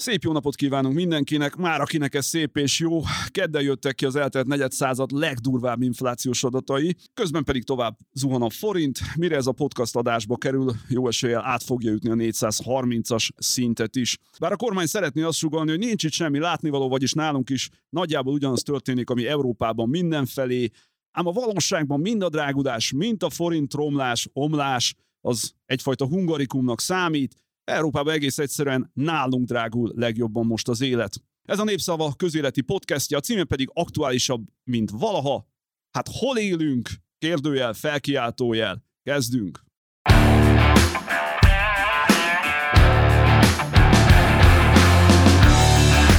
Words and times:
Szép 0.00 0.22
jó 0.22 0.32
napot 0.32 0.54
kívánunk 0.54 0.94
mindenkinek, 0.94 1.56
már 1.56 1.80
akinek 1.80 2.14
ez 2.14 2.26
szép 2.26 2.56
és 2.56 2.78
jó. 2.78 3.00
Kedden 3.28 3.62
jöttek 3.62 3.94
ki 3.94 4.04
az 4.04 4.16
eltelt 4.16 4.46
negyed 4.46 4.72
század 4.72 5.10
legdurvább 5.10 5.82
inflációs 5.82 6.44
adatai, 6.44 6.96
közben 7.14 7.44
pedig 7.44 7.64
tovább 7.64 7.98
zuhan 8.12 8.42
a 8.42 8.50
forint. 8.50 8.98
Mire 9.16 9.36
ez 9.36 9.46
a 9.46 9.52
podcast 9.52 9.96
adásba 9.96 10.36
kerül, 10.36 10.74
jó 10.88 11.08
eséllyel 11.08 11.44
át 11.44 11.62
fogja 11.62 11.90
jutni 11.90 12.10
a 12.10 12.14
430-as 12.14 13.28
szintet 13.36 13.96
is. 13.96 14.18
Bár 14.40 14.52
a 14.52 14.56
kormány 14.56 14.86
szeretné 14.86 15.22
azt 15.22 15.38
sugalni, 15.38 15.70
hogy 15.70 15.78
nincs 15.78 16.04
itt 16.04 16.12
semmi 16.12 16.38
látnivaló, 16.38 16.88
vagyis 16.88 17.12
nálunk 17.12 17.50
is 17.50 17.68
nagyjából 17.88 18.32
ugyanaz 18.32 18.62
történik, 18.62 19.10
ami 19.10 19.26
Európában 19.26 19.88
mindenfelé, 19.88 20.68
ám 21.10 21.26
a 21.26 21.32
valóságban 21.32 22.00
mind 22.00 22.22
a 22.22 22.28
drágudás, 22.28 22.92
mind 22.92 23.22
a 23.22 23.30
forint 23.30 23.74
romlás, 23.74 24.28
omlás, 24.32 24.94
az 25.20 25.52
egyfajta 25.66 26.06
hungarikumnak 26.06 26.80
számít, 26.80 27.34
Európában 27.68 28.12
egész 28.12 28.38
egyszerűen 28.38 28.90
nálunk 28.94 29.46
drágul 29.46 29.92
legjobban 29.94 30.46
most 30.46 30.68
az 30.68 30.80
élet. 30.80 31.22
Ez 31.42 31.58
a 31.58 31.64
Népszava 31.64 32.14
közéleti 32.16 32.60
podcastja, 32.60 33.16
a 33.16 33.20
címe 33.20 33.44
pedig 33.44 33.70
aktuálisabb, 33.72 34.46
mint 34.64 34.90
valaha. 34.90 35.48
Hát 35.90 36.08
hol 36.10 36.38
élünk? 36.38 36.88
Kérdőjel, 37.18 37.72
felkiáltójel. 37.72 38.84
Kezdünk! 39.02 39.66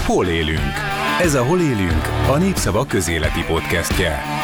Hol 0.06 0.28
élünk? 0.28 0.74
Ez 1.22 1.34
a 1.34 1.46
Hol 1.46 1.60
élünk, 1.60 2.06
a 2.28 2.38
Népszava 2.38 2.86
közéleti 2.86 3.44
podcastje. 3.48 4.39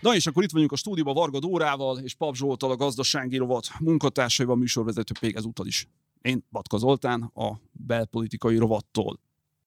Na 0.00 0.14
és 0.14 0.26
akkor 0.26 0.42
itt 0.42 0.50
vagyunk 0.50 0.72
a 0.72 0.76
stúdióban 0.76 1.14
Varga 1.14 1.38
Dórával 1.38 1.98
és 1.98 2.14
Pap 2.14 2.34
Zsoltal, 2.34 2.70
a 2.70 2.76
gazdasági 2.76 3.36
rovat 3.36 3.68
munkatársaival, 3.80 4.56
műsorvezető 4.56 5.14
még 5.20 5.36
ezúttal 5.36 5.66
is. 5.66 5.88
Én 6.22 6.46
Batka 6.50 6.76
Zoltán, 6.76 7.22
a 7.22 7.60
belpolitikai 7.72 8.56
rovattól. 8.56 9.20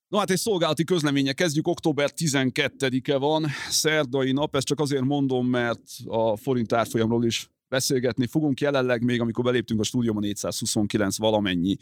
Na 0.07 0.17
hát 0.17 0.29
egy 0.29 0.37
szolgálati 0.37 0.83
közleménye 0.83 1.33
kezdjük, 1.33 1.67
október 1.67 2.11
12-e 2.15 3.17
van, 3.17 3.45
szerdai 3.69 4.31
nap, 4.31 4.55
ezt 4.55 4.65
csak 4.65 4.79
azért 4.79 5.03
mondom, 5.03 5.47
mert 5.47 5.81
a 6.05 6.35
forint 6.35 6.73
árfolyamról 6.73 7.25
is 7.25 7.49
beszélgetni 7.67 8.27
fogunk. 8.27 8.59
Jelenleg 8.59 9.03
még, 9.03 9.21
amikor 9.21 9.43
beléptünk 9.43 9.79
a 9.79 9.83
stúdióban 9.83 10.21
429 10.21 11.17
valamennyi 11.17 11.77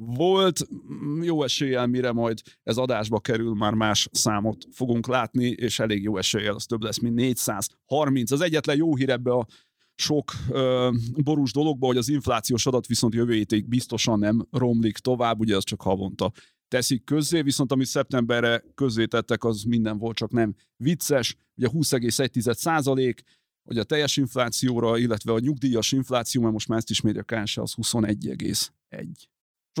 volt. 0.00 0.60
Jó 1.22 1.42
eséllyel, 1.42 1.86
mire 1.86 2.12
majd 2.12 2.40
ez 2.62 2.76
adásba 2.76 3.20
kerül, 3.20 3.54
már 3.54 3.74
más 3.74 4.08
számot 4.12 4.66
fogunk 4.72 5.06
látni, 5.06 5.46
és 5.46 5.78
elég 5.78 6.02
jó 6.02 6.16
eséllyel 6.16 6.54
az 6.54 6.64
több 6.64 6.82
lesz, 6.82 6.98
mint 6.98 7.14
430. 7.14 8.30
Az 8.30 8.40
egyetlen 8.40 8.76
jó 8.76 8.96
hír 8.96 9.10
ebbe 9.10 9.32
a 9.32 9.46
sok 9.94 10.32
ö, 10.50 10.90
borús 11.24 11.52
dologba, 11.52 11.86
hogy 11.86 11.96
az 11.96 12.08
inflációs 12.08 12.66
adat 12.66 12.86
viszont 12.86 13.14
jövő 13.14 13.32
hétig 13.32 13.68
biztosan 13.68 14.18
nem 14.18 14.46
romlik 14.50 14.98
tovább, 14.98 15.40
ugye 15.40 15.56
az 15.56 15.64
csak 15.64 15.82
havonta 15.82 16.32
teszik 16.70 17.04
közzé, 17.04 17.42
viszont 17.42 17.72
amit 17.72 17.86
szeptemberre 17.86 18.64
tettek, 19.08 19.44
az 19.44 19.62
minden 19.62 19.98
volt, 19.98 20.16
csak 20.16 20.30
nem 20.30 20.54
vicces. 20.76 21.36
Ugye 21.56 21.68
20,1 21.72 22.52
százalék, 22.52 23.22
hogy 23.62 23.78
a 23.78 23.84
teljes 23.84 24.16
inflációra, 24.16 24.98
illetve 24.98 25.32
a 25.32 25.38
nyugdíjas 25.38 25.92
infláció, 25.92 26.40
mert 26.40 26.52
most 26.52 26.68
már 26.68 26.78
ezt 26.78 26.90
is 26.90 27.00
méri 27.00 27.18
a 27.18 27.22
KSH, 27.22 27.58
az 27.60 27.74
21,1. 27.76 29.06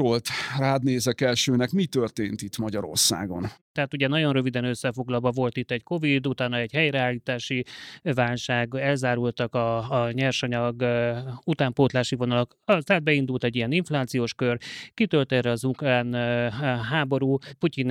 Zsolt, 0.00 0.28
rád 0.58 0.82
nézek 0.82 1.20
elsőnek, 1.20 1.70
mi 1.70 1.86
történt 1.86 2.42
itt 2.42 2.58
Magyarországon? 2.58 3.50
Tehát 3.72 3.94
ugye 3.94 4.08
nagyon 4.08 4.32
röviden 4.32 4.64
összefoglalva 4.64 5.30
volt 5.30 5.56
itt 5.56 5.70
egy 5.70 5.82
Covid, 5.82 6.26
utána 6.26 6.56
egy 6.56 6.72
helyreállítási 6.72 7.64
válság, 8.02 8.74
elzárultak 8.74 9.54
a, 9.54 10.02
a 10.02 10.10
nyersanyag 10.10 10.84
utánpótlási 11.44 12.16
vonalak, 12.16 12.56
tehát 12.64 13.02
beindult 13.02 13.44
egy 13.44 13.56
ilyen 13.56 13.72
inflációs 13.72 14.34
kör, 14.34 14.58
kitölt 14.94 15.32
erre 15.32 15.50
az 15.50 15.64
ukrán 15.64 16.12
háború, 16.82 17.38
Putyin 17.58 17.88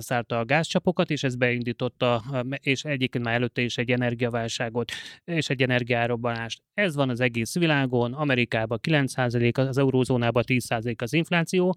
szállta 0.00 0.38
a 0.38 0.44
gázcsapokat, 0.44 1.10
és 1.10 1.22
ez 1.22 1.36
beindította, 1.36 2.22
és 2.60 2.84
egyébként 2.84 3.24
már 3.24 3.34
előtte 3.34 3.62
is 3.62 3.76
egy 3.78 3.90
energiaválságot, 3.90 4.92
és 5.24 5.48
egy 5.48 5.62
energiárobbanást. 5.62 6.62
Ez 6.74 6.94
van 6.94 7.08
az 7.08 7.20
egész 7.20 7.54
világon, 7.54 8.12
Amerikában 8.12 8.78
9%, 8.82 9.68
az 9.68 9.78
eurózónában 9.78 10.42
10% 10.46 11.02
az 11.02 11.12
infláció, 11.12 11.74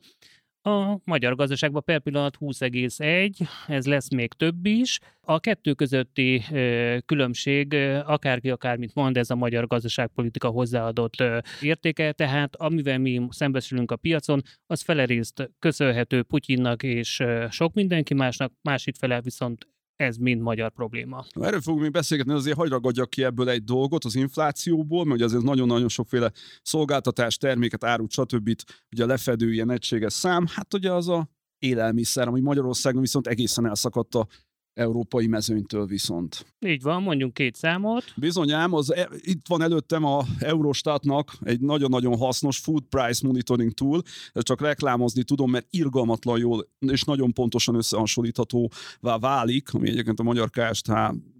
a 0.63 0.99
magyar 1.03 1.35
gazdaságban 1.35 1.83
per 1.83 1.99
pillanat 1.99 2.37
20,1, 2.39 3.47
ez 3.67 3.85
lesz 3.85 4.09
még 4.09 4.33
több 4.33 4.65
is. 4.65 4.99
A 5.21 5.39
kettő 5.39 5.73
közötti 5.73 6.43
különbség, 7.05 7.73
akárki 8.05 8.49
akármit 8.49 8.95
mond, 8.95 9.17
ez 9.17 9.29
a 9.29 9.35
magyar 9.35 9.67
gazdaságpolitika 9.67 10.47
hozzáadott 10.47 11.23
értéke, 11.61 12.11
tehát 12.11 12.55
amivel 12.55 12.97
mi 12.97 13.27
szembesülünk 13.29 13.91
a 13.91 13.95
piacon, 13.95 14.41
az 14.67 14.81
felerészt 14.81 15.51
köszönhető 15.59 16.23
Putyinnak 16.23 16.83
és 16.83 17.23
sok 17.49 17.73
mindenki 17.73 18.13
másnak, 18.13 18.53
másik 18.61 18.95
fele 18.95 19.21
viszont 19.21 19.67
ez 20.01 20.17
mind 20.17 20.41
magyar 20.41 20.71
probléma. 20.71 21.25
Erről 21.33 21.61
fogunk 21.61 21.81
még 21.81 21.91
beszélgetni, 21.91 22.33
azért 22.33 22.57
hagy 22.57 22.69
ragadjak 22.69 23.09
ki 23.09 23.23
ebből 23.23 23.49
egy 23.49 23.63
dolgot 23.63 24.05
az 24.05 24.15
inflációból, 24.15 25.05
mert 25.05 25.21
azért 25.21 25.43
nagyon-nagyon 25.43 25.89
sokféle 25.89 26.31
szolgáltatás, 26.61 27.37
terméket, 27.37 27.83
árut, 27.83 28.11
stb. 28.11 28.55
ugye 28.91 29.05
lefedő 29.05 29.53
ilyen 29.53 29.71
egységes 29.71 30.13
szám, 30.13 30.45
hát 30.47 30.73
ugye 30.73 30.91
az 30.91 31.09
a 31.09 31.29
élelmiszer, 31.59 32.27
ami 32.27 32.39
Magyarországon 32.39 33.01
viszont 33.01 33.27
egészen 33.27 33.65
elszakadt 33.67 34.15
a 34.15 34.27
európai 34.73 35.27
mezőnytől 35.27 35.85
viszont. 35.85 36.45
Így 36.59 36.81
van, 36.81 37.01
mondjunk 37.01 37.33
két 37.33 37.55
számot. 37.55 38.03
Bizonyám, 38.15 38.73
az, 38.73 38.93
e, 38.93 39.09
itt 39.17 39.47
van 39.47 39.61
előttem 39.61 40.03
a 40.03 40.23
Eurostatnak 40.39 41.37
egy 41.41 41.59
nagyon-nagyon 41.59 42.17
hasznos 42.17 42.57
food 42.57 42.83
price 42.83 43.27
monitoring 43.27 43.71
tool, 43.71 44.01
csak 44.33 44.61
reklámozni 44.61 45.23
tudom, 45.23 45.51
mert 45.51 45.67
irgalmatlan 45.69 46.39
jól 46.39 46.67
és 46.79 47.03
nagyon 47.03 47.33
pontosan 47.33 47.75
összehasonlíthatóvá 47.75 49.17
válik, 49.19 49.73
ami 49.73 49.89
egyébként 49.89 50.19
a 50.19 50.23
magyar 50.23 50.49
KSH 50.49 50.91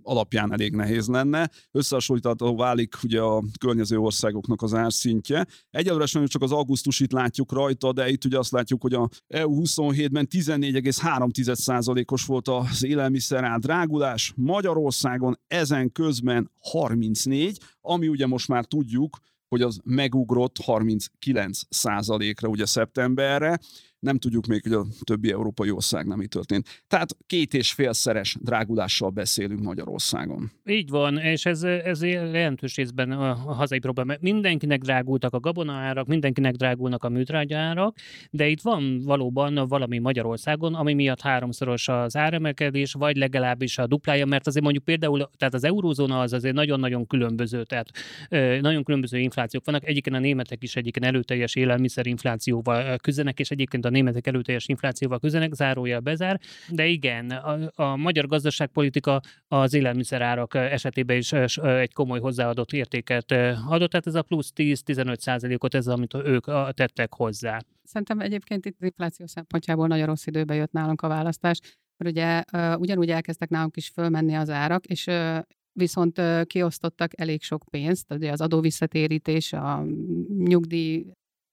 alapján 0.03 0.53
elég 0.53 0.75
nehéz 0.75 1.07
lenne. 1.07 1.49
Összehasonlítható 1.71 2.55
válik 2.55 2.95
ugye 3.03 3.21
a 3.21 3.43
környező 3.59 3.97
országoknak 3.97 4.61
az 4.61 4.73
árszintje. 4.73 5.45
Egyelőre 5.69 6.05
sajnos 6.05 6.29
csak 6.29 6.41
az 6.41 6.51
augusztusit 6.51 7.11
látjuk 7.11 7.51
rajta, 7.51 7.93
de 7.93 8.09
itt 8.09 8.25
ugye 8.25 8.37
azt 8.37 8.51
látjuk, 8.51 8.81
hogy 8.81 8.93
a 8.93 9.09
EU 9.27 9.61
27-ben 9.63 10.27
14,3%-os 10.31 12.25
volt 12.25 12.47
az 12.47 12.83
élelmiszer 12.83 13.59
drágulás, 13.59 14.33
Magyarországon 14.35 15.39
ezen 15.47 15.91
közben 15.91 16.51
34, 16.59 17.57
ami 17.81 18.07
ugye 18.07 18.27
most 18.27 18.47
már 18.47 18.65
tudjuk, 18.65 19.17
hogy 19.47 19.61
az 19.61 19.79
megugrott 19.83 20.55
39% 20.65 22.35
ra 22.41 22.47
ugye 22.47 22.65
szeptemberre, 22.65 23.59
nem 24.01 24.17
tudjuk 24.17 24.45
még, 24.45 24.63
hogy 24.63 24.71
a 24.71 24.85
többi 25.03 25.31
európai 25.31 25.71
ország 25.71 26.15
mi 26.15 26.27
történt. 26.27 26.83
Tehát 26.87 27.17
két 27.25 27.53
és 27.53 27.71
félszeres 27.71 28.37
drágulással 28.39 29.09
beszélünk 29.09 29.61
Magyarországon. 29.61 30.51
Így 30.65 30.89
van, 30.89 31.17
és 31.17 31.45
ez, 31.45 31.63
ez 31.63 32.03
jelentős 32.03 32.75
részben 32.75 33.11
a, 33.11 33.33
hazai 33.33 33.79
probléma. 33.79 34.13
Mindenkinek 34.19 34.81
drágultak 34.81 35.33
a 35.33 35.39
gabonaárak, 35.39 36.07
mindenkinek 36.07 36.55
drágulnak 36.55 37.03
a 37.03 37.09
műtrágyaárak, 37.09 37.97
de 38.29 38.47
itt 38.47 38.61
van 38.61 39.01
valóban 39.03 39.67
valami 39.67 39.99
Magyarországon, 39.99 40.75
ami 40.75 40.93
miatt 40.93 41.21
háromszoros 41.21 41.87
az 41.87 42.15
áremelkedés, 42.15 42.93
vagy 42.93 43.15
legalábbis 43.15 43.77
a 43.77 43.87
duplája, 43.87 44.25
mert 44.25 44.47
azért 44.47 44.63
mondjuk 44.63 44.83
például, 44.83 45.29
tehát 45.37 45.53
az 45.53 45.63
eurózóna 45.63 46.19
az 46.19 46.33
azért 46.33 46.55
nagyon-nagyon 46.55 47.07
különböző, 47.07 47.63
tehát 47.63 47.89
nagyon 48.61 48.83
különböző 48.83 49.19
inflációk 49.19 49.65
vannak. 49.65 49.87
Egyébként 49.87 50.15
a 50.15 50.19
németek 50.19 50.63
is 50.63 50.75
egyébként 50.75 51.05
előteljes 51.05 51.55
élelmiszerinflációval 51.55 52.97
küzdenek, 52.97 53.39
és 53.39 53.51
egyébként 53.51 53.85
a 53.85 53.89
németek 53.91 54.27
előteljes 54.27 54.67
inflációval 54.67 55.19
küzdenek, 55.19 55.53
zárójel 55.53 55.99
bezár, 55.99 56.39
de 56.69 56.85
igen, 56.85 57.29
a, 57.29 57.71
a 57.75 57.95
magyar 57.95 58.25
gazdaságpolitika 58.27 59.21
az 59.47 59.73
élelmiszerárak 59.73 60.53
esetében 60.55 61.17
is 61.17 61.31
egy 61.57 61.93
komoly 61.93 62.19
hozzáadott 62.19 62.71
értéket 62.71 63.31
adott, 63.67 63.89
tehát 63.89 64.07
ez 64.07 64.15
a 64.15 64.21
plusz 64.21 64.51
10-15 64.55 65.17
százalékot, 65.17 65.73
ez 65.73 65.87
amit 65.87 66.13
ők 66.13 66.45
tettek 66.73 67.13
hozzá. 67.13 67.59
Szerintem 67.83 68.19
egyébként 68.19 68.65
itt 68.65 68.77
infláció 68.79 69.25
szempontjából 69.25 69.87
nagyon 69.87 70.05
rossz 70.05 70.25
időbe 70.25 70.55
jött 70.55 70.71
nálunk 70.71 71.01
a 71.01 71.07
választás, 71.07 71.59
mert 71.97 72.11
ugye 72.11 72.43
ugyanúgy 72.75 73.09
elkezdtek 73.09 73.49
nálunk 73.49 73.77
is 73.77 73.87
fölmenni 73.87 74.33
az 74.33 74.49
árak, 74.49 74.85
és 74.85 75.09
viszont 75.73 76.21
kiosztottak 76.45 77.19
elég 77.19 77.41
sok 77.41 77.63
pénzt, 77.69 78.13
ugye 78.13 78.31
az 78.31 78.41
adóvisszatérítés, 78.41 79.53
a 79.53 79.85
nyugdíj 80.37 81.05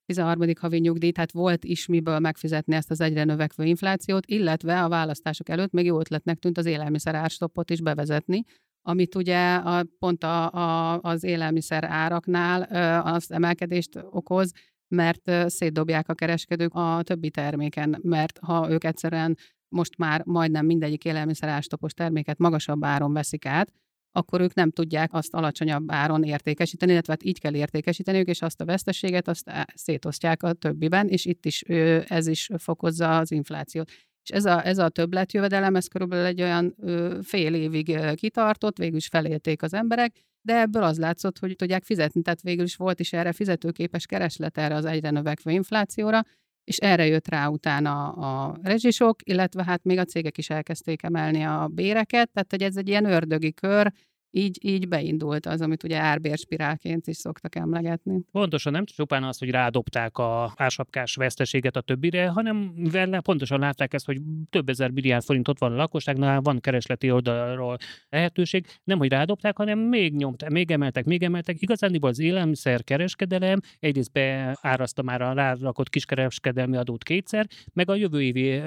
13. 0.08 0.50
havi 0.60 0.78
nyugdíj, 0.78 1.10
tehát 1.10 1.32
volt 1.32 1.64
is 1.64 1.87
miből 1.87 2.19
megfizetni 2.19 2.75
ezt 2.75 2.90
az 2.90 3.00
egyre 3.00 3.25
növekvő 3.25 3.64
inflációt, 3.64 4.26
illetve 4.26 4.82
a 4.82 4.88
választások 4.88 5.49
előtt 5.49 5.72
még 5.72 5.84
jó 5.84 6.00
ötletnek 6.00 6.38
tűnt 6.38 6.58
az 6.58 6.66
élelmiszer 6.66 7.14
árstoppot 7.14 7.70
is 7.70 7.81
bevezetni, 7.81 8.44
amit 8.82 9.14
ugye 9.14 9.55
a, 9.55 9.84
pont 9.99 10.25
a, 10.25 10.52
a, 10.52 10.99
az 11.02 11.25
élelmiszer 11.25 11.84
áraknál 11.84 12.62
az 13.02 13.32
emelkedést 13.32 13.99
okoz, 14.10 14.52
mert 14.88 15.50
szétdobják 15.50 16.08
a 16.08 16.14
kereskedők 16.14 16.75
a 16.75 17.00
többi 17.02 17.31
terméken, 17.31 17.99
mert 18.02 18.38
ha 18.38 18.70
ők 18.70 18.84
egyszerűen 18.84 19.37
most 19.69 19.96
már 19.96 20.22
majdnem 20.25 20.66
mindegyik 20.66 21.05
élelmiszer 21.05 21.49
árstoppos 21.49 21.93
terméket 21.93 22.38
magasabb 22.38 22.84
áron 22.84 23.12
veszik 23.12 23.46
át, 23.46 23.72
akkor 24.19 24.41
ők 24.41 24.55
nem 24.55 24.70
tudják 24.70 25.12
azt 25.12 25.35
alacsonyabb 25.35 25.93
áron 25.93 26.23
értékesíteni, 26.23 26.93
illetve 26.93 27.12
hát 27.12 27.25
így 27.25 27.41
kell 27.41 27.55
értékesíteniük, 27.55 28.26
és 28.29 28.43
azt 28.43 28.61
a 28.61 28.65
veszteséget 28.65 29.29
azt 29.29 29.50
szétosztják 29.75 30.43
a 30.43 30.53
többiben, 30.53 31.09
és 31.09 31.25
itt 31.25 31.47
is 31.47 31.62
ez 32.06 32.26
is 32.26 32.49
fokozza 32.59 33.19
az 33.19 33.31
inflációt. 33.31 33.91
És 34.23 34.31
ez 34.31 34.44
a, 34.44 34.67
ez 34.67 34.79
a 34.79 34.88
többletjövedelem, 34.88 35.76
ez 35.76 35.87
körülbelül 35.87 36.25
egy 36.25 36.43
olyan 36.43 36.75
fél 37.23 37.55
évig 37.55 37.99
kitartott, 38.15 38.79
végül 38.79 38.97
is 38.97 39.06
felélték 39.06 39.62
az 39.62 39.75
emberek, 39.75 40.12
de 40.41 40.61
ebből 40.61 40.82
az 40.82 40.99
látszott, 40.99 41.38
hogy 41.38 41.56
tudják 41.56 41.85
fizetni, 41.85 42.23
tehát 42.23 42.43
végül 42.43 42.65
is 42.65 42.76
volt 42.76 43.00
is 43.00 43.12
erre 43.12 43.32
fizetőképes 43.32 44.06
kereslet 44.06 44.59
erre 44.59 44.75
az 44.75 44.85
egyre 44.85 45.11
növekvő 45.11 45.50
inflációra, 45.50 46.23
és 46.69 46.76
erre 46.76 47.06
jött 47.06 47.29
rá 47.29 47.47
utána 47.47 48.09
a 48.09 48.59
rezsisok, 48.62 49.20
illetve 49.23 49.65
hát 49.65 49.85
még 49.85 49.99
a 49.99 50.05
cégek 50.05 50.38
is 50.38 50.50
elkezdték 50.50 51.03
emelni 51.03 51.43
a 51.43 51.69
béreket, 51.69 52.31
tehát 52.32 52.50
hogy 52.50 52.62
ez 52.62 52.76
egy 52.76 52.88
ilyen 52.88 53.05
ördögi 53.05 53.53
kör, 53.53 53.93
így, 54.30 54.58
így 54.60 54.88
beindult 54.88 55.46
az, 55.46 55.60
amit 55.60 55.82
ugye 55.82 55.98
árbérspirálként 55.98 57.06
is 57.06 57.16
szoktak 57.16 57.56
emlegetni. 57.56 58.20
Pontosan 58.32 58.72
nem 58.72 58.84
csupán 58.84 59.25
az, 59.25 59.38
hogy 59.38 59.50
rádobták 59.50 60.19
a 60.19 60.52
ásapkás 60.56 61.14
veszteséget 61.14 61.76
a 61.76 61.80
többire, 61.80 62.28
hanem 62.28 62.56
mivel 62.56 63.20
pontosan 63.20 63.58
látták 63.58 63.94
ezt, 63.94 64.06
hogy 64.06 64.20
több 64.50 64.69
ezer 64.69 64.90
milliárd 64.90 65.25
forintot 65.25 65.58
van 65.58 65.72
a 65.72 65.76
lakosságnál, 65.76 66.40
van 66.40 66.60
keresleti 66.60 67.10
oldalról 67.10 67.76
lehetőség, 68.08 68.66
nem 68.84 68.98
hogy 68.98 69.10
rádobták, 69.10 69.56
hanem 69.56 69.78
még 69.78 70.14
nyomták, 70.14 70.50
még 70.50 70.70
emeltek, 70.70 71.04
még 71.04 71.22
emeltek. 71.22 71.60
Igazándiból 71.60 72.10
az 72.10 72.19
élelmiszer 72.20 72.84
kereskedelem 72.84 73.60
egyrészt 73.78 74.12
beáraszta 74.12 75.02
már 75.02 75.22
a 75.22 75.32
rárakott 75.32 75.88
kiskereskedelmi 75.88 76.76
adót 76.76 77.02
kétszer, 77.02 77.46
meg 77.72 77.90
a 77.90 77.94
jövő 77.94 78.22
évi 78.22 78.60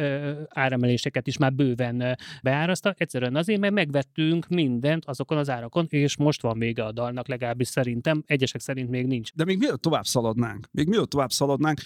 áremeléseket 0.49 1.27
is 1.27 1.37
már 1.37 1.53
bőven 1.53 2.17
beáraszta. 2.43 2.93
Egyszerűen 2.97 3.35
azért, 3.35 3.59
mert 3.59 3.73
megvettünk 3.73 4.47
mindent 4.47 5.05
azokon 5.05 5.37
az 5.37 5.49
árakon, 5.51 5.85
és 5.89 6.17
most 6.17 6.41
van 6.41 6.59
vége 6.59 6.83
a 6.83 6.91
dalnak, 6.91 7.27
legalábbis 7.27 7.67
szerintem, 7.67 8.23
egyesek 8.25 8.61
szerint 8.61 8.89
még 8.89 9.05
nincs. 9.05 9.33
De 9.33 9.43
még 9.43 9.57
mielőtt 9.57 9.81
tovább 9.81 10.05
szaladnánk, 10.05 10.67
még 10.71 10.87
mielőtt 10.87 11.09
tovább 11.09 11.31
szaladnánk, 11.31 11.79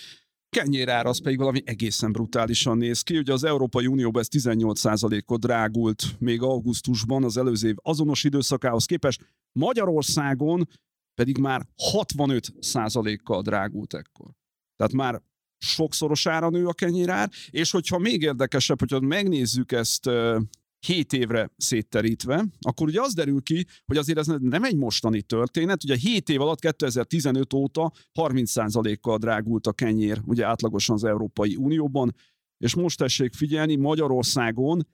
kenyérár 0.50 1.06
az 1.06 1.22
pedig 1.22 1.38
valami 1.38 1.62
egészen 1.66 2.12
brutálisan 2.12 2.78
néz 2.78 3.02
ki. 3.02 3.18
Ugye 3.18 3.34
az 3.34 3.44
Európai 3.44 3.88
Unióban 3.88 4.22
ez 4.22 4.28
18%-ot 4.32 5.40
drágult 5.40 6.04
még 6.20 6.42
augusztusban 6.42 7.24
az 7.24 7.38
előző 7.38 7.68
év 7.68 7.76
azonos 7.82 8.24
időszakához 8.24 8.86
képest, 8.86 9.34
Magyarországon 9.60 10.68
pedig 11.14 11.38
már 11.38 11.68
65%-kal 11.94 13.42
drágult 13.42 13.94
ekkor. 13.94 14.32
Tehát 14.76 14.94
már 14.94 15.22
sokszorosára 15.58 16.50
nő 16.50 16.68
a 16.68 16.74
kenyérár, 16.74 17.30
és 17.50 17.72
hogyha 17.72 17.98
még 17.98 18.22
érdekesebb, 18.22 18.80
hogyha 18.80 19.00
megnézzük 19.00 19.72
ezt 19.72 20.10
7 20.80 21.14
évre 21.14 21.50
szétterítve, 21.58 22.46
akkor 22.60 22.88
ugye 22.88 23.02
az 23.02 23.14
derül 23.14 23.42
ki, 23.42 23.66
hogy 23.86 23.98
azért 23.98 24.18
ez 24.18 24.28
nem 24.28 24.64
egy 24.64 24.76
mostani 24.76 25.22
történet. 25.22 25.84
Ugye 25.84 25.96
7 25.96 26.30
év 26.30 26.42
alatt 26.42 26.60
2015 26.60 27.54
óta 27.54 27.92
30%-kal 28.14 29.18
drágult 29.18 29.68
a 29.68 29.74
kenyér, 29.74 30.22
ugye 30.26 30.46
átlagosan 30.46 30.96
az 30.96 31.04
Európai 31.04 31.56
Unióban, 31.56 32.16
és 32.58 32.76
most 32.76 32.98
tessék 32.98 33.34
figyelni, 33.34 33.76
Magyarországon 33.76 34.88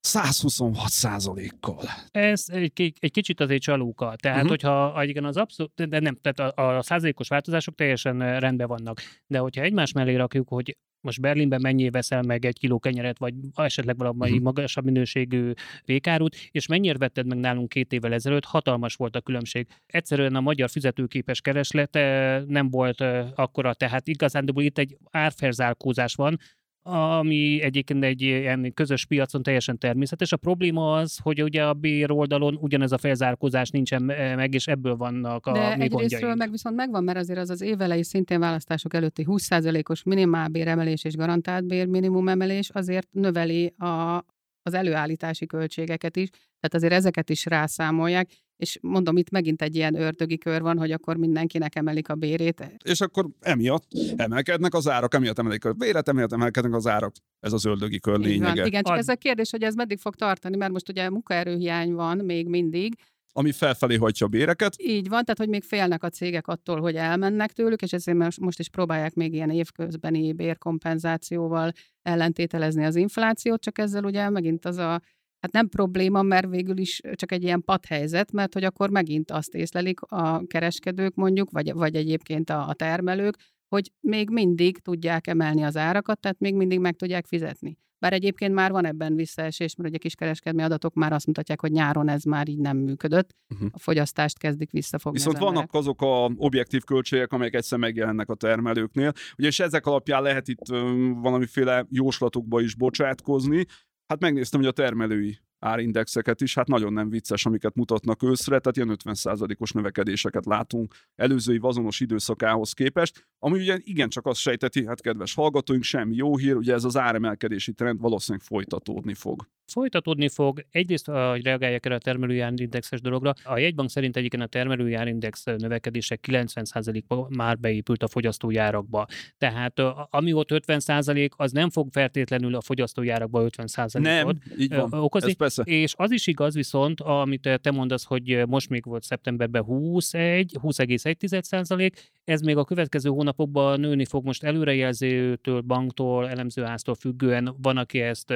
126 0.00 0.88
százalékkal. 0.88 1.82
Ez 2.10 2.44
egy, 2.46 2.92
egy 2.98 3.10
kicsit 3.10 3.40
azért 3.40 3.62
csalóka. 3.62 4.16
Tehát, 4.16 4.36
uh-huh. 4.36 4.50
hogyha 4.50 5.04
igen, 5.04 5.24
az 5.24 5.36
abszolút, 5.36 5.88
de 5.88 6.00
nem, 6.00 6.16
tehát 6.22 6.56
a, 6.58 6.76
a 6.76 6.82
százalékos 6.82 7.28
változások 7.28 7.74
teljesen 7.74 8.40
rendben 8.40 8.66
vannak. 8.66 9.00
De 9.26 9.38
hogyha 9.38 9.62
egymás 9.62 9.92
mellé 9.92 10.14
rakjuk, 10.14 10.48
hogy 10.48 10.76
most 11.00 11.20
Berlinben 11.20 11.60
mennyi 11.60 11.90
veszel 11.90 12.22
meg 12.22 12.44
egy 12.44 12.58
kiló 12.58 12.78
kenyeret, 12.78 13.18
vagy 13.18 13.34
esetleg 13.54 13.96
valamely 13.96 14.30
uh-huh. 14.30 14.44
magasabb 14.44 14.84
minőségű 14.84 15.52
vékárút, 15.84 16.36
és 16.50 16.66
mennyire 16.66 16.98
vetted 16.98 17.26
meg 17.26 17.38
nálunk 17.38 17.68
két 17.68 17.92
évvel 17.92 18.12
ezelőtt, 18.12 18.44
hatalmas 18.44 18.94
volt 18.94 19.16
a 19.16 19.20
különbség. 19.20 19.66
Egyszerűen 19.86 20.34
a 20.34 20.40
magyar 20.40 20.70
fizetőképes 20.70 21.40
kereslete 21.40 22.44
nem 22.46 22.70
volt 22.70 23.00
akkora, 23.34 23.74
tehát 23.74 24.08
igazándiból 24.08 24.62
itt 24.62 24.78
egy 24.78 24.96
árferzálkózás 25.10 26.14
van, 26.14 26.38
ami 26.82 27.62
egyébként 27.62 28.04
egy 28.04 28.22
ilyen 28.22 28.72
közös 28.74 29.06
piacon 29.06 29.42
teljesen 29.42 29.78
természetes. 29.78 30.32
A 30.32 30.36
probléma 30.36 30.94
az, 30.94 31.18
hogy 31.22 31.42
ugye 31.42 31.64
a 31.64 31.74
bér 31.74 32.10
oldalon 32.10 32.54
ugyanez 32.60 32.92
a 32.92 32.98
felzárkózás 32.98 33.70
nincsen 33.70 34.02
meg, 34.02 34.54
és 34.54 34.66
ebből 34.66 34.96
vannak 34.96 35.46
a 35.46 35.52
De 35.52 35.76
még 35.76 35.92
egyrésztről 35.92 36.34
meg 36.34 36.50
viszont 36.50 36.76
megvan, 36.76 37.04
mert 37.04 37.18
azért 37.18 37.38
az 37.38 37.50
az 37.50 37.60
évelei 37.60 38.04
szintén 38.04 38.40
választások 38.40 38.94
előtti 38.94 39.24
20%-os 39.28 40.02
minimálbéremelés 40.02 41.04
és 41.04 41.16
garantált 41.16 41.66
bér 41.66 41.86
minimum 41.86 42.28
emelés 42.28 42.70
azért 42.70 43.08
növeli 43.10 43.66
a, 43.66 44.24
az 44.62 44.74
előállítási 44.74 45.46
költségeket 45.46 46.16
is, 46.16 46.28
tehát 46.30 46.74
azért 46.74 46.92
ezeket 46.92 47.30
is 47.30 47.46
rászámolják, 47.46 48.28
és 48.60 48.78
mondom, 48.82 49.16
itt 49.16 49.30
megint 49.30 49.62
egy 49.62 49.76
ilyen 49.76 49.94
ördögi 49.94 50.38
kör 50.38 50.62
van, 50.62 50.78
hogy 50.78 50.92
akkor 50.92 51.16
mindenkinek 51.16 51.74
emelik 51.74 52.08
a 52.08 52.14
bérét. 52.14 52.72
És 52.84 53.00
akkor 53.00 53.26
emiatt 53.40 53.86
emelkednek 54.16 54.74
az 54.74 54.88
árak, 54.88 55.14
emiatt 55.14 55.38
emelik 55.38 55.64
a 55.64 55.72
béret, 55.72 56.08
emiatt 56.08 56.32
emelkednek 56.32 56.74
az 56.74 56.86
árak. 56.86 57.12
Ez 57.40 57.52
az 57.52 57.64
ördögi 57.64 58.00
kör 58.00 58.18
lényege. 58.18 58.66
Igen, 58.66 58.82
csak 58.82 58.92
Ad... 58.92 58.98
ez 58.98 59.08
a 59.08 59.14
kérdés, 59.14 59.50
hogy 59.50 59.62
ez 59.62 59.74
meddig 59.74 59.98
fog 59.98 60.14
tartani, 60.14 60.56
mert 60.56 60.72
most 60.72 60.88
ugye 60.88 61.10
munkaerőhiány 61.10 61.92
van 61.92 62.18
még 62.18 62.48
mindig, 62.48 62.94
ami 63.32 63.52
felfelé 63.52 63.96
hagyja 63.96 64.26
a 64.26 64.28
béreket. 64.28 64.74
Így 64.78 65.08
van, 65.08 65.24
tehát 65.24 65.38
hogy 65.38 65.48
még 65.48 65.62
félnek 65.62 66.02
a 66.02 66.08
cégek 66.08 66.46
attól, 66.46 66.80
hogy 66.80 66.96
elmennek 66.96 67.52
tőlük, 67.52 67.82
és 67.82 67.92
ezért 67.92 68.38
most 68.40 68.58
is 68.58 68.68
próbálják 68.68 69.14
még 69.14 69.32
ilyen 69.32 69.50
évközbeni 69.50 70.32
bérkompenzációval 70.32 71.72
ellentételezni 72.02 72.84
az 72.84 72.96
inflációt, 72.96 73.60
csak 73.60 73.78
ezzel 73.78 74.04
ugye 74.04 74.30
megint 74.30 74.64
az 74.64 74.76
a 74.76 75.00
hát 75.40 75.52
nem 75.52 75.68
probléma, 75.68 76.22
mert 76.22 76.48
végül 76.48 76.78
is 76.78 77.00
csak 77.14 77.32
egy 77.32 77.42
ilyen 77.42 77.64
padhelyzet, 77.64 78.32
mert 78.32 78.54
hogy 78.54 78.64
akkor 78.64 78.90
megint 78.90 79.30
azt 79.30 79.54
észlelik 79.54 80.00
a 80.00 80.46
kereskedők 80.46 81.14
mondjuk, 81.14 81.50
vagy, 81.50 81.72
vagy 81.72 81.94
egyébként 81.94 82.50
a, 82.50 82.68
a 82.68 82.74
termelők, 82.74 83.36
hogy 83.68 83.92
még 84.00 84.30
mindig 84.30 84.78
tudják 84.78 85.26
emelni 85.26 85.62
az 85.62 85.76
árakat, 85.76 86.20
tehát 86.20 86.38
még 86.38 86.54
mindig 86.54 86.80
meg 86.80 86.96
tudják 86.96 87.26
fizetni. 87.26 87.78
Bár 87.98 88.12
egyébként 88.12 88.54
már 88.54 88.70
van 88.70 88.84
ebben 88.84 89.14
visszaesés, 89.14 89.74
mert 89.74 89.88
ugye 89.88 89.98
kiskereskedmi 89.98 90.62
adatok 90.62 90.94
már 90.94 91.12
azt 91.12 91.26
mutatják, 91.26 91.60
hogy 91.60 91.70
nyáron 91.70 92.08
ez 92.08 92.22
már 92.22 92.48
így 92.48 92.58
nem 92.58 92.76
működött. 92.76 93.34
Uh-huh. 93.54 93.68
A 93.72 93.78
fogyasztást 93.78 94.38
kezdik 94.38 94.70
visszafogni. 94.70 95.18
Viszont 95.18 95.38
vannak 95.38 95.74
azok 95.74 96.02
a 96.02 96.30
objektív 96.36 96.84
költségek, 96.84 97.32
amelyek 97.32 97.54
egyszer 97.54 97.78
megjelennek 97.78 98.28
a 98.28 98.34
termelőknél. 98.34 99.12
Ugye, 99.38 99.48
és 99.48 99.60
ezek 99.60 99.86
alapján 99.86 100.22
lehet 100.22 100.48
itt 100.48 100.66
valamiféle 101.14 101.86
jóslatokba 101.90 102.60
is 102.60 102.74
bocsátkozni. 102.74 103.66
Hát 104.10 104.20
megnéztem, 104.20 104.60
hogy 104.60 104.68
a 104.68 104.72
termelői 104.72 105.38
árindexeket 105.58 106.40
is, 106.40 106.54
hát 106.54 106.68
nagyon 106.68 106.92
nem 106.92 107.10
vicces, 107.10 107.46
amiket 107.46 107.74
mutatnak 107.74 108.22
őszre, 108.22 108.58
tehát 108.58 108.76
ilyen 108.76 108.98
50%-os 109.04 109.72
növekedéseket 109.72 110.46
látunk 110.46 110.94
előzői 111.14 111.58
vazonos 111.58 112.00
időszakához 112.00 112.72
képest, 112.72 113.26
ami 113.38 113.58
ugye 113.58 113.78
igencsak 113.80 114.26
azt 114.26 114.40
sejteti, 114.40 114.86
hát 114.86 115.00
kedves 115.00 115.34
hallgatóink, 115.34 115.82
semmi 115.82 116.14
jó 116.14 116.36
hír, 116.36 116.56
ugye 116.56 116.72
ez 116.72 116.84
az 116.84 116.96
áremelkedési 116.96 117.72
trend 117.72 118.00
valószínűleg 118.00 118.46
folytatódni 118.46 119.14
fog. 119.14 119.46
Folytatódni 119.70 120.28
fog. 120.28 120.64
Egyrészt, 120.70 121.06
hogy 121.06 121.44
reagáljak 121.44 121.86
erre 121.86 121.94
a 121.94 121.98
termelői 121.98 122.40
árindexes 122.40 123.00
dologra, 123.00 123.34
a 123.44 123.58
jegybank 123.58 123.90
szerint 123.90 124.16
egyébként 124.16 124.42
a 124.42 124.46
termelői 124.46 124.94
árindex 124.94 125.44
növekedése 125.44 126.18
90%-ba 126.26 127.26
már 127.36 127.58
beépült 127.58 128.02
a 128.02 128.08
fogyasztói 128.08 128.56
árakba. 128.56 129.06
Tehát 129.38 129.78
ami 130.10 130.32
ott 130.32 130.48
50% 130.52 131.28
az 131.36 131.52
nem 131.52 131.70
fog 131.70 131.88
feltétlenül 131.90 132.54
a 132.54 132.60
fogyasztói 132.60 133.08
árakba 133.08 133.46
50%-ot 133.56 134.02
nem, 134.02 134.36
így 134.58 134.74
van. 134.74 134.92
okozni. 134.92 135.28
Ez 135.28 135.36
persze. 135.36 135.62
És 135.62 135.94
az 135.96 136.10
is 136.10 136.26
igaz 136.26 136.54
viszont, 136.54 137.00
amit 137.00 137.60
te 137.62 137.70
mondasz, 137.70 138.04
hogy 138.04 138.42
most 138.46 138.68
még 138.68 138.84
volt 138.84 139.02
szeptemberben 139.02 139.62
21, 139.62 140.56
20,1% 140.62 141.92
ez 142.24 142.40
még 142.40 142.56
a 142.56 142.64
következő 142.64 143.08
hónapokban 143.08 143.80
nőni 143.80 144.04
fog 144.04 144.24
most 144.24 144.44
előrejelzőtől, 144.44 145.60
banktól, 145.60 146.28
elemzőháztól 146.28 146.94
függően. 146.94 147.54
Van, 147.62 147.76
aki 147.76 148.00
ezt 148.00 148.32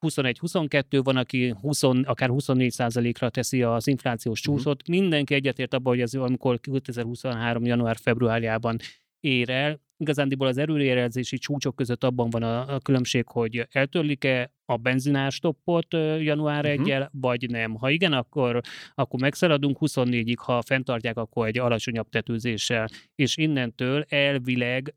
21-22, 0.00 0.69
van, 0.88 1.16
aki 1.16 1.54
20, 1.60 1.82
akár 1.82 2.28
24 2.28 3.18
ra 3.18 3.28
teszi 3.28 3.62
az 3.62 3.86
inflációs 3.86 4.46
mhm. 4.46 4.56
csúszot. 4.56 4.80
Uh-huh. 4.80 5.00
Mindenki 5.00 5.34
egyetért 5.34 5.74
abban, 5.74 5.92
hogy 5.92 6.02
ez 6.02 6.14
amikor 6.14 6.60
2023. 6.60 7.64
január-februárjában 7.64 8.76
ér 9.20 9.50
el. 9.50 9.80
Igazándiból 9.96 10.46
az 10.46 10.58
erőjelzési 10.58 11.38
csúcsok 11.38 11.76
között 11.76 12.04
abban 12.04 12.30
van 12.30 12.42
a, 12.42 12.74
a 12.74 12.78
különbség, 12.78 13.24
hogy 13.26 13.66
eltörlik-e 13.70 14.52
a 14.64 14.76
benzinástoppot 14.76 15.92
január 16.18 16.64
uh-huh. 16.64 16.80
Mhm. 16.80 16.90
1 16.90 17.08
vagy 17.10 17.50
nem. 17.50 17.74
Ha 17.74 17.90
igen, 17.90 18.12
akkor, 18.12 18.60
akkor 18.94 19.20
megszaladunk 19.20 19.76
24-ig, 19.80 20.36
ha 20.36 20.62
fenntartják, 20.62 21.16
akkor 21.16 21.46
egy 21.46 21.58
alacsonyabb 21.58 22.08
tetőzéssel, 22.08 22.88
és 23.14 23.36
innentől 23.36 24.04
elvileg 24.08 24.94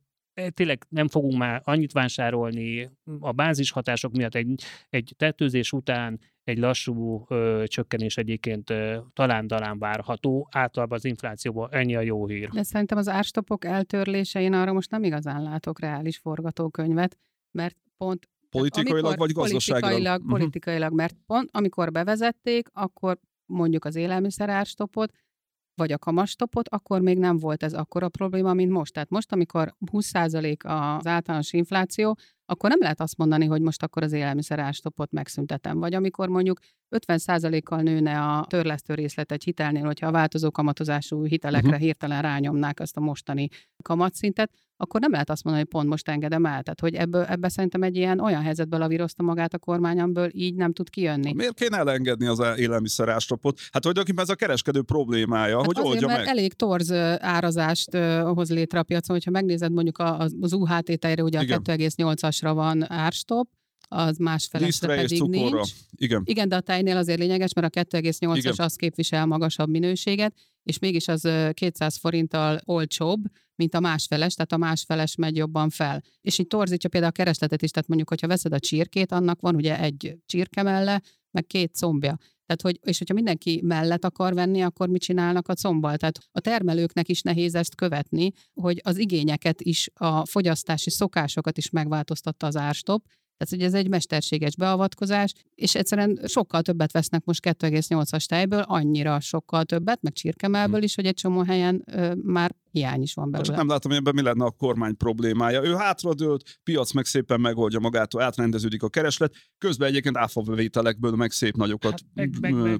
tényleg 0.49 0.85
nem 0.89 1.07
fogunk 1.07 1.37
már 1.37 1.61
annyit 1.65 1.91
vásárolni 1.91 2.89
a 3.19 3.31
bázis 3.31 3.71
hatások 3.71 4.11
miatt 4.11 4.35
egy, 4.35 4.63
egy 4.89 5.13
tetőzés 5.17 5.71
után 5.71 6.19
egy 6.43 6.57
lassú 6.57 7.25
ö, 7.29 7.63
csökkenés 7.67 8.17
egyébként 8.17 8.69
ö, 8.69 8.97
talán-talán 9.13 9.79
várható. 9.79 10.47
Általában 10.51 10.97
az 10.97 11.05
inflációban 11.05 11.69
ennyi 11.71 11.95
a 11.95 12.01
jó 12.01 12.27
hír. 12.27 12.49
De 12.49 12.63
szerintem 12.63 12.97
az 12.97 13.07
árstopok 13.07 13.65
eltörlése, 13.65 14.41
én 14.41 14.53
arra 14.53 14.73
most 14.73 14.91
nem 14.91 15.03
igazán 15.03 15.43
látok 15.43 15.79
reális 15.79 16.17
forgatókönyvet, 16.17 17.17
mert 17.51 17.77
pont 17.97 18.27
Politikailag 18.49 19.17
vagy 19.17 19.31
gazdaságilag? 19.31 19.81
Politikailag, 19.81 20.21
uh-huh. 20.21 20.37
politikailag, 20.37 20.93
mert 20.93 21.15
pont 21.25 21.49
amikor 21.51 21.91
bevezették, 21.91 22.67
akkor 22.73 23.19
mondjuk 23.45 23.85
az 23.85 23.95
élelmiszerárstopot, 23.95 25.11
vagy 25.75 25.91
a 25.91 25.97
kamastopot, 25.97 26.69
akkor 26.69 27.01
még 27.01 27.17
nem 27.17 27.37
volt 27.37 27.63
ez 27.63 27.73
akkora 27.73 28.09
probléma, 28.09 28.53
mint 28.53 28.71
most. 28.71 28.93
Tehát 28.93 29.09
most, 29.09 29.31
amikor 29.31 29.75
20% 29.91 30.63
az 30.97 31.07
általános 31.07 31.53
infláció, 31.53 32.17
akkor 32.45 32.69
nem 32.69 32.79
lehet 32.81 33.01
azt 33.01 33.17
mondani, 33.17 33.45
hogy 33.45 33.61
most 33.61 33.83
akkor 33.83 34.03
az 34.03 34.11
élelmiszerárstopot 34.11 35.11
megszüntetem. 35.11 35.79
Vagy 35.79 35.93
amikor 35.93 36.29
mondjuk 36.29 36.59
50%-kal 36.95 37.81
nőne 37.81 38.19
a 38.19 38.45
törlesztő 38.49 38.93
részlet 38.93 39.31
egy 39.31 39.43
hitelnél, 39.43 39.85
hogyha 39.85 40.07
a 40.07 40.11
változó 40.11 40.51
kamatozású 40.51 41.25
hitelekre 41.25 41.67
uh-huh. 41.67 41.83
hirtelen 41.83 42.21
rányomnák 42.21 42.79
azt 42.79 42.97
a 42.97 42.99
mostani 42.99 43.47
kamatszintet, 43.83 44.51
akkor 44.77 44.99
nem 44.99 45.11
lehet 45.11 45.29
azt 45.29 45.43
mondani, 45.43 45.65
hogy 45.65 45.79
pont 45.79 45.89
most 45.89 46.09
engedem 46.09 46.45
el. 46.45 46.63
Tehát, 46.63 46.79
hogy 46.79 46.95
ebből, 46.95 47.23
ebbe 47.23 47.49
szerintem 47.49 47.83
egy 47.83 47.95
ilyen 47.95 48.19
olyan 48.19 48.41
helyzetből 48.41 48.79
lavírozta 48.79 49.23
magát 49.23 49.53
a 49.53 49.57
kormány, 49.57 49.99
amiből 49.99 50.29
így 50.31 50.55
nem 50.55 50.73
tud 50.73 50.89
kijönni. 50.89 51.33
Miért 51.33 51.53
kéne 51.53 51.77
elengedni 51.77 52.25
az 52.25 52.43
élelmiszerástopot? 52.57 53.59
Hát, 53.71 53.85
hogy 53.85 54.01
ez 54.15 54.29
a 54.29 54.35
kereskedő 54.35 54.81
problémája, 54.81 55.57
hát 55.57 55.65
hogy 55.65 55.77
azért, 55.77 55.91
oldja 55.91 56.07
mert 56.07 56.19
meg. 56.19 56.27
elég 56.27 56.53
torz 56.53 56.91
árazást 57.19 57.95
hoz 58.21 58.51
létre 58.51 58.79
a 58.79 58.83
piacon, 58.83 59.15
hogyha 59.15 59.31
megnézed 59.31 59.71
mondjuk 59.71 59.99
az 60.39 60.53
UHT 60.53 60.99
tejre, 60.99 61.23
ugye 61.23 61.39
a 61.39 61.45
2,8-asra 62.33 62.51
van 62.53 62.91
árstop, 62.91 63.49
az 63.87 64.17
másfelesre 64.17 64.95
pedig 64.95 65.17
cukorra. 65.17 65.55
nincs. 65.55 65.69
Igen. 65.95 66.21
Igen, 66.25 66.49
de 66.49 66.55
a 66.55 66.59
tejnél 66.59 66.97
azért 66.97 67.19
lényeges, 67.19 67.53
mert 67.53 67.75
a 67.75 67.81
2,8-as 67.81 68.59
az 68.59 68.75
képvisel 68.75 69.25
magasabb 69.25 69.69
minőséget, 69.69 70.35
és 70.63 70.79
mégis 70.79 71.07
az 71.07 71.27
200 71.53 71.97
forinttal 71.97 72.59
olcsóbb, 72.65 73.23
mint 73.55 73.75
a 73.75 73.79
másfeles, 73.79 74.33
tehát 74.33 74.51
a 74.51 74.57
másfeles 74.57 75.15
megy 75.15 75.35
jobban 75.35 75.69
fel. 75.69 76.03
És 76.21 76.39
így 76.39 76.47
torzítja 76.47 76.89
például 76.89 77.11
a 77.11 77.15
keresletet 77.15 77.61
is, 77.61 77.71
tehát 77.71 77.87
mondjuk, 77.87 78.09
hogyha 78.09 78.27
veszed 78.27 78.53
a 78.53 78.59
csirkét, 78.59 79.11
annak 79.11 79.41
van 79.41 79.55
ugye 79.55 79.79
egy 79.79 80.17
csirke 80.25 80.63
melle, 80.63 81.01
meg 81.31 81.47
két 81.47 81.75
combja. 81.75 82.17
Tehát, 82.55 82.77
hogy, 82.77 82.89
és 82.89 82.97
hogyha 82.97 83.13
mindenki 83.13 83.61
mellett 83.63 84.05
akar 84.05 84.33
venni, 84.33 84.61
akkor 84.61 84.87
mit 84.87 85.01
csinálnak 85.01 85.47
a 85.47 85.53
combbal? 85.53 85.97
Tehát 85.97 86.19
a 86.31 86.39
termelőknek 86.39 87.09
is 87.09 87.21
nehéz 87.21 87.55
ezt 87.55 87.75
követni, 87.75 88.31
hogy 88.53 88.81
az 88.83 88.97
igényeket 88.97 89.61
is, 89.61 89.89
a 89.93 90.25
fogyasztási 90.25 90.89
szokásokat 90.89 91.57
is 91.57 91.69
megváltoztatta 91.69 92.47
az 92.47 92.55
árstop, 92.55 93.03
tehát, 93.43 93.63
hogy 93.63 93.73
ez 93.73 93.83
egy 93.83 93.89
mesterséges 93.89 94.55
beavatkozás, 94.55 95.33
és 95.55 95.75
egyszerűen 95.75 96.19
sokkal 96.25 96.61
többet 96.61 96.91
vesznek 96.91 97.25
most 97.25 97.45
2,8-as 97.47 98.25
tejből, 98.25 98.59
annyira 98.59 99.19
sokkal 99.19 99.63
többet, 99.63 100.01
meg 100.01 100.13
csirkemelből 100.13 100.79
hm. 100.79 100.85
is, 100.85 100.95
hogy 100.95 101.05
egy 101.05 101.13
csomó 101.13 101.43
helyen 101.43 101.83
ö, 101.85 102.13
már 102.23 102.55
hiány 102.71 103.01
is 103.01 103.13
van 103.13 103.31
belőle. 103.31 103.47
Csak 103.47 103.57
nem 103.57 103.67
látom, 103.67 103.91
hogy 103.91 103.99
ebben 103.99 104.13
mi 104.15 104.21
lenne 104.21 104.45
a 104.45 104.51
kormány 104.51 104.97
problémája. 104.97 105.63
Ő 105.63 105.73
hátradőlt, 105.73 106.59
piac 106.63 106.91
meg 106.91 107.05
szépen 107.05 107.41
megoldja 107.41 107.79
magától, 107.79 108.21
átrendeződik 108.21 108.83
a 108.83 108.89
kereslet, 108.89 109.33
közben 109.57 109.87
egyébként 109.87 110.17
áfabevételekből 110.17 111.11
meg 111.11 111.31
szép 111.31 111.55
nagyokat 111.55 111.91
hát 111.91 112.01
meg, 112.13 112.35
meg, 112.39 112.53
meg, 112.53 112.79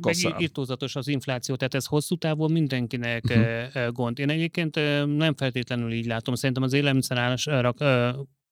az 0.94 1.08
infláció, 1.08 1.56
tehát 1.56 1.74
ez 1.74 1.86
hosszú 1.86 2.16
távon 2.16 2.52
mindenkinek 2.52 3.24
uh-huh. 3.24 3.92
gond. 3.92 4.20
Én 4.20 4.30
egyébként 4.30 4.76
nem 5.18 5.36
feltétlenül 5.36 5.92
így 5.92 6.06
látom, 6.06 6.36
szerintem 6.36 6.64
az 6.64 6.74
élelmiszerárak 6.74 7.78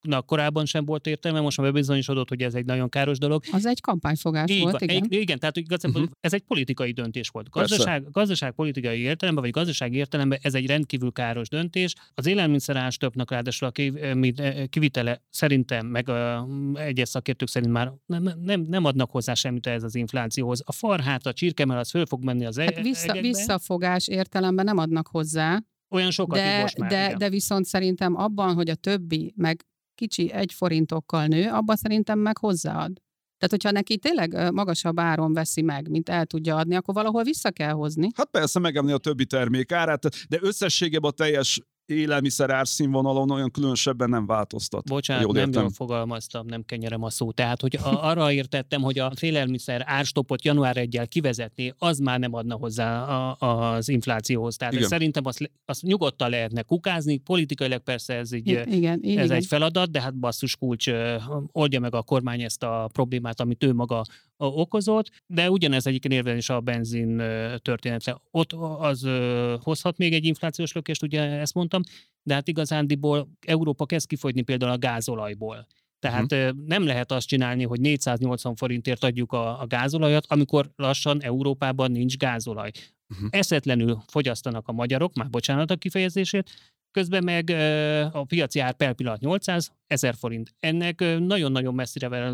na, 0.02 0.22
korábban 0.22 0.66
sem 0.66 0.84
volt 0.84 1.06
értelme, 1.06 1.40
most 1.40 1.56
már 1.56 1.72
bebizonyosodott, 1.72 2.28
hogy 2.28 2.42
ez 2.42 2.54
egy 2.54 2.64
nagyon 2.64 2.88
káros 2.88 3.18
dolog. 3.18 3.42
Az 3.52 3.66
egy 3.66 3.80
kampányfogás 3.80 4.50
Így 4.50 4.60
volt, 4.60 4.72
van, 4.72 4.88
igen. 4.88 5.02
Egy, 5.02 5.12
igen, 5.12 5.38
tehát 5.38 5.56
igazából 5.56 6.00
uh-huh. 6.00 6.16
ez 6.20 6.32
egy 6.32 6.42
politikai 6.42 6.92
döntés 6.92 7.28
volt. 7.28 7.48
Gazdaság, 7.48 8.10
gazdaság 8.10 8.52
politikai 8.52 8.98
értelemben, 8.98 9.44
vagy 9.44 9.52
gazdasági 9.52 9.96
értelemben 9.96 10.38
ez 10.42 10.54
egy 10.54 10.66
rendkívül 10.66 11.12
káros 11.12 11.48
döntés. 11.48 11.94
Az 12.14 12.26
élelmiszerástöpnek 12.26 13.30
ráadásul 13.30 13.68
a 13.68 13.72
kivitele 14.68 15.22
szerintem, 15.30 15.86
meg 15.86 16.08
a, 16.08 16.48
egyes 16.74 17.08
szakértők 17.08 17.48
szerint 17.48 17.72
már 17.72 17.92
nem, 18.06 18.30
nem, 18.42 18.60
nem 18.60 18.84
adnak 18.84 19.10
hozzá 19.10 19.34
semmit 19.34 19.66
ez 19.66 19.82
az 19.82 19.94
inflációhoz. 19.94 20.62
A 20.64 20.72
farhát, 20.72 21.26
a 21.26 21.32
csirkemel 21.32 21.78
az 21.78 21.90
föl 21.90 22.06
fog 22.06 22.24
menni 22.24 22.44
az 22.44 22.58
hát 22.58 22.80
vissza, 22.80 23.20
Visszafogás 23.20 24.08
értelemben 24.08 24.64
nem 24.64 24.78
adnak 24.78 25.06
hozzá, 25.06 25.62
olyan 25.92 26.10
sokat 26.10 26.38
de, 26.38 26.60
most 26.60 26.78
már, 26.78 26.90
de, 26.90 27.14
de 27.16 27.28
viszont 27.28 27.64
szerintem 27.64 28.16
abban, 28.16 28.54
hogy 28.54 28.70
a 28.70 28.74
többi, 28.74 29.32
meg 29.36 29.64
kicsi 29.94 30.32
egy 30.32 30.52
forintokkal 30.52 31.26
nő, 31.26 31.50
abban 31.50 31.76
szerintem 31.76 32.18
meg 32.18 32.38
hozzáad. 32.38 32.92
Tehát, 33.38 33.50
hogyha 33.50 33.70
neki 33.70 33.98
tényleg 33.98 34.52
magasabb 34.52 35.00
áron 35.00 35.32
veszi 35.32 35.62
meg, 35.62 35.88
mint 35.88 36.08
el 36.08 36.26
tudja 36.26 36.56
adni, 36.56 36.74
akkor 36.74 36.94
valahol 36.94 37.22
vissza 37.22 37.50
kell 37.50 37.72
hozni. 37.72 38.08
Hát 38.14 38.30
persze 38.30 38.58
megemni 38.58 38.92
a 38.92 38.98
többi 38.98 39.26
termék 39.26 39.72
árát, 39.72 40.08
de 40.28 40.38
összességében 40.40 41.10
a 41.10 41.14
teljes 41.14 41.60
élelmiszer 41.92 42.50
árszínvonalon 42.50 43.30
olyan 43.30 43.50
különösebben 43.50 44.08
nem 44.08 44.26
változtat. 44.26 44.84
Bocsánat, 44.84 45.22
jól 45.22 45.32
nem 45.32 45.50
jól 45.52 45.70
fogalmaztam, 45.70 46.46
nem 46.46 46.64
kenyerem 46.64 47.02
a 47.02 47.10
szó. 47.10 47.30
Tehát, 47.32 47.60
hogy 47.60 47.78
arra 47.82 48.32
értettem, 48.32 48.82
hogy 48.82 48.98
a 48.98 49.12
élelmiszer 49.20 49.82
árstopot 49.86 50.44
január 50.44 50.76
1 50.76 51.00
kivezetni, 51.08 51.74
az 51.78 51.98
már 51.98 52.18
nem 52.18 52.34
adna 52.34 52.54
hozzá 52.54 53.02
a, 53.02 53.36
az 53.74 53.88
inflációhoz. 53.88 54.56
Tehát 54.56 54.74
igen. 54.74 54.88
szerintem 54.88 55.26
azt, 55.26 55.50
azt 55.64 55.82
nyugodtan 55.82 56.30
lehetne 56.30 56.62
kukázni, 56.62 57.16
politikailag 57.16 57.80
persze 57.80 58.14
ez, 58.14 58.32
így, 58.32 58.46
igen, 58.46 58.92
ez 58.92 58.98
igen. 59.02 59.30
egy 59.30 59.46
feladat, 59.46 59.90
de 59.90 60.00
hát 60.00 60.14
basszus 60.14 60.56
kulcs, 60.56 60.90
oldja 61.52 61.80
meg 61.80 61.94
a 61.94 62.02
kormány 62.02 62.42
ezt 62.42 62.62
a 62.62 62.88
problémát, 62.92 63.40
amit 63.40 63.64
ő 63.64 63.72
maga 63.72 64.04
okozott, 64.36 65.10
de 65.26 65.50
ugyanez 65.50 65.86
egyébként 65.86 66.14
érvényes 66.14 66.48
a 66.48 66.60
benzin 66.60 67.16
történetre. 67.58 68.20
Ott 68.30 68.52
az 68.78 69.08
hozhat 69.62 69.96
még 69.96 70.12
egy 70.12 70.24
inflációs 70.24 70.72
lökést, 70.72 71.02
ugye 71.02 71.20
ezt 71.20 71.54
mondtam, 71.54 71.82
de 72.22 72.34
hát 72.34 72.48
igazándiból 72.48 73.28
Európa 73.40 73.86
kezd 73.86 74.06
kifogyni 74.06 74.42
például 74.42 74.72
a 74.72 74.78
gázolajból. 74.78 75.66
Tehát 75.98 76.32
uh-huh. 76.32 76.50
nem 76.66 76.84
lehet 76.84 77.12
azt 77.12 77.26
csinálni, 77.26 77.64
hogy 77.64 77.80
480 77.80 78.54
forintért 78.54 79.04
adjuk 79.04 79.32
a, 79.32 79.60
a 79.60 79.66
gázolajat, 79.66 80.26
amikor 80.28 80.70
lassan 80.76 81.22
Európában 81.22 81.90
nincs 81.90 82.16
gázolaj. 82.16 82.70
Uh-huh. 83.08 83.28
Eszetlenül 83.30 84.02
fogyasztanak 84.06 84.68
a 84.68 84.72
magyarok, 84.72 85.14
már 85.14 85.30
bocsánat 85.30 85.70
a 85.70 85.76
kifejezését, 85.76 86.50
közben 86.92 87.24
meg 87.24 87.50
a 88.12 88.24
piaci 88.24 88.58
ár 88.58 88.74
per 88.74 88.94
pillanat 88.94 89.20
800, 89.20 89.72
1000 89.86 90.14
forint. 90.14 90.54
Ennek 90.60 91.04
nagyon-nagyon 91.18 91.74
messzire 91.74 92.32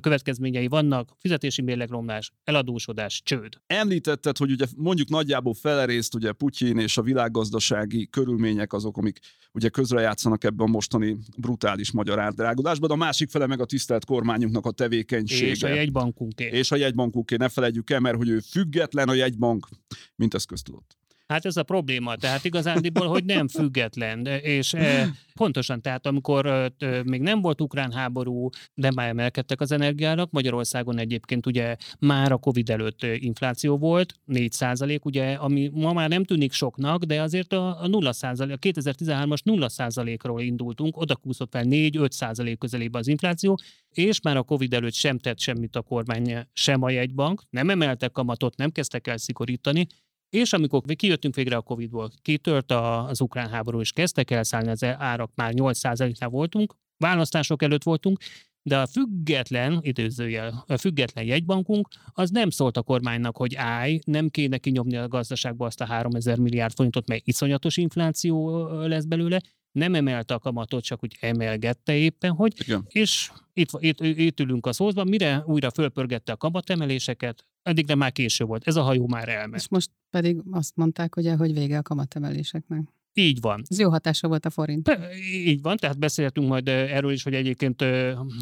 következményei 0.00 0.66
vannak, 0.66 1.10
fizetési 1.18 1.62
mérlegromlás, 1.62 2.32
eladósodás, 2.44 3.22
csőd. 3.24 3.60
Említetted, 3.66 4.36
hogy 4.36 4.50
ugye 4.50 4.66
mondjuk 4.76 5.08
nagyjából 5.08 5.54
felerészt 5.54 6.14
ugye 6.14 6.32
Putyin 6.32 6.78
és 6.78 6.96
a 6.96 7.02
világgazdasági 7.02 8.08
körülmények 8.10 8.72
azok, 8.72 8.96
amik 8.96 9.18
ugye 9.52 9.68
közrejátszanak 9.68 10.44
ebben 10.44 10.66
a 10.66 10.70
mostani 10.70 11.16
brutális 11.36 11.92
magyar 11.92 12.18
árdrágulásban, 12.18 12.88
de 12.88 12.94
a 12.94 12.98
másik 12.98 13.30
fele 13.30 13.46
meg 13.46 13.60
a 13.60 13.64
tisztelt 13.64 14.04
kormányunknak 14.04 14.66
a 14.66 14.70
tevékenysége. 14.70 15.50
És 15.50 15.62
a 15.62 15.68
jegybankunké. 15.68 16.44
És 16.44 16.70
a 16.70 16.76
jegybankunké, 16.76 17.36
ne 17.36 17.48
felejtjük 17.48 17.90
el, 17.90 18.00
mert 18.00 18.16
hogy 18.16 18.28
ő 18.28 18.38
független 18.38 19.08
a 19.08 19.14
jegybank, 19.14 19.68
mint 20.16 20.34
ezt 20.34 20.46
köztudott. 20.46 20.96
Hát 21.26 21.44
ez 21.44 21.56
a 21.56 21.62
probléma, 21.62 22.16
tehát 22.16 22.44
igazándiból, 22.44 23.08
hogy 23.08 23.24
nem 23.24 23.48
független, 23.48 24.26
és 24.26 24.74
e, 24.74 25.08
pontosan, 25.34 25.80
tehát 25.80 26.06
amikor 26.06 26.72
még 27.04 27.20
nem 27.20 27.40
volt 27.40 27.60
ukrán 27.60 27.92
háború, 27.92 28.48
de 28.74 28.90
már 28.94 29.08
emelkedtek 29.08 29.60
az 29.60 29.72
energiárak, 29.72 30.30
Magyarországon 30.30 30.98
egyébként 30.98 31.46
ugye 31.46 31.76
már 31.98 32.32
a 32.32 32.36
Covid 32.36 32.70
előtt 32.70 33.02
infláció 33.02 33.78
volt, 33.78 34.14
4 34.24 34.52
százalék, 34.52 35.04
ugye, 35.04 35.32
ami 35.32 35.70
ma 35.72 35.92
már 35.92 36.08
nem 36.08 36.24
tűnik 36.24 36.52
soknak, 36.52 37.04
de 37.04 37.22
azért 37.22 37.52
a, 37.52 37.82
a 37.82 37.86
0 37.86 38.12
százalék, 38.12 38.54
a 38.54 38.58
2013-as 38.58 39.42
0 39.42 39.68
százalékról 39.68 40.40
indultunk, 40.40 40.96
oda 40.96 41.16
kúszott 41.16 41.50
fel 41.50 41.64
4-5 41.66 42.10
százalék 42.10 42.58
közelébe 42.58 42.98
az 42.98 43.08
infláció, 43.08 43.58
és 43.90 44.20
már 44.20 44.36
a 44.36 44.42
Covid 44.42 44.74
előtt 44.74 44.92
sem 44.92 45.18
tett 45.18 45.38
semmit 45.38 45.76
a 45.76 45.82
kormány, 45.82 46.46
sem 46.52 46.82
a 46.82 46.90
jegybank, 46.90 47.42
nem 47.50 47.70
emeltek 47.70 48.12
kamatot, 48.12 48.56
nem 48.56 48.70
kezdtek 48.70 49.06
el 49.06 49.16
szigorítani, 49.16 49.86
és 50.34 50.52
amikor 50.52 50.82
kijöttünk 50.96 51.34
végre 51.34 51.56
a 51.56 51.60
Covid-ból, 51.60 52.10
kitört 52.22 52.72
az 52.72 53.20
ukrán 53.20 53.48
háború, 53.48 53.80
és 53.80 53.92
kezdtek 53.92 54.30
elszállni 54.30 54.70
az 54.70 54.84
árak, 54.84 55.30
már 55.34 55.52
8%-nál 55.56 56.28
voltunk, 56.28 56.74
választások 56.96 57.62
előtt 57.62 57.82
voltunk, 57.82 58.18
de 58.62 58.78
a 58.78 58.86
független, 58.86 59.78
időzőjel, 59.82 60.64
a 60.66 60.76
független 60.76 61.24
jegybankunk, 61.24 61.88
az 62.12 62.30
nem 62.30 62.50
szólt 62.50 62.76
a 62.76 62.82
kormánynak, 62.82 63.36
hogy 63.36 63.54
állj, 63.54 63.98
nem 64.04 64.28
kéne 64.28 64.58
kinyomni 64.58 64.96
a 64.96 65.08
gazdaságba 65.08 65.66
azt 65.66 65.80
a 65.80 65.84
3000 65.84 66.38
milliárd 66.38 66.74
forintot, 66.74 67.08
mert 67.08 67.26
iszonyatos 67.26 67.76
infláció 67.76 68.66
lesz 68.86 69.04
belőle, 69.04 69.40
nem 69.72 69.94
emelte 69.94 70.34
a 70.34 70.38
kamatot, 70.38 70.84
csak 70.84 71.02
úgy 71.02 71.16
emelgette 71.20 71.94
éppen, 71.94 72.32
hogy, 72.32 72.52
Igen. 72.60 72.84
és 72.88 73.30
itt, 73.52 73.70
itt, 73.78 74.00
itt 74.00 74.40
ülünk 74.40 74.66
a 74.66 74.72
szózban, 74.72 75.08
mire 75.08 75.42
újra 75.46 75.70
fölpörgette 75.70 76.32
a 76.32 76.36
kamatemeléseket, 76.36 77.44
addigra 77.64 77.94
már 77.94 78.12
késő 78.12 78.44
volt, 78.44 78.66
ez 78.66 78.76
a 78.76 78.82
hajó 78.82 79.06
már 79.06 79.28
elment. 79.28 79.62
És 79.62 79.68
most 79.68 79.90
pedig 80.10 80.42
azt 80.50 80.76
mondták, 80.76 81.16
ugye, 81.16 81.36
hogy 81.36 81.52
vége 81.52 81.78
a 81.78 81.82
kamatemeléseknek. 81.82 82.93
Így 83.16 83.40
van. 83.40 83.62
Ez 83.68 83.78
jó 83.78 83.90
hatása 83.90 84.28
volt 84.28 84.46
a 84.46 84.50
forint. 84.50 84.98
Így 85.46 85.62
van, 85.62 85.76
tehát 85.76 85.98
beszéltünk 85.98 86.48
majd 86.48 86.68
erről 86.68 87.12
is, 87.12 87.22
hogy 87.22 87.34
egyébként, 87.34 87.84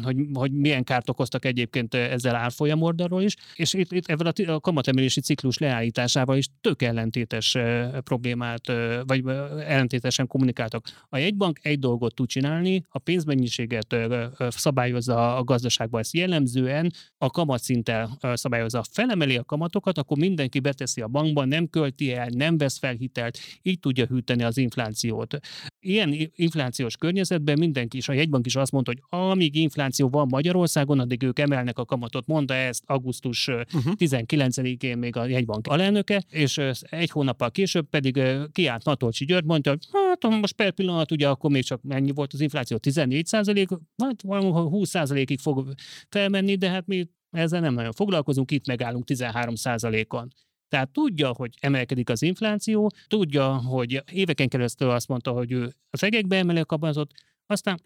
hogy, 0.03 0.17
hogy 0.33 0.51
milyen 0.51 0.83
kárt 0.83 1.09
okoztak 1.09 1.45
egyébként 1.45 1.93
ezzel 1.93 2.35
árfolyam 2.35 2.81
oldalról 2.81 3.21
is, 3.21 3.35
és 3.55 3.73
itt, 3.73 3.91
itt 3.91 4.07
ebben 4.07 4.33
a, 4.47 4.51
a 4.51 4.59
kamatemelési 4.59 5.21
ciklus 5.21 5.57
leállításával 5.57 6.37
is 6.37 6.47
tök 6.61 6.81
ellentétes 6.81 7.57
problémát, 8.03 8.71
vagy 9.05 9.23
ellentétesen 9.65 10.27
kommunikáltak. 10.27 10.85
A 11.09 11.17
jegybank 11.17 11.59
egy 11.61 11.79
dolgot 11.79 12.15
tud 12.15 12.27
csinálni, 12.27 12.83
a 12.89 12.99
pénzmennyiséget 12.99 13.95
szabályozza 14.37 15.35
a 15.37 15.43
gazdaságban, 15.43 15.99
ezt 15.99 16.13
jellemzően 16.13 16.91
a 17.17 17.29
kamatszinttel 17.29 18.17
szabályozza. 18.33 18.83
Felemeli 18.91 19.37
a 19.37 19.43
kamatokat, 19.43 19.97
akkor 19.97 20.17
mindenki 20.17 20.59
beteszi 20.59 21.01
a 21.01 21.07
bankba, 21.07 21.45
nem 21.45 21.67
költi 21.67 22.13
el, 22.13 22.27
nem 22.35 22.57
vesz 22.57 22.77
fel 22.77 22.93
hitelt, 22.93 23.37
így 23.61 23.79
tudja 23.79 24.05
hűteni 24.05 24.43
az 24.43 24.61
inflációt. 24.63 25.37
Ilyen 25.79 26.15
inflációs 26.35 26.97
környezetben 26.97 27.57
mindenki 27.59 27.97
is, 27.97 28.07
a 28.07 28.13
jegybank 28.13 28.45
is 28.45 28.55
azt 28.55 28.71
mondta, 28.71 28.91
hogy 28.91 29.19
amíg 29.19 29.55
infláció 29.55 30.09
van 30.09 30.27
Magyarországon, 30.29 30.99
addig 30.99 31.23
ők 31.23 31.39
emelnek 31.39 31.79
a 31.79 31.85
kamatot. 31.85 32.27
Mondta 32.27 32.53
ezt 32.53 32.83
augusztus 32.85 33.47
uh-huh. 33.47 33.93
19-én 33.97 34.97
még 34.97 35.15
a 35.15 35.25
jegybank 35.25 35.67
alelnöke, 35.67 36.23
és 36.29 36.57
egy 36.79 37.09
hónappal 37.09 37.51
később 37.51 37.89
pedig 37.89 38.21
kiállt 38.51 38.83
Natolcsi 38.83 39.25
György, 39.25 39.45
mondta, 39.45 39.69
hogy 39.69 39.87
hát 39.91 40.39
most 40.39 40.53
per 40.53 40.71
pillanat 40.71 41.11
ugye 41.11 41.27
akkor 41.27 41.51
még 41.51 41.63
csak 41.63 41.81
mennyi 41.81 42.11
volt 42.11 42.33
az 42.33 42.41
infláció, 42.41 42.77
14 42.77 43.25
százalék, 43.25 43.69
hát 44.03 44.21
20 44.51 44.89
százalékig 44.89 45.39
fog 45.39 45.73
felmenni, 46.09 46.55
de 46.55 46.69
hát 46.69 46.87
mi 46.87 47.09
ezzel 47.31 47.59
nem 47.59 47.73
nagyon 47.73 47.91
foglalkozunk, 47.91 48.51
itt 48.51 48.67
megállunk 48.67 49.05
13 49.05 49.55
százalékon. 49.55 50.33
Tehát 50.73 50.89
tudja, 50.89 51.33
hogy 51.33 51.57
emelkedik 51.59 52.09
az 52.09 52.21
infláció, 52.21 52.91
tudja, 53.07 53.55
hogy 53.55 54.03
éveken 54.11 54.47
keresztül 54.47 54.89
azt 54.89 55.07
mondta, 55.07 55.31
hogy 55.31 55.51
ő 55.51 55.73
az 55.89 56.03
egekbe 56.03 56.37
emeli 56.37 56.59
a 56.59 56.65
kamatot, 56.65 57.11
aztán 57.45 57.81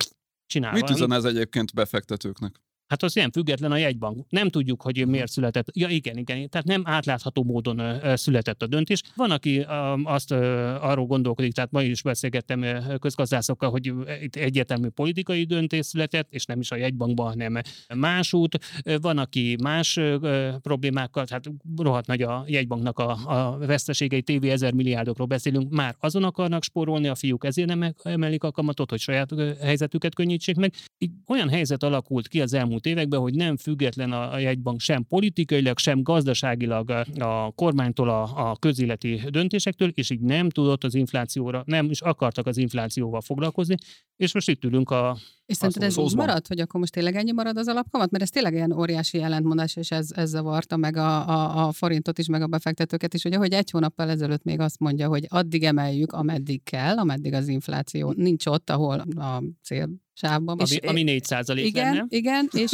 csinál 0.46 0.72
Mit 0.72 0.90
üzen 0.90 1.12
ez 1.12 1.24
egyébként 1.24 1.74
befektetőknek? 1.74 2.62
Hát 2.88 3.04
az 3.04 3.16
ilyen 3.16 3.32
független 3.32 3.72
a 3.72 3.78
jegybank. 3.78 4.26
Nem 4.30 4.50
tudjuk, 4.50 4.82
hogy 4.82 4.98
mhm. 4.98 5.10
miért 5.10 5.32
született. 5.32 5.68
Ja, 5.74 5.88
igen, 5.88 6.18
igen. 6.18 6.50
Tehát 6.50 6.68
nem 6.68 6.82
átlátható 6.86 7.44
módon 7.44 7.82
született 8.16 8.62
a 8.62 8.68
döntés. 8.68 9.02
Van, 9.16 9.32
aki 9.32 9.66
azt 10.04 10.32
arról 10.82 11.06
gondolkodik, 11.06 11.54
tehát 11.54 11.72
ma 11.72 11.82
is 11.82 12.02
beszélgettem 12.02 12.66
közgazdászokkal, 13.00 13.70
hogy 13.70 13.94
itt 14.22 14.36
egyértelmű 14.36 14.88
politikai 14.88 15.44
döntés 15.44 15.86
született, 15.86 16.34
és 16.34 16.46
nem 16.46 16.60
is 16.60 16.72
a 16.72 16.76
jegybankban, 16.76 17.28
hanem 17.28 17.62
másút. 17.96 18.58
Van, 19.02 19.18
aki 19.18 19.58
más 19.64 20.00
problémákkal, 20.62 21.26
tehát 21.26 21.44
rohadt 21.78 22.08
nagy 22.08 22.22
a 22.22 22.44
jegybanknak 22.48 23.00
a, 23.00 23.10
a 23.26 23.58
veszteségei, 23.58 24.22
TV 24.22 24.44
ezer 24.44 24.74
milliárdokról 24.74 25.28
beszélünk, 25.28 25.70
már 25.70 25.96
azon 26.00 26.24
akarnak 26.24 26.64
spórolni 26.64 27.08
a 27.08 27.16
fiúk, 27.16 27.46
ezért 27.46 27.68
nem 27.68 27.94
emelik 28.04 28.44
a 28.44 28.52
kamatot, 28.52 28.90
hogy 28.90 29.00
saját 29.00 29.30
helyzetüket 29.62 30.16
könnyítsék 30.16 30.56
meg. 30.56 30.74
Így 30.98 31.12
olyan 31.28 31.50
helyzet 31.50 31.84
alakult 31.84 32.28
ki 32.28 32.42
az 32.42 32.54
elmúlt 32.54 32.77
elmúlt 32.78 32.86
években, 32.86 33.20
hogy 33.20 33.34
nem 33.34 33.58
független 33.58 34.12
a 34.12 34.38
jegybank 34.38 34.80
sem 34.80 35.06
politikailag, 35.08 35.78
sem 35.78 36.04
gazdaságilag 36.04 36.90
a 37.20 37.52
kormánytól, 37.56 38.10
a, 38.10 38.50
a 38.50 38.58
közéleti 38.58 39.22
döntésektől, 39.30 39.90
és 39.90 40.10
így 40.10 40.20
nem 40.20 40.50
tudott 40.50 40.84
az 40.84 40.96
inflációra, 40.96 41.64
nem 41.66 41.90
is 41.90 42.02
akartak 42.02 42.48
az 42.48 42.58
inflációval 42.58 43.22
foglalkozni, 43.22 43.76
és 44.16 44.34
most 44.34 44.50
itt 44.50 44.64
ülünk 44.64 44.90
a 44.90 45.18
és 45.46 45.56
szerinted 45.56 45.84
ez 45.84 45.98
úgy 45.98 46.16
marad, 46.16 46.48
hogy 46.48 46.60
akkor 46.60 46.80
most 46.80 46.92
tényleg 46.92 47.16
ennyi 47.16 47.32
marad 47.32 47.58
az 47.58 47.68
alapkamat? 47.68 48.12
Mert 48.12 48.24
ez 48.24 48.30
tényleg 48.30 48.54
ilyen 48.54 48.72
óriási 48.72 49.22
ellentmondás, 49.22 49.76
és 49.76 49.92
ez, 49.92 50.12
ez 50.16 50.30
zavarta 50.30 50.78
meg 50.78 50.96
a, 50.96 51.30
a, 51.30 51.68
a 51.68 51.72
forintot 51.72 52.18
is, 52.18 52.28
meg 52.28 52.42
a 52.42 52.48
befektetőket 52.48 53.14
is, 53.14 53.24
hogy 53.24 53.34
ahogy 53.34 53.54
egy 53.54 53.72
hónappal 53.72 54.10
ezelőtt 54.10 54.44
még 54.44 54.60
azt 54.60 54.80
mondja, 54.80 55.08
hogy 55.08 55.26
addig 55.30 55.64
emeljük, 55.64 56.12
ameddig 56.12 56.64
kell, 56.64 56.98
ameddig 56.98 57.34
az 57.34 57.48
infláció 57.48 58.12
nincs 58.12 58.46
ott, 58.46 58.70
ahol 58.70 59.00
a 59.00 59.44
cél 59.64 59.90
sávban. 60.18 60.60
Ami, 60.60 60.70
és, 60.72 60.88
ami 60.88 61.04
4 61.04 61.24
százalék 61.24 61.66
Igen, 61.66 61.94
lenne. 61.94 62.06
igen, 62.10 62.50
és, 62.64 62.72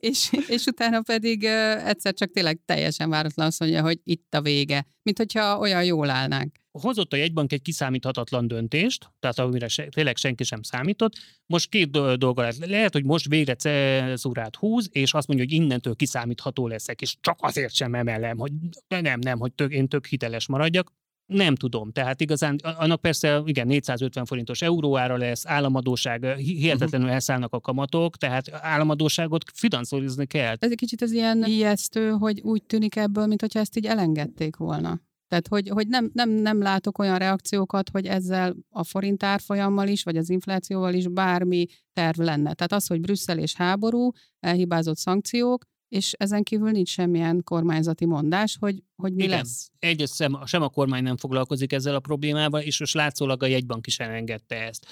és, 0.00 0.30
és 0.48 0.64
utána 0.64 1.00
pedig 1.00 1.44
egyszer 1.84 2.14
csak 2.14 2.30
tényleg 2.30 2.60
teljesen 2.64 3.10
váratlan 3.10 3.46
azt 3.46 3.60
mondja, 3.60 3.82
hogy 3.82 4.00
itt 4.04 4.34
a 4.34 4.40
vége. 4.40 4.86
Mint 5.02 5.18
hogyha 5.18 5.58
olyan 5.58 5.84
jól 5.84 6.10
állnánk 6.10 6.62
hozott 6.80 7.12
a 7.12 7.16
jegybank 7.16 7.52
egy 7.52 7.62
kiszámíthatatlan 7.62 8.48
döntést, 8.48 9.10
tehát 9.20 9.38
amire 9.38 9.68
se, 9.68 9.88
tényleg 9.88 10.16
senki 10.16 10.44
sem 10.44 10.62
számított. 10.62 11.12
Most 11.46 11.68
két 11.68 11.90
dolga 11.90 12.40
lehet. 12.40 12.56
Lehet, 12.66 12.92
hogy 12.92 13.04
most 13.04 13.28
végre 13.28 13.54
cezúrát 13.54 14.56
húz, 14.56 14.88
és 14.92 15.12
azt 15.12 15.26
mondja, 15.26 15.46
hogy 15.46 15.54
innentől 15.54 15.94
kiszámítható 15.94 16.66
leszek, 16.66 17.00
és 17.00 17.16
csak 17.20 17.38
azért 17.40 17.74
sem 17.74 17.94
emelem, 17.94 18.38
hogy 18.38 18.52
nem, 19.00 19.18
nem, 19.20 19.38
hogy 19.38 19.52
tök, 19.52 19.72
én 19.72 19.88
tök 19.88 20.06
hiteles 20.06 20.46
maradjak. 20.46 20.92
Nem 21.26 21.54
tudom. 21.54 21.92
Tehát 21.92 22.20
igazán, 22.20 22.56
annak 22.62 23.00
persze, 23.00 23.42
igen, 23.44 23.66
450 23.66 24.24
forintos 24.24 24.62
euróára 24.62 25.16
lesz, 25.16 25.46
államadóság, 25.46 26.24
hihetetlenül 26.36 27.08
elszállnak 27.08 27.52
a 27.52 27.60
kamatok, 27.60 28.16
tehát 28.16 28.50
államadóságot 28.52 29.44
finanszírozni 29.54 30.26
kell. 30.26 30.56
Ez 30.58 30.70
egy 30.70 30.76
kicsit 30.76 31.02
az 31.02 31.12
ilyen 31.12 31.44
ijesztő, 31.44 32.10
hogy 32.10 32.40
úgy 32.40 32.62
tűnik 32.62 32.96
ebből, 32.96 33.26
mintha 33.26 33.60
ezt 33.60 33.76
így 33.76 33.86
elengedték 33.86 34.56
volna. 34.56 35.00
Tehát, 35.28 35.48
hogy, 35.48 35.68
hogy 35.68 35.88
nem, 35.88 36.10
nem, 36.12 36.30
nem 36.30 36.62
látok 36.62 36.98
olyan 36.98 37.18
reakciókat, 37.18 37.90
hogy 37.90 38.06
ezzel 38.06 38.54
a 38.70 38.84
forint 38.84 39.22
árfolyammal 39.22 39.88
is, 39.88 40.02
vagy 40.02 40.16
az 40.16 40.30
inflációval 40.30 40.94
is 40.94 41.08
bármi 41.08 41.66
terv 41.92 42.18
lenne. 42.18 42.54
Tehát 42.54 42.72
az, 42.72 42.86
hogy 42.86 43.00
Brüsszel 43.00 43.38
és 43.38 43.54
háború, 43.54 44.10
elhibázott 44.40 44.96
szankciók, 44.96 45.64
és 45.94 46.12
ezen 46.12 46.42
kívül 46.42 46.70
nincs 46.70 46.88
semmilyen 46.88 47.42
kormányzati 47.44 48.04
mondás, 48.06 48.56
hogy, 48.60 48.82
hogy 48.96 49.14
mi 49.14 49.22
Igen. 49.22 49.38
lesz. 49.38 49.70
Egyes 49.78 50.10
sem, 50.10 50.38
sem 50.44 50.62
a 50.62 50.68
kormány 50.68 51.02
nem 51.02 51.16
foglalkozik 51.16 51.72
ezzel 51.72 51.94
a 51.94 52.00
problémával, 52.00 52.60
és 52.60 52.78
most 52.78 52.94
látszólag 52.94 53.42
a 53.42 53.46
jegybank 53.46 53.86
is 53.86 53.98
elengedte 53.98 54.56
ezt 54.56 54.86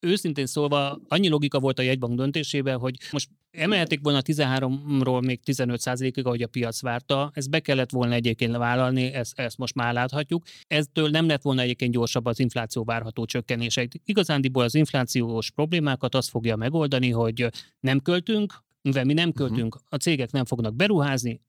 őszintén 0.00 0.46
szólva 0.46 0.98
annyi 1.08 1.28
logika 1.28 1.60
volt 1.60 1.78
a 1.78 1.82
jegybank 1.82 2.16
döntésében, 2.16 2.78
hogy 2.78 2.96
most 3.12 3.28
emelhetik 3.50 4.00
volna 4.02 4.20
13-ról 4.24 5.24
még 5.24 5.40
15%-ig, 5.44 6.26
ahogy 6.26 6.42
a 6.42 6.46
piac 6.46 6.80
várta, 6.80 7.30
ezt 7.34 7.50
be 7.50 7.60
kellett 7.60 7.90
volna 7.90 8.14
egyébként 8.14 8.56
vállalni, 8.56 9.12
ezt, 9.12 9.38
ezt 9.38 9.58
most 9.58 9.74
már 9.74 9.92
láthatjuk. 9.92 10.44
Eztől 10.66 11.08
nem 11.08 11.26
lett 11.26 11.42
volna 11.42 11.60
egyébként 11.60 11.92
gyorsabb 11.92 12.26
az 12.26 12.38
infláció 12.38 12.84
várható 12.84 13.24
csökkenése. 13.24 13.88
Igazándiból 14.04 14.64
az 14.64 14.74
inflációs 14.74 15.50
problémákat 15.50 16.14
azt 16.14 16.28
fogja 16.28 16.56
megoldani, 16.56 17.10
hogy 17.10 17.46
nem 17.80 18.00
költünk, 18.00 18.64
mivel 18.86 19.04
mi 19.04 19.12
nem 19.12 19.28
mhm. 19.28 19.36
költünk, 19.36 19.74
uh-huh. 19.74 19.88
a 19.90 19.96
cégek 19.96 20.30
nem 20.30 20.44
fognak 20.44 20.74
beruházni, 20.74 21.40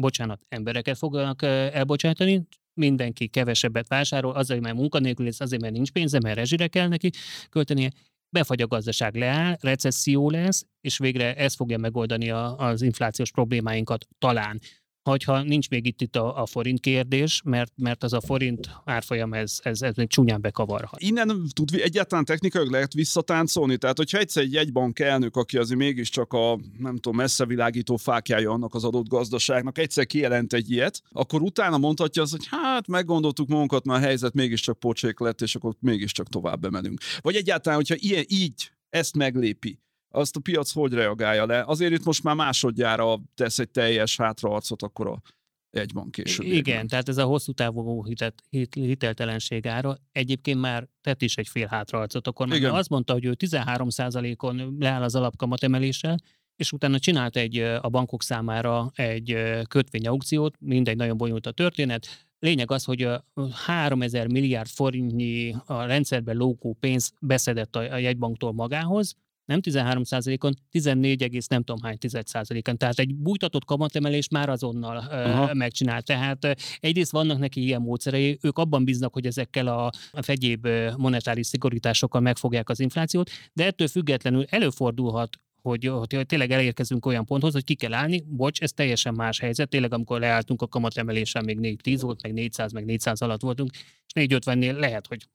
bocsánat, 0.00 0.40
embereket 0.48 0.98
fognak 0.98 1.42
elbocsátani, 1.42 2.46
mindenki 2.74 3.28
kevesebbet 3.28 3.88
vásárol, 3.88 4.34
azért, 4.34 4.60
mert 4.60 4.74
munkanélkül 4.74 5.24
lesz, 5.24 5.40
azért, 5.40 5.62
mert 5.62 5.74
nincs 5.74 5.90
pénze, 5.90 6.18
mert 6.22 6.36
rezsire 6.36 6.66
kell 6.66 6.88
neki 6.88 7.10
költenie, 7.50 7.90
befagy 8.28 8.62
a 8.62 8.66
gazdaság, 8.66 9.14
leáll, 9.14 9.56
recesszió 9.60 10.30
lesz, 10.30 10.66
és 10.80 10.98
végre 10.98 11.34
ez 11.34 11.54
fogja 11.54 11.78
megoldani 11.78 12.30
a, 12.30 12.56
az 12.56 12.82
inflációs 12.82 13.30
problémáinkat 13.30 14.06
talán 14.18 14.60
hogyha 15.02 15.42
nincs 15.42 15.68
még 15.68 15.86
itt, 15.86 16.00
itt 16.00 16.16
a, 16.16 16.42
a 16.42 16.46
forint 16.46 16.80
kérdés, 16.80 17.42
mert, 17.44 17.72
mert 17.76 18.02
az 18.02 18.12
a 18.12 18.20
forint 18.20 18.70
árfolyam, 18.84 19.34
ez, 19.34 19.58
ez, 19.62 19.82
ez 19.82 19.94
még 19.94 20.08
csúnyán 20.08 20.40
bekavarhat. 20.40 21.00
Innen 21.00 21.42
tud 21.52 21.68
egyáltalán 21.74 22.24
technikailag 22.24 22.70
lehet 22.70 22.92
visszatáncolni? 22.92 23.76
Tehát, 23.76 23.96
hogyha 23.96 24.18
egyszer 24.18 24.42
egy 24.42 24.52
jegybank 24.52 24.98
elnök, 24.98 25.36
aki 25.36 25.56
azért 25.56 25.78
mégiscsak 25.78 26.32
a, 26.32 26.58
nem 26.78 26.94
tudom, 26.94 27.16
messzevilágító 27.16 27.96
fákjája 27.96 28.50
annak 28.50 28.74
az 28.74 28.84
adott 28.84 29.08
gazdaságnak, 29.08 29.78
egyszer 29.78 30.06
kijelent 30.06 30.52
egy 30.52 30.70
ilyet, 30.70 31.02
akkor 31.12 31.42
utána 31.42 31.78
mondhatja 31.78 32.22
az, 32.22 32.30
hogy 32.30 32.46
hát 32.50 32.86
meggondoltuk 32.86 33.48
magunkat, 33.48 33.84
mert 33.84 34.02
a 34.02 34.06
helyzet 34.06 34.34
mégiscsak 34.34 34.78
pocsék 34.78 35.18
lett, 35.18 35.40
és 35.40 35.54
akkor 35.54 35.74
mégiscsak 35.80 36.28
tovább 36.28 36.60
bemenünk. 36.60 37.00
Vagy 37.20 37.34
egyáltalán, 37.34 37.78
hogyha 37.78 37.94
ilyen, 37.98 38.24
így 38.28 38.70
ezt 38.90 39.16
meglépi, 39.16 39.78
azt 40.10 40.36
a 40.36 40.40
piac 40.40 40.72
hogy 40.72 40.92
reagálja 40.92 41.46
le. 41.46 41.62
Azért 41.66 41.92
itt 41.92 42.04
most 42.04 42.22
már 42.22 42.34
másodjára 42.34 43.20
tesz 43.34 43.58
egy 43.58 43.70
teljes 43.70 44.16
hátraarcot, 44.16 44.82
akkor 44.82 45.06
a 45.06 45.22
jegybank 45.70 46.10
később. 46.10 46.46
Igen, 46.46 46.86
tehát 46.86 47.08
ez 47.08 47.18
a 47.18 47.24
hosszú 47.24 47.52
távú 47.52 48.04
hitet, 48.04 48.42
hit, 48.48 48.74
hiteltelenség 48.74 49.66
ára 49.66 49.98
egyébként 50.12 50.60
már 50.60 50.88
tett 51.00 51.22
is 51.22 51.36
egy 51.36 51.48
fél 51.48 51.66
hátraarcot. 51.66 52.26
Akkor 52.26 52.46
már 52.46 52.64
azt 52.64 52.88
mondta, 52.88 53.12
hogy 53.12 53.24
ő 53.24 53.36
13%-on 53.38 54.76
leáll 54.78 55.02
az 55.02 55.14
alapkamat 55.14 55.62
emeléssel, 55.62 56.18
és 56.56 56.72
utána 56.72 56.98
csinált 56.98 57.36
egy 57.36 57.58
a 57.58 57.88
bankok 57.88 58.22
számára 58.22 58.90
egy 58.94 59.36
kötvényaukciót, 59.68 60.54
mindegy, 60.58 60.96
nagyon 60.96 61.16
bonyolult 61.16 61.46
a 61.46 61.52
történet. 61.52 62.26
Lényeg 62.38 62.70
az, 62.70 62.84
hogy 62.84 63.08
3000 63.52 64.26
milliárd 64.26 64.68
forintnyi 64.68 65.54
a 65.64 65.82
rendszerben 65.82 66.36
lókó 66.36 66.76
pénz 66.80 67.12
beszedett 67.20 67.76
a 67.76 67.96
jegybanktól 67.96 68.52
magához, 68.52 69.16
nem 69.50 69.60
13%-on, 69.62 70.54
14, 70.70 71.44
nem 71.48 71.62
tudom 71.62 71.82
hány 71.82 71.96
10%-on. 72.00 72.76
Tehát 72.76 72.98
egy 72.98 73.14
bújtatott 73.14 73.64
kamatemelés 73.64 74.28
már 74.28 74.48
azonnal 74.48 74.96
Aha. 74.96 75.54
megcsinál. 75.54 76.02
Tehát 76.02 76.56
egyrészt 76.80 77.12
vannak 77.12 77.38
neki 77.38 77.62
ilyen 77.62 77.80
módszerei, 77.80 78.38
ők 78.42 78.58
abban 78.58 78.84
bíznak, 78.84 79.12
hogy 79.12 79.26
ezekkel 79.26 79.66
a, 79.66 79.90
a 80.10 80.22
fegyéb 80.22 80.68
monetáris 80.96 81.46
szigorításokkal 81.46 82.20
megfogják 82.20 82.68
az 82.68 82.80
inflációt, 82.80 83.30
de 83.52 83.64
ettől 83.66 83.88
függetlenül 83.88 84.44
előfordulhat, 84.48 85.38
hogy, 85.62 85.86
hogy 85.86 86.26
tényleg 86.26 86.50
elérkezünk 86.50 87.06
olyan 87.06 87.24
ponthoz, 87.24 87.52
hogy 87.52 87.64
ki 87.64 87.74
kell 87.74 87.94
állni, 87.94 88.24
bocs, 88.28 88.60
ez 88.60 88.72
teljesen 88.72 89.14
más 89.14 89.38
helyzet, 89.38 89.68
tényleg 89.68 89.92
amikor 89.92 90.20
leálltunk 90.20 90.62
a 90.62 90.66
kamatemelésen 90.66 91.44
még 91.44 91.58
4-10 91.84 91.98
volt, 92.00 92.22
meg 92.22 92.32
400, 92.32 92.72
meg 92.72 92.84
400 92.84 93.22
alatt 93.22 93.40
voltunk, 93.40 93.70
és 94.06 94.12
450-nél 94.14 94.78
lehet, 94.78 95.06
hogy 95.06 95.26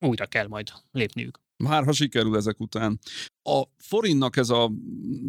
újra 0.00 0.26
kell 0.26 0.46
majd 0.46 0.68
lépniük. 0.92 1.44
Már 1.56 1.84
ha 1.84 1.92
sikerül 1.92 2.36
ezek 2.36 2.60
után. 2.60 2.98
A 3.42 3.62
forintnak 3.78 4.36
ez 4.36 4.50
a 4.50 4.70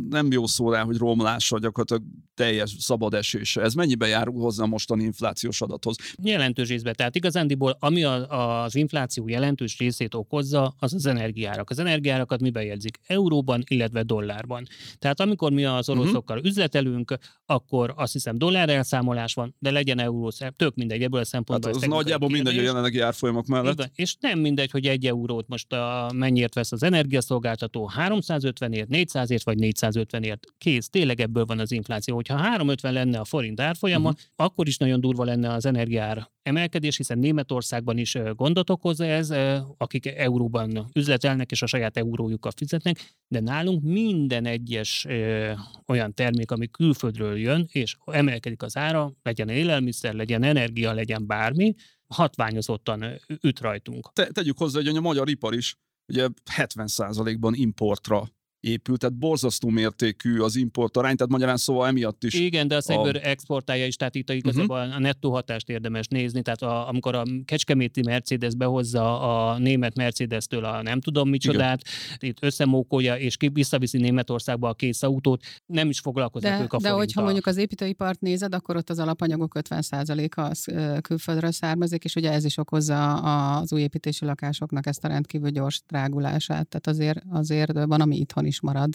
nem 0.10 0.32
jó 0.32 0.48
szó 0.48 0.72
rá, 0.72 0.84
hogy 0.84 0.98
romlása, 0.98 1.60
gyakorlatilag 1.60 2.04
teljes 2.34 2.76
szabad 2.80 3.14
esése. 3.14 3.62
Ez 3.62 3.74
mennyibe 3.74 4.08
járul 4.08 4.42
hozzá 4.42 4.64
a 4.64 4.68
mostani 4.68 5.04
inflációs 5.04 5.62
adathoz? 5.62 5.98
Jelentős 6.24 6.68
részben. 6.68 6.94
Tehát 6.96 7.16
igazándiból, 7.16 7.78
ami 7.80 8.04
a, 8.04 8.62
az 8.64 8.76
infláció 8.76 9.28
jelentős 9.28 9.78
részét 9.78 10.14
okozza, 10.14 10.76
az 10.80 10.94
az 10.94 11.06
energiárak. 11.06 11.70
Az 11.70 11.80
energiárakat 11.80 12.42
mi 12.42 12.50
bejegyzik? 12.50 13.00
Euróban, 13.08 13.64
illetve 13.68 14.04
dollárban. 14.04 14.68
Tehát 15.00 15.20
amikor 15.20 15.52
mi 15.52 15.66
az 15.66 15.88
mhm. 15.88 16.00
oroszokkal 16.00 16.36
uh-huh. 16.36 16.52
üzletelünk, 16.52 17.18
akkor 17.46 17.94
azt 17.96 18.14
hiszem 18.14 18.38
dollár 18.38 18.70
elszámolás 18.70 19.34
van, 19.34 19.56
de 19.60 19.72
legyen 19.72 20.00
euró, 20.00 20.32
tök 20.56 20.76
mindegy 20.76 21.02
ebből 21.02 21.20
a 21.20 21.26
szempontból. 21.26 21.74
Hát 21.74 21.82
az 21.82 21.90
nagyjából 21.90 22.30
mindegy 22.30 22.58
a 22.58 22.62
jelenlegi 22.62 23.00
árfolyamok 23.00 23.46
mellett. 23.46 23.74
Igen, 23.74 23.92
és 23.96 24.16
nem 24.20 24.40
mindegy, 24.40 24.72
hogy 24.72 24.86
egy 24.86 25.06
eurót 25.06 25.48
most 25.48 25.74
a, 25.74 26.12
mennyiért 26.18 26.54
vesz 26.54 26.72
az 26.72 26.84
energiaszolgáltató, 26.84 27.92
350-ért, 27.98 28.88
400-ért 28.92 29.44
vagy 29.44 29.58
450-ért. 29.60 30.40
Kész, 30.58 30.90
tényleg 30.90 31.20
ebből 31.20 31.46
van 31.46 31.60
az 31.60 31.72
infláció. 31.72 32.16
Hogyha 32.16 32.38
350 32.38 32.94
lenne 32.94 33.20
a 33.20 33.26
forint 33.26 33.60
árfolyama, 33.60 34.10
uh-huh. 34.10 34.24
akkor 34.36 34.68
is 34.68 34.78
nagyon 34.78 35.02
durva 35.02 35.24
lenne 35.24 35.54
az 35.54 35.66
energiár 35.66 36.30
emelkedés, 36.42 36.98
hiszen 36.98 37.20
Németországban 37.20 37.98
is 37.98 38.18
gondot 38.36 38.70
okoz 38.70 39.00
ez, 39.00 39.34
akik 39.78 40.06
euróban 40.06 40.90
üzletelnek 40.94 41.52
és 41.52 41.62
a 41.62 41.66
saját 41.66 41.98
eurójukkal 41.98 42.52
fizetnek, 42.56 43.16
de 43.28 43.40
nálunk 43.40 43.84
minden 43.84 44.46
egyes 44.46 45.06
ö, 45.10 45.52
olyan 45.88 46.14
termék, 46.14 46.52
ami 46.52 46.68
külföldről 46.68 47.38
jön, 47.38 47.68
és 47.72 47.96
emelkedik 48.06 48.62
az 48.62 48.78
ára, 48.78 49.12
legyen 49.24 49.50
élelmiszer, 49.50 50.14
legyen 50.14 50.44
energia, 50.44 50.94
legyen 50.94 51.28
bármi, 51.28 51.76
hatványozottan 52.08 53.06
üt 53.42 53.60
rajtunk. 53.60 54.14
Te, 54.14 54.26
tegyük 54.26 54.58
hozzá, 54.58 54.82
hogy 54.84 54.96
a 54.96 55.02
magyar 55.02 55.30
ipar 55.30 55.54
is 55.54 55.76
ugye 56.08 56.30
70%-ban 56.58 57.54
importra 57.56 58.30
épült, 58.68 59.00
tehát 59.00 59.16
borzasztó 59.16 59.70
mértékű 59.70 60.40
az 60.40 60.56
import 60.56 60.98
arány, 60.98 61.16
tehát 61.16 61.32
magyarán 61.32 61.58
szóval 61.58 61.88
emiatt 61.88 62.24
is. 62.24 62.34
Igen, 62.34 62.68
de 62.68 62.76
a 62.76 62.82
egyből 62.86 63.16
a... 63.16 63.28
exportálja 63.28 63.86
is, 63.86 63.96
tehát 63.96 64.16
itt 64.16 64.30
igazából 64.30 64.80
uh-huh. 64.80 64.96
a 64.96 65.00
nettó 65.00 65.32
hatást 65.32 65.70
érdemes 65.70 66.08
nézni, 66.08 66.42
tehát 66.42 66.62
a, 66.62 66.88
amikor 66.88 67.16
a 67.16 67.24
kecskeméti 67.46 68.02
Mercedes 68.06 68.56
behozza 68.56 69.22
a 69.22 69.58
német 69.58 69.96
Mercedes-től 69.96 70.66
a 70.66 70.82
nem 70.82 71.02
tudom 71.02 71.30
micsodát, 71.30 71.82
Igen. 72.16 72.30
itt 72.30 72.44
összemókolja 72.44 73.16
és 73.16 73.38
ki 73.38 73.50
visszaviszi 73.50 73.98
Németországba 73.98 74.70
a 74.70 74.74
kész 74.74 75.04
autót, 75.04 75.44
nem 75.66 75.90
is 75.90 76.00
foglalkoznak 76.00 76.58
de, 76.58 76.64
ők 76.64 76.74
a 76.74 76.78
De 76.78 76.90
hogyha 76.90 77.22
mondjuk 77.22 77.46
az 77.46 77.58
építőipart 77.58 78.22
nézed, 78.22 78.54
akkor 78.54 78.76
ott 78.76 78.90
az 78.90 79.00
alapanyagok 79.00 79.56
50%-a 79.60 80.42
az 80.42 80.66
külföldről 81.02 81.52
származik, 81.52 82.04
és 82.04 82.16
ugye 82.16 82.32
ez 82.32 82.46
is 82.46 82.58
okozza 82.58 83.14
az 83.14 83.74
új 83.74 83.82
építésű 83.82 84.26
lakásoknak 84.26 84.86
ezt 84.86 85.04
a 85.04 85.08
rendkívül 85.08 85.50
gyors 85.50 85.82
drágulását. 85.88 86.68
Tehát 86.68 86.88
azért, 86.88 87.24
azért 87.30 87.72
van, 87.74 88.02
ami 88.02 88.18
itthon 88.18 88.46
is 88.46 88.57
marad 88.64 88.92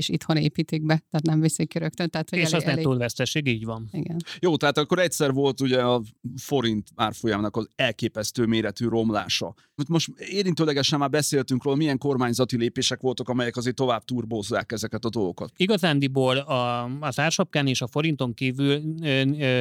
és 0.00 0.08
itthon 0.08 0.36
építik 0.36 0.82
be, 0.82 1.02
tehát 1.10 1.26
nem 1.26 1.40
viszik 1.40 1.68
ki 1.68 1.78
rögtön. 1.78 2.10
Tehát, 2.10 2.30
hogy 2.30 2.38
és 2.38 2.44
elég, 2.44 2.66
az 2.66 2.72
elég... 2.72 2.84
túlveszteség, 2.84 3.46
így 3.46 3.64
van. 3.64 3.88
Igen. 3.92 4.16
Jó, 4.40 4.56
tehát 4.56 4.78
akkor 4.78 4.98
egyszer 4.98 5.32
volt 5.32 5.60
ugye 5.60 5.82
a 5.82 6.02
forint 6.36 6.88
árfolyamnak 6.94 7.56
az 7.56 7.68
elképesztő 7.76 8.46
méretű 8.46 8.88
romlása. 8.88 9.54
Most 9.88 10.08
érintőlegesen 10.18 10.98
már 10.98 11.10
beszéltünk 11.10 11.64
róla, 11.64 11.76
milyen 11.76 11.98
kormányzati 11.98 12.56
lépések 12.56 13.00
voltak, 13.00 13.28
amelyek 13.28 13.56
azért 13.56 13.76
tovább 13.76 14.04
turbózzák 14.04 14.72
ezeket 14.72 15.04
a 15.04 15.08
dolgokat. 15.08 15.52
Igazándiból 15.56 16.36
a, 16.36 16.84
az 17.00 17.18
ársapkán 17.18 17.66
és 17.66 17.80
a 17.80 17.86
forinton 17.86 18.34
kívül 18.34 18.78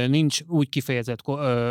nincs 0.08 0.40
úgy 0.48 0.70
kifejezett 0.70 1.22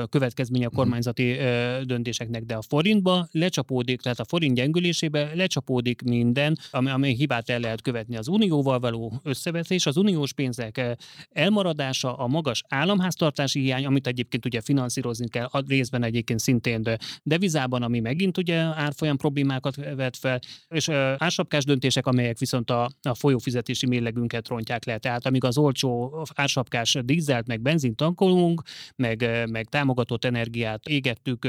következménye 0.08 0.64
a 0.64 0.68
mhm. 0.68 0.78
kormányzati 0.78 1.36
döntéseknek, 1.84 2.44
de 2.44 2.54
a 2.54 2.62
forintba 2.62 3.28
lecsapódik, 3.30 4.00
tehát 4.00 4.20
a 4.20 4.24
forint 4.24 4.54
gyengülésébe 4.54 5.30
lecsapódik 5.34 6.02
minden, 6.02 6.58
ami, 6.70 6.90
ami 6.90 7.14
hibát 7.14 7.48
el 7.48 7.60
lehet 7.60 7.82
követni 7.82 8.16
az 8.16 8.28
unió 8.28 8.57
unióval 8.58 8.78
való 8.78 9.20
összevetés, 9.22 9.86
az 9.86 9.96
uniós 9.96 10.32
pénzek 10.32 10.78
eh, 10.78 10.92
elmaradása, 11.30 12.16
a 12.16 12.26
magas 12.26 12.62
államháztartási 12.68 13.60
hiány, 13.60 13.86
amit 13.86 14.06
egyébként 14.06 14.44
ugye 14.44 14.60
finanszírozni 14.60 15.28
kell, 15.28 15.48
a 15.50 15.62
részben 15.66 16.02
egyébként 16.02 16.40
szintén 16.40 16.82
de 16.82 16.98
devizában, 17.22 17.82
ami 17.82 18.00
megint 18.00 18.38
ugye 18.38 18.56
árfolyam 18.56 19.16
problémákat 19.16 19.76
vet 19.96 20.16
fel, 20.16 20.40
és 20.68 20.88
eh, 20.88 21.14
ársapkás 21.18 21.64
döntések, 21.64 22.06
amelyek 22.06 22.38
viszont 22.38 22.70
a, 22.70 22.90
a 23.02 23.14
folyófizetési 23.14 23.86
mérlegünket 23.86 24.48
rontják 24.48 24.84
le. 24.84 24.98
Tehát 24.98 25.26
amíg 25.26 25.44
az 25.44 25.58
olcsó 25.58 26.22
ársapkás 26.34 26.98
dízelt, 27.04 27.46
meg 27.46 27.60
benzint 27.60 27.96
tankolunk, 27.96 28.62
meg, 28.96 29.22
eh, 29.22 29.46
meg 29.46 29.68
támogatott 29.68 30.24
energiát 30.24 30.86
égettük, 30.86 31.48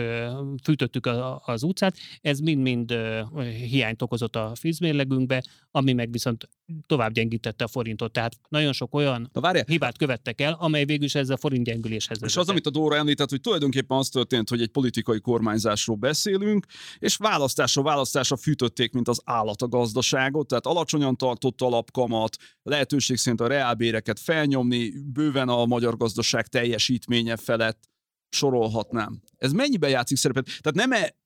fűtöttük 0.64 1.10
az 1.46 1.64
utcát, 1.64 1.96
ez 2.22 2.40
mind-mind 2.40 2.98
hiányt 3.70 4.02
okozott 4.02 4.36
a 4.36 4.52
fűzmérlegünkbe, 4.56 5.44
ami 5.72 5.94
meg 5.94 6.12
viszont 6.12 6.50
tovább 6.86 7.12
gyengítette 7.12 7.64
a 7.64 7.68
forintot. 7.68 8.12
Tehát 8.12 8.38
nagyon 8.50 8.74
sok 8.74 8.96
olyan 8.96 9.30
Na, 9.34 9.52
hibát 9.68 9.98
követtek 9.98 10.42
el, 10.42 10.58
amely 10.60 10.86
végül 10.86 11.06
is 11.06 11.16
ezzel 11.16 11.36
a 11.36 11.40
forint 11.40 11.66
gyengüléshez 11.66 12.24
És 12.24 12.38
az, 12.38 12.50
amit 12.50 12.66
a 12.66 12.70
Dóra 12.70 12.96
említett, 12.96 13.30
hogy 13.30 13.42
tulajdonképpen 13.42 13.98
az 13.98 14.10
történt, 14.10 14.50
hogy 14.50 14.62
egy 14.62 14.70
politikai 14.70 15.20
kormányzásról 15.20 15.96
beszélünk, 15.96 16.66
és 17.00 17.16
választásra 17.16 17.82
választásra 17.82 18.38
fűtötték, 18.38 18.94
mint 18.94 19.08
az 19.08 19.22
állat 19.26 19.62
a 19.62 19.68
gazdaságot, 19.68 20.48
tehát 20.48 20.66
alacsonyan 20.66 21.16
tartott 21.16 21.62
alapkamat, 21.62 22.36
lehetőség 22.64 23.18
szerint 23.18 23.42
a 23.42 23.48
reálbéreket 23.48 24.20
felnyomni, 24.20 24.94
bőven 25.14 25.50
a 25.50 25.66
magyar 25.66 25.98
gazdaság 25.98 26.48
teljesítménye 26.48 27.38
felett 27.38 27.90
sorolhatnám. 28.30 29.22
Ez 29.38 29.52
mennyiben 29.52 29.90
játszik 29.90 30.18
szerepet? 30.18 30.46
Tehát 30.46 30.88
nem 30.88 30.92
-e 30.92 31.19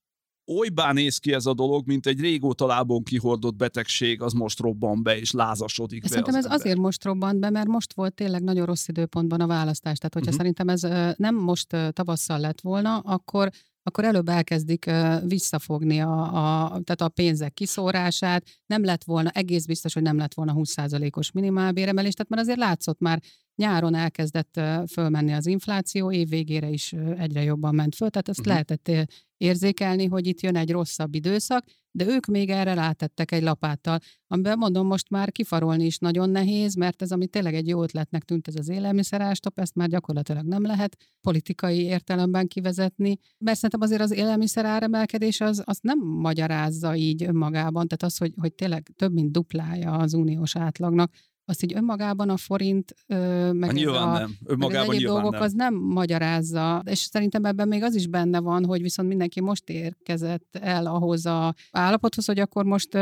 olybá 0.46 0.92
néz 0.92 1.18
ki 1.18 1.34
ez 1.34 1.46
a 1.46 1.54
dolog, 1.54 1.88
mint 1.88 2.06
egy 2.06 2.20
régóta 2.20 2.66
lábon 2.66 3.04
kihordott 3.04 3.56
betegség, 3.56 4.22
az 4.22 4.34
most 4.34 4.60
robban 4.60 5.04
be, 5.04 5.18
és 5.18 5.32
lázasodik 5.32 6.02
be. 6.02 6.08
Szerintem 6.08 6.34
az 6.34 6.40
ez 6.40 6.46
ember. 6.46 6.60
azért 6.60 6.78
most 6.78 7.04
robbant 7.04 7.40
be, 7.40 7.50
mert 7.50 7.68
most 7.68 7.94
volt 7.94 8.14
tényleg 8.14 8.44
nagyon 8.44 8.66
rossz 8.66 8.88
időpontban 8.88 9.42
a 9.42 9.48
választás. 9.48 9.98
Tehát, 9.98 10.14
hogyha 10.14 10.32
uh-huh. 10.32 10.38
szerintem 10.38 10.70
ez 10.70 11.16
nem 11.18 11.36
most 11.36 11.76
tavasszal 11.94 12.40
lett 12.40 12.62
volna, 12.62 12.98
akkor 12.98 13.50
akkor 13.86 14.04
előbb 14.04 14.30
elkezdik 14.30 14.92
visszafogni 15.24 16.02
a, 16.02 16.22
a, 16.22 16.68
tehát 16.68 17.02
a 17.02 17.10
pénzek 17.10 17.54
kiszórását. 17.54 18.46
Nem 18.66 18.84
lett 18.84 19.04
volna, 19.04 19.30
egész 19.30 19.66
biztos, 19.66 19.94
hogy 19.94 20.04
nem 20.04 20.18
lett 20.18 20.34
volna 20.34 20.54
20%-os 20.56 21.32
minimálbéremelés, 21.32 22.14
tehát 22.14 22.32
már 22.32 22.40
azért 22.40 22.58
látszott 22.58 23.00
már 23.00 23.22
nyáron 23.56 23.96
elkezdett 23.96 24.62
fölmenni 24.92 25.34
az 25.34 25.46
infláció, 25.46 26.12
év 26.12 26.30
végére 26.30 26.70
is 26.70 26.94
egyre 27.18 27.44
jobban 27.44 27.76
ment 27.76 27.96
föl, 27.96 28.10
tehát 28.10 28.30
ezt 28.30 28.40
uh-huh. 28.40 28.54
lehetett 28.54 29.08
érzékelni, 29.38 30.06
hogy 30.06 30.28
itt 30.28 30.42
jön 30.42 30.56
egy 30.56 30.72
rosszabb 30.72 31.16
időszak, 31.16 31.66
de 31.96 32.06
ők 32.08 32.26
még 32.26 32.50
erre 32.50 32.74
rátettek 32.74 33.32
egy 33.32 33.44
lapáttal, 33.44 34.00
amiben 34.28 34.58
mondom, 34.58 34.88
most 34.88 35.10
már 35.10 35.32
kifarolni 35.32 35.86
is 35.86 35.98
nagyon 35.98 36.30
nehéz, 36.30 36.76
mert 36.76 37.02
ez, 37.02 37.12
ami 37.12 37.28
tényleg 37.28 37.56
egy 37.56 37.68
jó 37.68 37.84
ötletnek 37.84 38.24
tűnt, 38.24 38.48
ez 38.48 38.56
az 38.56 38.70
élelmiszerástop, 38.70 39.60
ezt 39.60 39.76
már 39.76 39.88
gyakorlatilag 39.88 40.46
nem 40.46 40.64
lehet 40.64 40.98
politikai 41.22 41.82
értelemben 41.84 42.48
kivezetni. 42.48 43.18
Mert 43.38 43.56
szerintem 43.56 43.82
azért 43.82 44.02
az 44.02 44.12
élelmiszer 44.12 44.66
áremelkedés 44.66 45.42
az, 45.42 45.62
az 45.66 45.80
nem 45.82 46.00
magyarázza 46.00 46.96
így 46.96 47.24
önmagában, 47.24 47.88
tehát 47.88 48.04
az, 48.04 48.18
hogy, 48.18 48.34
hogy 48.40 48.54
tényleg 48.54 48.90
több 48.96 49.14
mint 49.14 49.32
duplája 49.32 49.92
az 49.92 50.14
uniós 50.14 50.56
átlagnak, 50.56 51.14
azt 51.46 51.64
így 51.64 51.74
önmagában 51.76 52.30
a 52.30 52.38
forint, 52.38 52.96
meg, 53.08 53.64
hát 53.64 53.72
nyilván 53.72 54.08
a, 54.08 54.18
nem. 54.18 54.36
Önmagában 54.46 54.88
meg 54.88 54.96
az 54.96 55.04
dolgok, 55.04 55.32
nem. 55.32 55.42
az 55.42 55.54
nem 55.54 55.74
magyarázza. 55.74 56.84
És 56.86 57.00
szerintem 57.00 57.46
ebben 57.46 57.68
még 57.68 57.84
az 57.84 57.96
is 57.96 58.08
benne 58.08 58.40
van, 58.40 58.66
hogy 58.66 58.82
viszont 58.82 59.08
mindenki 59.08 59.42
most 59.42 59.70
érkezett 59.70 60.58
el 60.62 60.86
ahhoz 60.86 61.26
a 61.26 61.54
állapothoz, 61.72 62.26
hogy 62.26 62.40
akkor 62.40 62.66
most 62.66 62.98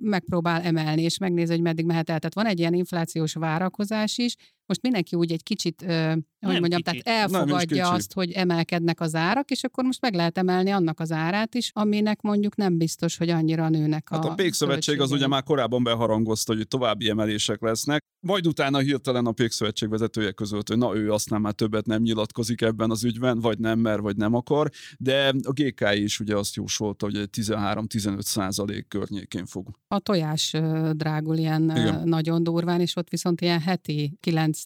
megpróbál 0.00 0.60
emelni, 0.62 1.02
és 1.02 1.18
megnéz, 1.18 1.48
hogy 1.50 1.60
meddig 1.60 1.84
mehet 1.84 2.10
el. 2.10 2.18
Tehát 2.18 2.34
van 2.34 2.46
egy 2.46 2.58
ilyen 2.58 2.74
inflációs 2.74 3.32
várakozás 3.32 4.18
is, 4.18 4.36
most 4.66 4.82
mindenki 4.82 5.16
úgy 5.16 5.32
egy 5.32 5.42
kicsit, 5.42 5.82
uh, 5.82 6.16
hogy 6.40 6.60
mondjam, 6.60 6.82
kicsit. 6.82 7.04
tehát 7.04 7.22
elfogadja 7.22 7.90
azt, 7.90 8.12
hogy 8.12 8.30
emelkednek 8.30 9.00
az 9.00 9.14
árak, 9.14 9.50
és 9.50 9.64
akkor 9.64 9.84
most 9.84 10.00
meg 10.00 10.14
lehet 10.14 10.38
emelni 10.38 10.70
annak 10.70 11.00
az 11.00 11.12
árát 11.12 11.54
is, 11.54 11.70
aminek 11.74 12.20
mondjuk 12.20 12.56
nem 12.56 12.78
biztos, 12.78 13.16
hogy 13.16 13.28
annyira 13.28 13.68
nőnek 13.68 14.08
hát 14.10 14.24
a 14.24 14.30
a 14.30 14.34
Pékszövetség 14.34 15.00
az 15.00 15.10
ugye 15.10 15.26
már 15.26 15.42
korábban 15.42 15.82
beharangozta, 15.82 16.54
hogy 16.54 16.68
további 16.68 17.08
emelések 17.08 17.60
lesznek, 17.60 18.04
majd 18.20 18.46
utána 18.46 18.78
hirtelen 18.78 19.26
a 19.26 19.32
Pékszövetség 19.32 19.88
vezetője 19.88 20.32
között, 20.32 20.68
hogy 20.68 20.78
na 20.78 20.96
ő 20.96 21.12
aztán 21.12 21.40
már 21.40 21.52
többet 21.52 21.86
nem 21.86 22.02
nyilatkozik 22.02 22.60
ebben 22.60 22.90
az 22.90 23.04
ügyben, 23.04 23.40
vagy 23.40 23.58
nem 23.58 23.78
mer, 23.78 24.00
vagy 24.00 24.16
nem 24.16 24.34
akar, 24.34 24.70
de 24.98 25.32
a 25.42 25.52
GK 25.52 25.94
is 25.94 26.20
ugye 26.20 26.36
azt 26.36 26.54
jósolta, 26.54 27.06
hogy 27.06 27.28
13-15 27.32 28.20
százalék 28.20 28.88
környékén 28.88 29.46
fog. 29.46 29.68
A 29.88 29.98
tojás 29.98 30.54
drágul 30.92 31.36
ilyen 31.36 31.62
Igen. 31.62 32.08
nagyon 32.08 32.42
durván, 32.42 32.80
és 32.80 32.96
ott 32.96 33.08
viszont 33.08 33.40
ilyen 33.40 33.60
heti 33.60 34.18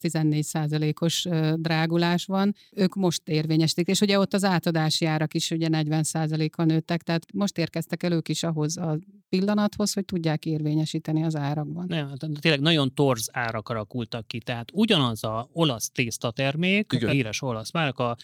9-14 0.03 0.43
százalékos 0.43 1.27
drágulás 1.55 2.25
van. 2.25 2.55
Ők 2.71 2.95
most 2.95 3.29
érvényesítik, 3.29 3.87
és 3.87 4.01
ugye 4.01 4.19
ott 4.19 4.35
az 4.35 4.45
átadási 4.45 5.05
árak 5.05 5.35
is 5.35 5.51
ugye 5.51 5.69
40 5.69 6.03
százalékkal 6.03 6.65
nőttek, 6.65 7.03
tehát 7.03 7.33
most 7.33 7.59
érkeztek 7.59 8.03
el 8.03 8.13
ők 8.13 8.29
is 8.29 8.43
ahhoz 8.43 8.77
a 8.77 8.99
pillanathoz, 9.29 9.93
hogy 9.93 10.05
tudják 10.05 10.47
érvényesíteni 10.47 11.23
az 11.25 11.37
árakban. 11.37 11.85
Ne, 11.89 11.97
hát 11.97 12.27
tényleg 12.41 12.61
nagyon 12.61 12.95
torz 12.95 13.29
árak 13.33 13.69
alakultak 13.69 14.27
ki, 14.27 14.39
tehát 14.39 14.71
ugyanaz 14.73 15.25
a 15.25 15.49
olasz 15.53 15.91
tésztatermék, 15.91 16.93
Igen. 16.93 17.11
híres 17.11 17.43
olasz 17.43 17.73
márka, 17.73 18.17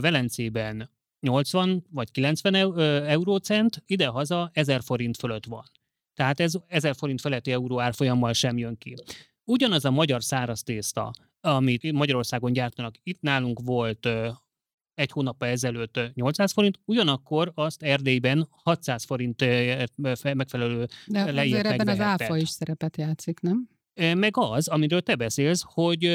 Velencében 0.00 0.90
80 1.20 1.84
vagy 1.90 2.10
90 2.10 2.54
eurócent, 3.06 3.82
ide-haza 3.86 4.50
1000 4.52 4.82
forint 4.82 5.16
fölött 5.16 5.44
van. 5.44 5.64
Tehát 6.14 6.40
ez 6.40 6.54
1000 6.66 6.94
forint 6.94 7.20
feletti 7.20 7.50
euró 7.50 7.80
árfolyammal 7.80 8.32
sem 8.32 8.58
jön 8.58 8.78
ki. 8.78 8.94
Ugyanaz 9.48 9.84
a 9.84 9.90
magyar 9.90 10.22
száraz 10.22 10.62
tészta, 10.62 11.12
amit 11.40 11.92
Magyarországon 11.92 12.52
gyártanak, 12.52 12.94
itt 13.02 13.20
nálunk 13.20 13.60
volt 13.64 14.08
egy 14.94 15.10
hónappal 15.10 15.48
ezelőtt 15.48 16.00
800 16.14 16.52
forint, 16.52 16.80
ugyanakkor 16.84 17.52
azt 17.54 17.82
Erdélyben 17.82 18.48
600 18.50 19.04
forint 19.04 19.40
megfelelő 20.34 20.86
De 21.06 21.20
azért 21.20 21.66
ebben 21.66 21.88
az 21.88 22.00
áfa 22.00 22.36
is 22.36 22.48
szerepet 22.48 22.96
játszik, 22.96 23.40
nem? 23.40 23.68
Meg 23.96 24.36
az, 24.36 24.68
amiről 24.68 25.00
te 25.00 25.14
beszélsz, 25.14 25.62
hogy 25.66 26.08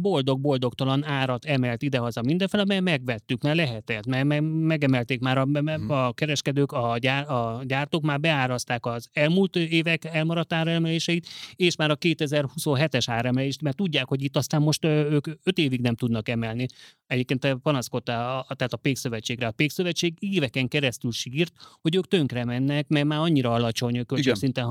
boldog-boldogtalan 0.00 1.04
árat 1.04 1.44
emelt 1.44 1.82
idehaza 1.82 2.22
mindenfele, 2.22 2.64
mert 2.64 2.82
megvettük, 2.82 3.42
mert 3.42 3.56
lehetett, 3.56 4.06
mert 4.06 4.40
megemelték 4.42 5.20
már 5.20 5.38
a, 5.38 5.44
mhm. 5.44 5.90
a 5.90 6.12
kereskedők, 6.12 6.72
a, 6.72 6.98
gyár, 6.98 7.30
a 7.30 7.62
gyártók 7.64 8.02
már 8.02 8.20
beárazták 8.20 8.86
az 8.86 9.08
elmúlt 9.12 9.56
évek 9.56 10.04
elmaradt 10.04 10.52
áremeléseit, 10.52 11.26
és 11.54 11.76
már 11.76 11.90
a 11.90 11.96
2027-es 11.96 13.04
áremelést, 13.06 13.62
mert 13.62 13.76
tudják, 13.76 14.08
hogy 14.08 14.22
itt 14.22 14.36
aztán 14.36 14.62
most 14.62 14.84
ők 14.84 15.26
5 15.42 15.58
évig 15.58 15.80
nem 15.80 15.94
tudnak 15.94 16.28
emelni. 16.28 16.66
Egyébként 17.06 17.40
te 17.40 17.54
panaszkodtál 17.54 18.44
a, 18.48 18.54
tehát 18.54 18.72
a 18.72 18.76
Pékszövetségre. 18.76 19.46
A 19.46 19.50
Pékszövetség 19.50 20.14
éveken 20.18 20.68
keresztül 20.68 21.12
sírt, 21.12 21.52
hogy 21.80 21.94
ők 21.94 22.08
tönkre 22.08 22.44
mennek, 22.44 22.88
mert 22.88 23.06
már 23.06 23.18
annyira 23.18 23.52
alacsony 23.52 24.06
költségszinten. 24.06 24.66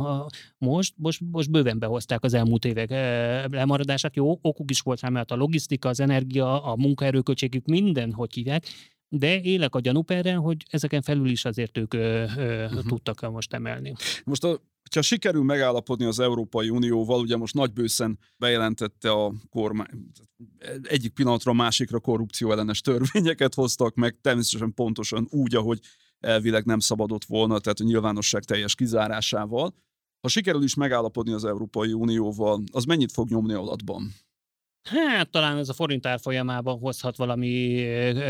Most, 0.57 0.93
most, 0.97 1.21
most 1.31 1.51
bőven 1.51 1.79
behozták 1.79 2.23
az 2.25 2.33
elmúlt 2.33 2.65
évek 2.65 2.89
lemaradását. 3.51 4.15
Jó, 4.15 4.39
okuk 4.41 4.71
is 4.71 4.79
volt 4.79 4.99
rá, 4.99 5.09
mert 5.09 5.31
a 5.31 5.35
logisztika, 5.35 5.89
az 5.89 5.99
energia, 5.99 6.63
a 6.63 6.75
munkaerőköltségük 6.75 7.65
minden, 7.65 8.13
hogy 8.13 8.33
hívják, 8.33 8.65
de 9.09 9.41
élek 9.41 9.75
a 9.75 9.79
gyanúperrel, 9.79 10.39
hogy 10.39 10.57
ezeken 10.69 11.01
felül 11.01 11.29
is 11.29 11.45
azért 11.45 11.77
ők 11.77 11.93
ö, 11.93 12.25
ö, 12.37 12.63
uh-huh. 12.63 12.83
tudtak 12.83 13.31
most 13.31 13.53
emelni. 13.53 13.93
Most 14.23 14.43
a 14.43 14.59
ha 14.93 15.01
sikerül 15.01 15.43
megállapodni 15.43 16.05
az 16.05 16.19
Európai 16.19 16.69
Unióval, 16.69 17.19
ugye 17.19 17.37
most 17.37 17.53
nagybőszen 17.53 18.19
bejelentette 18.37 19.11
a 19.11 19.33
kormány, 19.49 19.87
egyik 20.81 21.13
pillanatra 21.13 21.51
a 21.51 21.55
másikra 21.55 21.99
korrupció 21.99 22.51
ellenes 22.51 22.81
törvényeket 22.81 23.53
hoztak 23.53 23.95
meg, 23.95 24.17
természetesen 24.21 24.73
pontosan 24.73 25.27
úgy, 25.29 25.55
ahogy 25.55 25.79
elvileg 26.19 26.65
nem 26.65 26.79
szabadott 26.79 27.25
volna, 27.25 27.59
tehát 27.59 27.79
a 27.79 27.83
nyilvánosság 27.83 28.43
teljes 28.43 28.75
kizárásával. 28.75 29.73
Ha 30.25 30.31
sikerül 30.31 30.63
is 30.63 30.75
megállapodni 30.75 31.33
az 31.33 31.45
Európai 31.45 31.93
Unióval, 31.93 32.63
az 32.71 32.83
mennyit 32.83 33.11
fog 33.11 33.29
nyomni 33.29 33.53
alatban? 33.53 34.13
Hát 34.83 35.29
talán 35.29 35.57
ez 35.57 35.69
a 35.69 35.73
forint 35.73 36.05
árfolyamában 36.05 36.79
hozhat 36.79 37.17
valami 37.17 37.85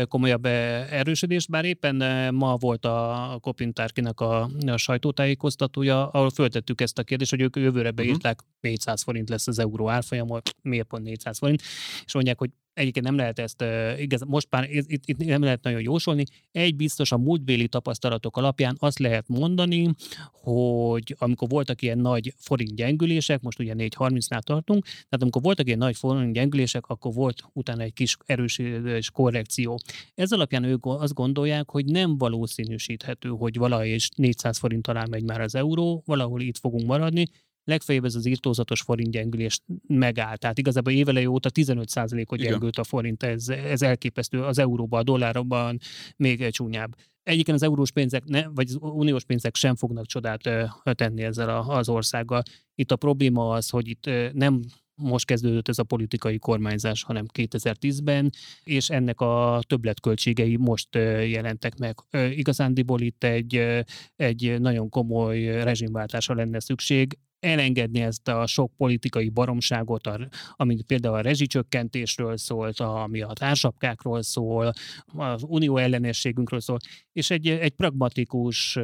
komolyabb 0.08 0.44
erősödést, 0.44 1.50
bár 1.50 1.64
éppen 1.64 2.34
ma 2.34 2.56
volt 2.56 2.84
a 2.84 3.38
Kopintárkinak 3.40 4.20
a, 4.20 4.50
a 4.66 4.76
sajtótájékoztatója, 4.76 6.08
ahol 6.08 6.30
föltettük 6.30 6.80
ezt 6.80 6.98
a 6.98 7.02
kérdést, 7.02 7.30
hogy 7.30 7.40
ők 7.40 7.56
jövőre 7.56 7.88
mhm. 7.88 7.96
beírták, 7.96 8.40
uh-huh. 8.40 8.56
400 8.60 9.02
forint 9.02 9.28
lesz 9.28 9.46
az 9.46 9.58
euró 9.58 9.88
árfolyam, 9.88 10.28
miért 10.62 10.86
pont 10.86 11.02
400 11.02 11.38
forint, 11.38 11.62
és 12.04 12.14
mondják, 12.14 12.38
hogy 12.38 12.50
egyébként 12.76 13.06
nem 13.06 13.16
lehet 13.16 13.38
ezt, 13.38 13.64
igaz, 13.98 14.22
most 14.26 14.46
már 14.50 14.68
itt, 14.70 15.02
itt 15.04 15.24
nem 15.24 15.42
lehet 15.42 15.62
nagyon 15.62 15.80
jósolni. 15.80 16.24
Egy 16.52 16.76
biztos 16.76 17.12
a 17.12 17.18
múltbéli 17.18 17.68
tapasztalatok 17.68 18.36
alapján 18.36 18.76
azt 18.78 18.98
lehet 18.98 19.28
mondani, 19.28 19.90
hogy 20.32 21.16
amikor 21.18 21.48
voltak 21.48 21.82
ilyen 21.82 21.98
nagy 21.98 22.32
forint 22.36 22.74
gyengülések, 22.74 23.40
most 23.40 23.58
ugye 23.58 23.74
4.30-nál 23.76 24.40
tartunk, 24.40 24.84
tehát 24.84 25.18
amikor 25.20 25.42
voltak 25.42 25.66
ilyen 25.66 25.78
nagy 25.78 25.96
forint 25.96 26.32
gyengülések, 26.32 26.86
akkor 26.86 27.12
volt 27.14 27.42
utána 27.52 27.82
egy 27.82 27.92
kis 27.92 28.16
erős 28.26 29.10
korrekció. 29.12 29.78
Ez 30.14 30.32
alapján 30.32 30.64
ők 30.64 30.86
azt 30.86 31.14
gondolják, 31.14 31.70
hogy 31.70 31.84
nem 31.84 32.18
valószínűsíthető, 32.18 33.28
hogy 33.28 33.56
valahogy 33.56 33.88
is 33.88 34.08
400 34.16 34.58
forint 34.58 34.86
alá 34.86 35.04
megy 35.10 35.24
már 35.24 35.40
az 35.40 35.54
euró, 35.54 36.02
valahol 36.06 36.40
itt 36.40 36.58
fogunk 36.58 36.86
maradni, 36.86 37.28
legfeljebb 37.66 38.04
ez 38.04 38.14
az 38.14 38.26
írtózatos 38.26 38.80
forint 38.80 39.10
gyengülést 39.10 39.62
megállt. 39.86 40.40
Tehát 40.40 40.58
igazából 40.58 40.92
évelei 40.92 41.26
óta 41.26 41.50
15%-ot 41.54 42.38
gyengült 42.38 42.78
a 42.78 42.84
forint, 42.84 43.22
ez, 43.22 43.48
ez 43.48 43.82
elképesztő, 43.82 44.42
az 44.42 44.58
euróban, 44.58 45.00
a 45.00 45.02
dollárban 45.02 45.78
még 46.16 46.50
csúnyább. 46.50 46.96
Egyébként 47.22 47.56
az 47.56 47.62
eurós 47.62 47.90
pénzek, 47.90 48.24
ne, 48.24 48.48
vagy 48.48 48.68
az 48.68 48.78
uniós 48.80 49.24
pénzek 49.24 49.54
sem 49.54 49.74
fognak 49.74 50.06
csodát 50.06 50.40
tenni 50.82 51.22
ezzel 51.22 51.48
a, 51.48 51.76
az 51.76 51.88
országgal. 51.88 52.42
Itt 52.74 52.92
a 52.92 52.96
probléma 52.96 53.50
az, 53.50 53.68
hogy 53.68 53.88
itt 53.88 54.10
nem 54.32 54.60
most 54.94 55.26
kezdődött 55.26 55.68
ez 55.68 55.78
a 55.78 55.82
politikai 55.82 56.38
kormányzás, 56.38 57.02
hanem 57.02 57.26
2010-ben, 57.32 58.30
és 58.64 58.90
ennek 58.90 59.20
a 59.20 59.60
többletköltségei 59.66 60.56
most 60.56 60.94
jelentek 61.28 61.78
meg. 61.78 61.98
Igazándiból 62.30 63.00
itt 63.00 63.24
egy, 63.24 63.84
egy 64.16 64.60
nagyon 64.60 64.88
komoly 64.88 65.44
rezsimváltásra 65.44 66.34
lenne 66.34 66.60
szükség 66.60 67.18
elengedni 67.40 68.00
ezt 68.00 68.28
a 68.28 68.46
sok 68.46 68.72
politikai 68.76 69.28
baromságot, 69.28 70.10
amit 70.52 70.82
például 70.82 71.14
a 71.14 71.20
rezsicsökkentésről 71.20 72.36
szólt, 72.36 72.80
ami 72.80 73.22
a 73.22 73.32
társapkákról 73.32 74.22
szól, 74.22 74.72
az 75.16 75.42
unió 75.46 75.76
ellenességünkről 75.76 76.60
szól, 76.60 76.78
és 77.12 77.30
egy, 77.30 77.48
egy 77.48 77.72
pragmatikus 77.72 78.78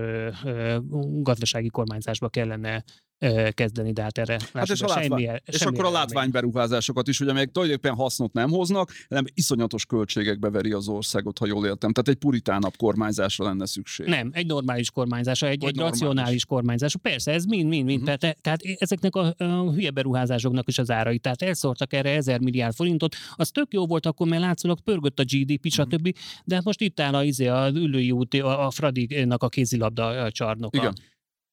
gazdasági 1.23 1.69
kormányzásba 1.69 2.29
kellene 2.29 2.85
kezdeni, 3.51 3.93
de 3.93 4.03
hát 4.03 4.19
erre 4.19 4.39
hát 4.53 4.71
és, 4.71 4.81
a 4.81 4.87
látvány, 4.87 5.09
semmi, 5.09 5.41
és 5.45 5.57
semmi 5.57 5.79
akkor 5.79 5.89
a 5.89 5.93
látványberuházásokat 5.93 7.09
is, 7.09 7.21
ugye 7.21 7.33
még 7.33 7.51
tulajdonképpen 7.51 7.97
hasznot 7.97 8.33
nem 8.33 8.51
hoznak, 8.51 8.93
hanem 9.09 9.25
iszonyatos 9.35 9.87
költségekbe 9.87 10.51
veri 10.51 10.73
az 10.73 10.89
országot, 10.89 11.39
ha 11.39 11.47
jól 11.47 11.67
értem. 11.67 11.93
Tehát 11.93 12.09
egy 12.09 12.15
puritánabb 12.15 12.77
kormányzásra 12.77 13.45
lenne 13.45 13.67
szükség. 13.67 14.07
Nem, 14.07 14.31
egy 14.33 14.47
normális 14.47 14.91
kormányzásra, 14.91 15.49
egy, 15.49 15.65
egy 15.65 15.77
racionális 15.77 16.45
kormányzásra. 16.45 16.99
Persze, 16.99 17.33
ez 17.33 17.45
mind, 17.45 17.69
mind, 17.69 17.85
mind. 17.85 18.03
Uh-huh. 18.03 18.17
Tehát, 18.17 18.41
tehát 18.41 18.61
ezeknek 18.63 19.17
a, 19.17 19.35
a 19.39 19.73
hülye 19.73 19.91
beruházásoknak 19.91 20.69
is 20.69 20.79
az 20.79 20.91
árai. 20.91 21.19
Tehát 21.19 21.43
elszórtak 21.43 21.93
erre 21.93 22.11
ezer 22.11 22.41
milliárd 22.41 22.75
forintot. 22.75 23.15
Az 23.35 23.51
tök 23.51 23.73
jó 23.73 23.87
volt 23.87 24.07
akkor, 24.07 24.29
mert 24.29 24.43
látszólag 24.43 24.81
pörgött 24.81 25.19
a 25.19 25.25
GDP, 25.25 25.67
uh-huh. 25.67 25.87
stb. 25.87 26.17
De 26.45 26.55
hát 26.55 26.65
most 26.65 26.81
itt 26.81 27.01
áll 27.01 27.15
a, 27.15 27.25
izé, 27.25 27.47
a 27.47 27.71
ülői 27.75 28.11
út, 28.11 28.35
a, 28.35 28.67
a 28.67 28.71
Fradinak 28.71 29.43
a 29.43 29.49
kézilabda 29.49 30.31
csarnoka. 30.31 30.77
Igen 30.77 30.95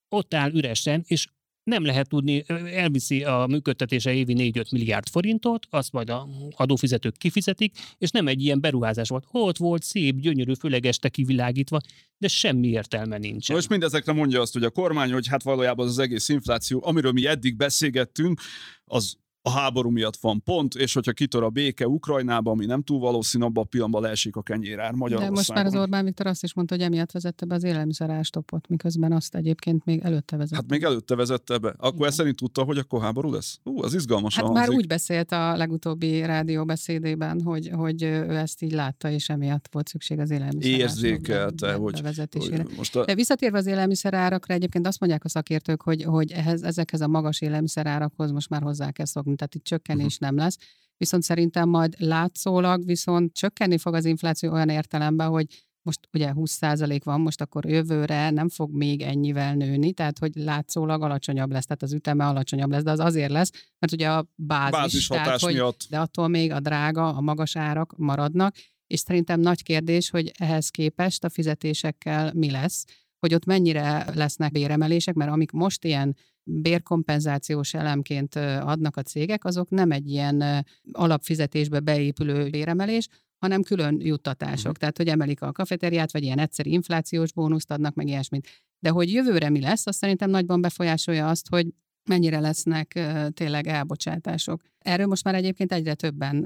ott 0.09 0.33
áll 0.33 0.51
üresen, 0.51 1.03
és 1.07 1.27
nem 1.69 1.85
lehet 1.85 2.09
tudni, 2.09 2.43
elviszi 2.73 3.23
a 3.23 3.45
működtetése 3.49 4.13
évi 4.13 4.51
4-5 4.55 4.71
milliárd 4.71 5.09
forintot, 5.09 5.67
azt 5.69 5.91
majd 5.91 6.09
a 6.09 6.27
adófizetők 6.55 7.17
kifizetik, 7.17 7.75
és 7.97 8.09
nem 8.09 8.27
egy 8.27 8.43
ilyen 8.43 8.61
beruházás 8.61 9.09
volt. 9.09 9.25
Ott 9.31 9.57
volt 9.57 9.83
szép, 9.83 10.19
gyönyörű, 10.19 10.53
főleg 10.53 10.85
este 10.85 11.09
kivilágítva, 11.09 11.79
de 12.17 12.27
semmi 12.27 12.67
értelme 12.67 13.17
nincsen. 13.17 13.55
Most 13.55 13.69
mindezekre 13.69 14.13
mondja 14.13 14.41
azt, 14.41 14.53
hogy 14.53 14.63
a 14.63 14.69
kormány, 14.69 15.11
hogy 15.11 15.27
hát 15.27 15.43
valójában 15.43 15.87
az, 15.87 15.99
egész 15.99 16.29
infláció, 16.29 16.81
amiről 16.85 17.11
mi 17.11 17.25
eddig 17.25 17.55
beszélgettünk, 17.55 18.41
az 18.85 19.17
a 19.49 19.59
háború 19.59 19.89
miatt 19.89 20.17
van 20.17 20.43
pont, 20.43 20.75
és 20.75 20.93
hogyha 20.93 21.11
kitör 21.11 21.43
a 21.43 21.49
béke 21.49 21.87
Ukrajnába, 21.87 22.51
ami 22.51 22.65
nem 22.65 22.81
túl 22.81 22.99
valószínű, 22.99 23.43
abban 23.43 23.63
a 23.63 23.67
pillanatban 23.67 24.01
leesik 24.01 24.35
a 24.35 24.41
kenyérár 24.41 24.91
Magyarországon. 24.91 25.33
De 25.33 25.39
most 25.39 25.53
már 25.53 25.65
az 25.65 25.75
Orbán 25.75 26.05
Viktor 26.05 26.27
azt 26.27 26.43
is 26.43 26.53
mondta, 26.53 26.75
hogy 26.75 26.83
emiatt 26.83 27.11
vezette 27.11 27.45
be 27.45 27.55
az 27.55 27.63
élelmiszerástopot, 27.63 28.67
miközben 28.67 29.11
azt 29.11 29.35
egyébként 29.35 29.85
még 29.85 29.99
előtte 30.03 30.37
vezette. 30.37 30.55
Hát 30.55 30.69
még 30.69 30.83
előtte 30.83 31.15
vezette 31.15 31.57
be. 31.57 31.69
Akkor 31.77 31.93
Igen. 31.93 32.07
ezt 32.07 32.17
szerint 32.17 32.35
tudta, 32.35 32.63
hogy 32.63 32.77
akkor 32.77 33.01
háború 33.01 33.31
lesz? 33.31 33.59
Ú, 33.63 33.83
az 33.83 33.93
izgalmas. 33.93 34.35
Hát 34.35 34.49
már 34.53 34.69
úgy 34.69 34.87
beszélt 34.87 35.31
a 35.31 35.57
legutóbbi 35.57 36.21
rádióbeszédében, 36.21 37.41
hogy, 37.41 37.69
hogy 37.73 38.03
ő 38.03 38.35
ezt 38.35 38.61
így 38.61 38.71
látta, 38.71 39.09
és 39.09 39.29
emiatt 39.29 39.67
volt 39.71 39.87
szükség 39.87 40.19
az 40.19 40.31
élelmiszer. 40.31 40.71
Érzékelte, 40.71 41.73
hogy, 41.73 42.01
hogy 42.31 42.65
most 42.77 42.95
a... 42.95 43.05
De 43.05 43.15
visszatérve 43.15 43.57
az 43.57 43.65
élelmiszerárakra, 43.65 44.53
egyébként 44.53 44.87
azt 44.87 44.99
mondják 44.99 45.23
a 45.23 45.29
szakértők, 45.29 45.81
hogy, 45.81 46.03
hogy 46.03 46.31
ehhez, 46.31 46.63
ezekhez 46.63 47.01
a 47.01 47.07
magas 47.07 47.41
élelmiszerárakhoz 47.41 48.31
most 48.31 48.49
már 48.49 48.61
hozzá 48.61 48.91
kell 48.91 49.05
szokni 49.05 49.35
tehát 49.39 49.55
itt 49.55 49.63
csökkenés 49.63 50.13
uh-huh. 50.13 50.29
nem 50.29 50.37
lesz. 50.37 50.57
Viszont 50.97 51.23
szerintem 51.23 51.69
majd 51.69 51.95
látszólag 51.97 52.85
viszont 52.85 53.33
csökkenni 53.33 53.77
fog 53.77 53.93
az 53.93 54.05
infláció 54.05 54.51
olyan 54.51 54.69
értelemben, 54.69 55.29
hogy 55.29 55.45
most 55.81 55.99
ugye 56.13 56.31
20% 56.35 57.01
van, 57.03 57.21
most 57.21 57.41
akkor 57.41 57.65
jövőre 57.65 58.29
nem 58.29 58.49
fog 58.49 58.71
még 58.71 59.01
ennyivel 59.01 59.55
nőni, 59.55 59.93
tehát 59.93 60.19
hogy 60.19 60.35
látszólag 60.35 61.01
alacsonyabb 61.01 61.51
lesz, 61.51 61.65
tehát 61.65 61.83
az 61.83 61.93
üteme 61.93 62.25
alacsonyabb 62.25 62.71
lesz, 62.71 62.83
de 62.83 62.91
az 62.91 62.99
azért 62.99 63.31
lesz, 63.31 63.51
mert 63.79 63.93
ugye 63.93 64.09
a 64.09 64.25
bázis, 64.35 64.71
bázis 64.71 65.07
tehát, 65.07 65.39
hogy, 65.39 65.53
miatt. 65.53 65.85
de 65.89 65.99
attól 65.99 66.27
még 66.27 66.51
a 66.51 66.59
drága, 66.59 67.15
a 67.15 67.21
magas 67.21 67.55
árak 67.55 67.93
maradnak, 67.97 68.55
és 68.87 68.99
szerintem 68.99 69.39
nagy 69.39 69.63
kérdés, 69.63 70.09
hogy 70.09 70.31
ehhez 70.37 70.69
képest 70.69 71.23
a 71.23 71.29
fizetésekkel 71.29 72.33
mi 72.33 72.51
lesz, 72.51 72.85
hogy 73.19 73.33
ott 73.33 73.45
mennyire 73.45 74.05
lesznek 74.13 74.51
béremelések, 74.51 75.15
mert 75.15 75.31
amik 75.31 75.51
most 75.51 75.85
ilyen 75.85 76.15
bérkompenzációs 76.43 77.73
elemként 77.73 78.35
adnak 78.35 78.97
a 78.97 79.01
cégek, 79.01 79.45
azok 79.45 79.69
nem 79.69 79.91
egy 79.91 80.09
ilyen 80.09 80.65
alapfizetésbe 80.91 81.79
beépülő 81.79 82.49
béremelés, 82.49 83.07
hanem 83.37 83.61
külön 83.61 83.97
juttatások. 84.01 84.57
Uh-huh. 84.59 84.77
Tehát, 84.77 84.97
hogy 84.97 85.07
emelik 85.07 85.41
a 85.41 85.51
kafeteriát, 85.51 86.11
vagy 86.11 86.23
ilyen 86.23 86.39
egyszerű 86.39 86.69
inflációs 86.69 87.33
bónuszt 87.33 87.71
adnak, 87.71 87.95
meg 87.95 88.07
ilyesmit. 88.07 88.47
De 88.79 88.89
hogy 88.89 89.11
jövőre 89.11 89.49
mi 89.49 89.61
lesz, 89.61 89.87
azt 89.87 89.97
szerintem 89.97 90.29
nagyban 90.29 90.61
befolyásolja 90.61 91.29
azt, 91.29 91.47
hogy 91.49 91.67
mennyire 92.09 92.39
lesznek 92.39 92.99
tényleg 93.33 93.67
elbocsátások. 93.67 94.61
Erről 94.79 95.07
most 95.07 95.23
már 95.23 95.35
egyébként 95.35 95.71
egyre 95.71 95.93
többen 95.93 96.41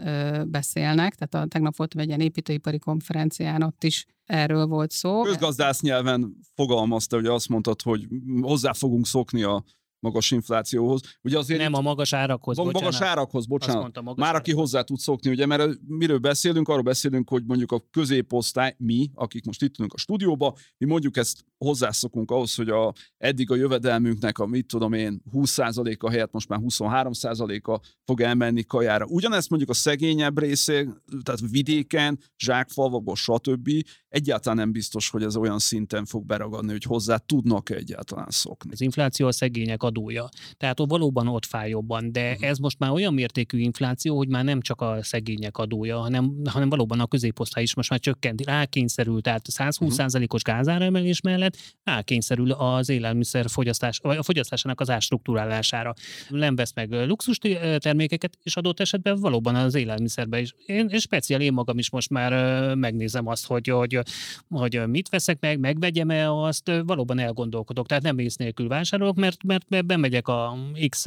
beszélnek, 0.48 1.16
tehát 1.16 1.46
a, 1.46 1.48
tegnap 1.50 1.76
voltam 1.76 2.00
egy 2.00 2.08
ilyen 2.08 2.20
építőipari 2.20 2.80
konferencián, 2.80 3.62
ott 3.64 3.84
is 3.84 4.06
erről 4.26 4.66
volt 4.66 4.92
szó. 4.92 5.22
Közgazdász 5.22 5.82
nyelven 5.82 6.38
fogalmazta, 6.56 7.16
hogy 7.16 7.26
azt 7.26 7.50
mondtad, 7.50 7.82
hogy 7.82 8.08
hozzá 8.42 8.74
fogunk 8.74 9.08
szokni 9.08 9.44
a 9.44 9.64
magas 10.04 10.32
inflációhoz. 10.32 11.02
Ugye 11.22 11.38
azért 11.38 11.60
nem 11.60 11.74
a 11.74 11.82
magas 11.82 12.14
árakhoz, 12.14 12.58
bocsánat. 12.58 12.82
Magas 12.82 13.02
árakhoz, 13.02 13.46
bocsánat. 13.46 13.82
Mondta, 13.82 14.02
magas 14.02 14.20
Már 14.20 14.28
árakhoz. 14.28 14.50
aki 14.50 14.60
hozzá 14.60 14.82
tud 14.82 14.98
szokni, 14.98 15.30
ugye, 15.30 15.46
mert 15.46 15.80
miről 15.88 16.18
beszélünk, 16.18 16.68
arról 16.68 16.82
beszélünk, 16.82 17.30
hogy 17.30 17.44
mondjuk 17.46 17.72
a 17.72 17.84
középosztály, 17.92 18.76
mi, 18.78 19.10
akik 19.14 19.46
most 19.46 19.62
itt 19.62 19.78
ülünk 19.78 19.94
a 19.94 19.98
stúdióba, 19.98 20.56
mi 20.78 20.86
mondjuk 20.86 21.18
ezt 21.18 21.46
hozzászokunk 21.58 22.32
ahhoz, 22.32 22.56
hogy 22.56 22.70
a, 22.70 22.94
eddig 23.18 23.52
a 23.52 23.56
jövedelmünknek 23.56 24.38
a 24.38 24.46
mit 24.46 24.68
tudom 24.68 24.94
én 24.94 25.22
20%-a 25.34 26.10
helyett 26.10 26.32
most 26.32 26.50
már 26.50 26.60
23%-a 26.64 27.80
fog 28.06 28.22
elmenni 28.22 28.64
kajára. 28.64 29.06
Ugyanezt 29.06 29.50
mondjuk 29.50 29.72
a 29.72 29.74
szegényebb 29.74 30.40
részén, 30.40 31.02
tehát 31.24 31.42
vidéken, 31.52 32.20
zsákfalvakban, 32.38 33.16
stb. 33.16 33.70
Egyáltalán 34.14 34.58
nem 34.58 34.72
biztos, 34.72 35.10
hogy 35.10 35.24
ez 35.24 35.36
olyan 35.36 35.60
szinten 35.60 36.06
fog 36.06 36.26
beragadni, 36.26 36.72
hogy 36.72 36.84
hozzá 36.84 37.18
tudnak 37.18 37.70
egyáltalán 37.70 38.30
szokni. 38.30 38.72
Az 38.72 38.82
infláció 38.82 39.28
a 39.28 39.32
szegények 39.32 39.84
adója. 39.84 40.30
Tehát 40.58 40.80
valóban 40.88 41.28
ott 41.28 41.46
fáj 41.46 41.70
jobban, 41.70 42.12
de 42.12 42.32
uh-huh. 42.32 42.50
ez 42.50 42.58
most 42.58 42.80
már 42.80 42.92
olyan 42.92 43.14
mértékű 43.14 43.58
infláció, 43.58 44.18
hogy 44.18 44.28
már 44.28 44.44
nem 44.44 44.62
csak 44.62 44.82
a 44.82 44.98
szegények 45.02 45.58
adója, 45.58 45.98
hanem, 45.98 46.42
hanem 46.50 46.70
valóban 46.70 47.00
a 47.00 47.08
középosztály 47.08 47.64
is 47.64 47.76
most 47.76 47.90
már 47.90 48.00
csökkent, 48.00 48.46
rákényszerül, 48.46 49.22
tehát 49.22 49.46
120%-os 49.52 50.42
gázáremelés 50.42 51.22
mellett 51.22 51.58
rákényszerül 51.84 52.52
az 52.52 52.90
élelmiszer 52.90 53.50
fogyasztás, 53.50 54.00
vagy 54.04 54.18
a 54.18 54.24
fogyasztásának 54.24 54.80
az 54.80 54.90
árstruktúrálására. 54.90 55.94
Nem 56.30 56.56
vesz 56.56 56.74
meg 56.74 56.92
luxus 56.92 57.38
termékeket, 57.78 58.38
és 58.44 58.56
adott 58.56 58.80
esetben 58.80 59.20
valóban 59.20 59.56
az 59.56 59.76
élelmiszerbe 59.76 60.40
is. 60.40 60.54
Én, 60.66 60.88
én 60.88 61.00
speciál 61.00 61.42
én 61.42 61.54
magam 61.54 61.78
is 61.78 61.90
most 61.90 62.10
már 62.10 62.32
megnézem 62.76 63.28
azt, 63.28 63.46
hogy, 63.46 63.68
hogy, 63.68 64.03
hogy 64.50 64.88
mit 64.88 65.10
veszek 65.10 65.38
meg, 65.40 65.60
megvegyem-e 65.60 66.32
azt, 66.32 66.72
valóban 66.86 67.20
elgondolkodok. 67.20 67.88
Tehát 67.88 68.04
nem 68.04 68.18
ész 68.18 68.36
nélkül 68.36 68.68
vásárolok, 68.68 69.16
mert, 69.16 69.44
mert 69.44 69.86
bemegyek 69.86 70.28
a 70.28 70.58
X 70.90 71.06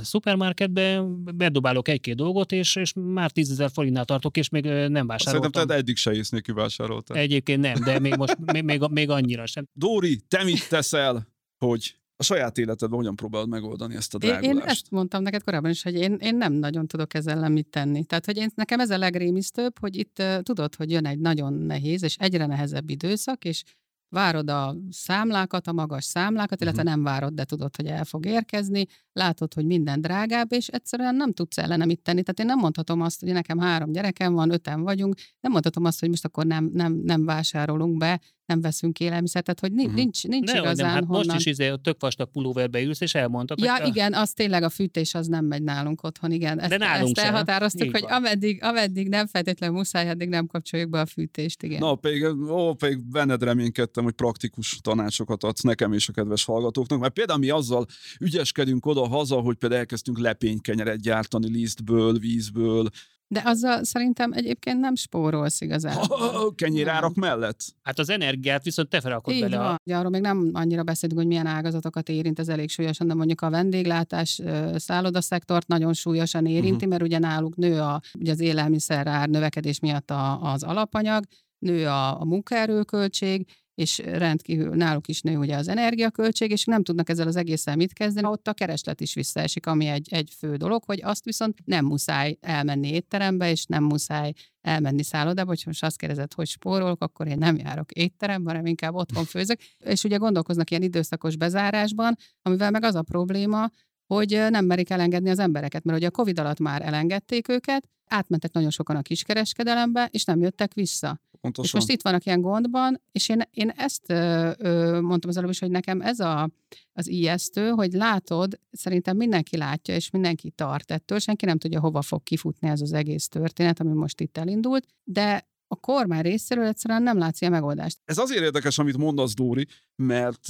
szupermarketbe, 0.00 1.02
bedobálok 1.34 1.88
egy-két 1.88 2.16
dolgot, 2.16 2.52
és, 2.52 2.76
és 2.76 2.92
már 2.94 3.30
10 3.30 3.64
forintnál 3.72 4.04
tartok, 4.04 4.36
és 4.36 4.48
még 4.48 4.64
nem 4.64 5.06
vásároltam. 5.06 5.52
Szerintem 5.52 5.66
te 5.66 5.74
eddig 5.74 5.96
se 5.96 6.12
ész 6.12 6.30
nélkül 6.30 6.54
vásároltál. 6.54 7.16
Egyébként 7.16 7.60
nem, 7.60 7.84
de 7.84 7.98
még 7.98 8.16
most 8.16 8.36
még, 8.52 8.62
még, 8.62 8.80
még 8.90 9.10
annyira 9.10 9.46
sem. 9.46 9.68
Dóri, 9.72 10.20
te 10.28 10.44
mit 10.44 10.68
teszel, 10.68 11.26
hogy 11.58 11.96
a 12.20 12.22
saját 12.22 12.58
életedben 12.58 12.98
hogyan 12.98 13.16
próbálod 13.16 13.48
megoldani 13.48 13.94
ezt 13.94 14.14
a 14.14 14.18
drágulást? 14.18 14.54
Én, 14.54 14.56
én 14.56 14.62
ezt 14.68 14.90
mondtam 14.90 15.22
neked 15.22 15.42
korábban 15.42 15.70
is, 15.70 15.82
hogy 15.82 15.94
én, 15.94 16.16
én 16.20 16.36
nem 16.36 16.52
nagyon 16.52 16.86
tudok 16.86 17.14
ezzel 17.14 17.36
ellen 17.36 17.52
mit 17.52 17.68
tenni. 17.68 18.04
Tehát, 18.04 18.24
hogy 18.24 18.36
én, 18.36 18.50
nekem 18.54 18.80
ez 18.80 18.90
a 18.90 18.98
legrémisztőbb, 18.98 19.78
hogy 19.78 19.96
itt 19.96 20.18
uh, 20.18 20.40
tudod, 20.40 20.74
hogy 20.74 20.90
jön 20.90 21.06
egy 21.06 21.18
nagyon 21.18 21.52
nehéz 21.52 22.02
és 22.02 22.16
egyre 22.16 22.46
nehezebb 22.46 22.90
időszak, 22.90 23.44
és 23.44 23.64
várod 24.08 24.50
a 24.50 24.76
számlákat, 24.90 25.66
a 25.66 25.72
magas 25.72 26.04
számlákat, 26.04 26.60
illetve 26.60 26.82
uh-huh. 26.82 26.96
nem 26.96 27.04
várod, 27.04 27.34
de 27.34 27.44
tudod, 27.44 27.76
hogy 27.76 27.86
el 27.86 28.04
fog 28.04 28.26
érkezni, 28.26 28.86
látod, 29.12 29.54
hogy 29.54 29.64
minden 29.64 30.00
drágább, 30.00 30.52
és 30.52 30.68
egyszerűen 30.68 31.14
nem 31.14 31.32
tudsz 31.32 31.58
ellene 31.58 31.84
mit 31.84 32.00
tenni. 32.00 32.22
Tehát 32.22 32.40
én 32.40 32.46
nem 32.46 32.58
mondhatom 32.58 33.00
azt, 33.00 33.20
hogy 33.20 33.32
nekem 33.32 33.58
három 33.58 33.92
gyerekem 33.92 34.32
van, 34.32 34.50
öten 34.50 34.82
vagyunk, 34.82 35.14
nem 35.40 35.52
mondhatom 35.52 35.84
azt, 35.84 36.00
hogy 36.00 36.08
most 36.08 36.24
akkor 36.24 36.46
nem, 36.46 36.70
nem, 36.72 36.92
nem 36.92 37.24
vásárolunk 37.24 37.96
be, 37.96 38.20
nem 38.48 38.60
veszünk 38.60 39.00
élelmiszert, 39.00 39.44
tehát 39.44 39.60
hogy 39.60 39.72
nincs, 39.72 39.86
uh-huh. 39.86 40.02
nincs, 40.02 40.24
nincs 40.24 40.52
ne, 40.52 40.58
igazán 40.58 40.86
nem, 40.86 40.94
hát 40.94 41.04
honnan... 41.04 41.26
most 41.26 41.38
is 41.38 41.46
izé, 41.46 41.74
tök 41.82 42.00
vastag 42.00 42.30
pulóverbe 42.30 42.82
ülsz, 42.82 43.00
és 43.00 43.14
elmondtad. 43.14 43.60
Ja, 43.60 43.76
hogy 43.76 43.86
igen, 43.88 44.14
az 44.14 44.32
tényleg 44.32 44.62
a 44.62 44.68
fűtés 44.68 45.14
az 45.14 45.26
nem 45.26 45.44
megy 45.44 45.62
nálunk 45.62 46.02
otthon, 46.02 46.32
igen. 46.32 46.60
Ezt, 46.60 46.70
De 46.70 46.76
nálunk 46.76 47.16
ezt 47.16 47.26
elhatároztuk, 47.26 47.90
hogy 47.90 48.04
ameddig, 48.08 48.62
ameddig 48.62 49.08
nem 49.08 49.26
feltétlenül 49.26 49.76
muszáj, 49.76 50.08
addig 50.08 50.28
nem 50.28 50.46
kapcsoljuk 50.46 50.90
be 50.90 51.00
a 51.00 51.06
fűtést, 51.06 51.62
igen. 51.62 51.78
Na, 51.78 51.94
pedig, 51.94 52.24
ó, 52.48 52.74
pedig 52.74 53.10
benned 53.10 53.42
reménykedtem, 53.42 54.04
hogy 54.04 54.14
praktikus 54.14 54.78
tanácsokat 54.82 55.44
adsz 55.44 55.62
nekem 55.62 55.92
és 55.92 56.08
a 56.08 56.12
kedves 56.12 56.44
hallgatóknak, 56.44 57.00
mert 57.00 57.12
például 57.12 57.38
mi 57.38 57.50
azzal 57.50 57.86
ügyeskedünk 58.20 58.86
oda-haza, 58.86 59.36
hogy 59.36 59.56
például 59.56 59.80
elkezdtünk 59.80 60.18
lepénykenyeret 60.18 61.00
gyártani 61.00 61.50
lisztből, 61.50 62.18
vízből, 62.18 62.88
de 63.28 63.42
azzal 63.44 63.84
szerintem 63.84 64.32
egyébként 64.32 64.80
nem 64.80 64.94
spórolsz 64.94 65.60
igazából. 65.60 66.54
Kenyérárak 66.54 67.14
mellett? 67.14 67.60
Hát 67.82 67.98
az 67.98 68.10
energiát 68.10 68.64
viszont 68.64 68.88
te 68.88 69.00
felrakod 69.00 69.34
Így 69.34 69.40
bele. 69.40 69.56
Van. 69.56 69.78
A... 69.84 69.98
Arról 69.98 70.10
még 70.10 70.20
nem 70.20 70.50
annyira 70.52 70.82
beszélünk, 70.82 71.18
hogy 71.18 71.28
milyen 71.28 71.46
ágazatokat 71.46 72.08
érint, 72.08 72.38
ez 72.38 72.48
elég 72.48 72.70
súlyosan, 72.70 73.06
de 73.06 73.14
mondjuk 73.14 73.40
a 73.40 73.50
vendéglátás, 73.50 74.40
szállodaszektort 74.74 75.66
nagyon 75.66 75.92
súlyosan 75.92 76.46
érinti, 76.46 76.74
uh-huh. 76.74 76.90
mert 76.90 77.02
ugye 77.02 77.18
náluk 77.18 77.56
nő 77.56 77.80
a, 77.80 78.00
ugye 78.18 78.32
az 78.32 78.40
élelmiszerár 78.40 79.28
növekedés 79.28 79.80
miatt 79.80 80.10
a, 80.10 80.42
az 80.52 80.62
alapanyag, 80.62 81.24
nő 81.58 81.86
a, 81.86 82.20
a 82.20 82.24
munkaerőköltség, 82.24 83.46
és 83.78 83.98
rendkívül 83.98 84.74
náluk 84.74 85.08
is 85.08 85.20
nő 85.20 85.36
ugye 85.36 85.56
az 85.56 85.68
energiaköltség, 85.68 86.50
és 86.50 86.64
nem 86.64 86.82
tudnak 86.82 87.08
ezzel 87.08 87.26
az 87.26 87.36
egészen 87.36 87.76
mit 87.76 87.92
kezdeni. 87.92 88.26
Ott 88.26 88.48
a 88.48 88.52
kereslet 88.52 89.00
is 89.00 89.14
visszaesik, 89.14 89.66
ami 89.66 89.86
egy, 89.86 90.08
egy 90.10 90.32
fő 90.38 90.56
dolog, 90.56 90.82
hogy 90.84 91.00
azt 91.02 91.24
viszont 91.24 91.58
nem 91.64 91.84
muszáj 91.84 92.36
elmenni 92.40 92.88
étterembe, 92.88 93.50
és 93.50 93.64
nem 93.64 93.84
muszáj 93.84 94.32
elmenni 94.60 95.02
szállodába, 95.02 95.48
hogy 95.48 95.62
most 95.66 95.84
azt 95.84 95.96
kérdezed, 95.96 96.32
hogy 96.32 96.46
spórolok, 96.46 97.02
akkor 97.02 97.26
én 97.26 97.38
nem 97.38 97.56
járok 97.56 97.92
étterembe, 97.92 98.50
hanem 98.50 98.66
inkább 98.66 98.94
otthon 98.94 99.24
főzök. 99.24 99.60
És 99.78 100.04
ugye 100.04 100.16
gondolkoznak 100.16 100.70
ilyen 100.70 100.82
időszakos 100.82 101.36
bezárásban, 101.36 102.16
amivel 102.42 102.70
meg 102.70 102.84
az 102.84 102.94
a 102.94 103.02
probléma, 103.02 103.70
hogy 104.08 104.46
nem 104.50 104.64
merik 104.64 104.90
elengedni 104.90 105.30
az 105.30 105.38
embereket, 105.38 105.84
mert 105.84 105.98
ugye 105.98 106.06
a 106.06 106.10
Covid 106.10 106.38
alatt 106.38 106.58
már 106.58 106.82
elengedték 106.82 107.48
őket, 107.48 107.88
átmentek 108.06 108.52
nagyon 108.52 108.70
sokan 108.70 108.96
a 108.96 109.02
kiskereskedelembe, 109.02 110.08
és 110.12 110.24
nem 110.24 110.40
jöttek 110.40 110.74
vissza. 110.74 111.20
Pontosan. 111.40 111.64
És 111.64 111.72
most 111.72 111.90
itt 111.90 112.02
vannak 112.02 112.24
ilyen 112.24 112.40
gondban, 112.40 113.00
és 113.12 113.28
én, 113.28 113.42
én 113.50 113.68
ezt 113.68 114.10
ö, 114.10 114.50
ö, 114.58 115.00
mondtam 115.00 115.30
az 115.30 115.36
előbb 115.36 115.50
is, 115.50 115.58
hogy 115.58 115.70
nekem 115.70 116.00
ez 116.00 116.20
a, 116.20 116.50
az 116.92 117.08
ijesztő, 117.08 117.68
hogy 117.68 117.92
látod, 117.92 118.60
szerintem 118.70 119.16
mindenki 119.16 119.56
látja, 119.56 119.94
és 119.94 120.10
mindenki 120.10 120.50
tart 120.50 120.90
ettől, 120.90 121.18
senki 121.18 121.44
nem 121.44 121.58
tudja, 121.58 121.80
hova 121.80 122.02
fog 122.02 122.22
kifutni 122.22 122.68
ez 122.68 122.80
az 122.80 122.92
egész 122.92 123.28
történet, 123.28 123.80
ami 123.80 123.92
most 123.92 124.20
itt 124.20 124.38
elindult, 124.38 124.86
de 125.04 125.48
a 125.66 125.76
kormány 125.76 126.22
részéről 126.22 126.64
egyszerűen 126.64 127.02
nem 127.02 127.18
látsz 127.18 127.40
ilyen 127.40 127.52
megoldást. 127.52 127.98
Ez 128.04 128.18
azért 128.18 128.42
érdekes, 128.42 128.78
amit 128.78 128.96
mondasz, 128.96 129.34
Dóri, 129.34 129.66
mert 129.96 130.48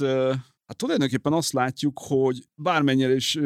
Hát 0.69 0.77
tulajdonképpen 0.77 1.33
azt 1.33 1.53
látjuk, 1.53 1.99
hogy 1.99 2.47
bármennyire 2.55 3.13
is 3.13 3.39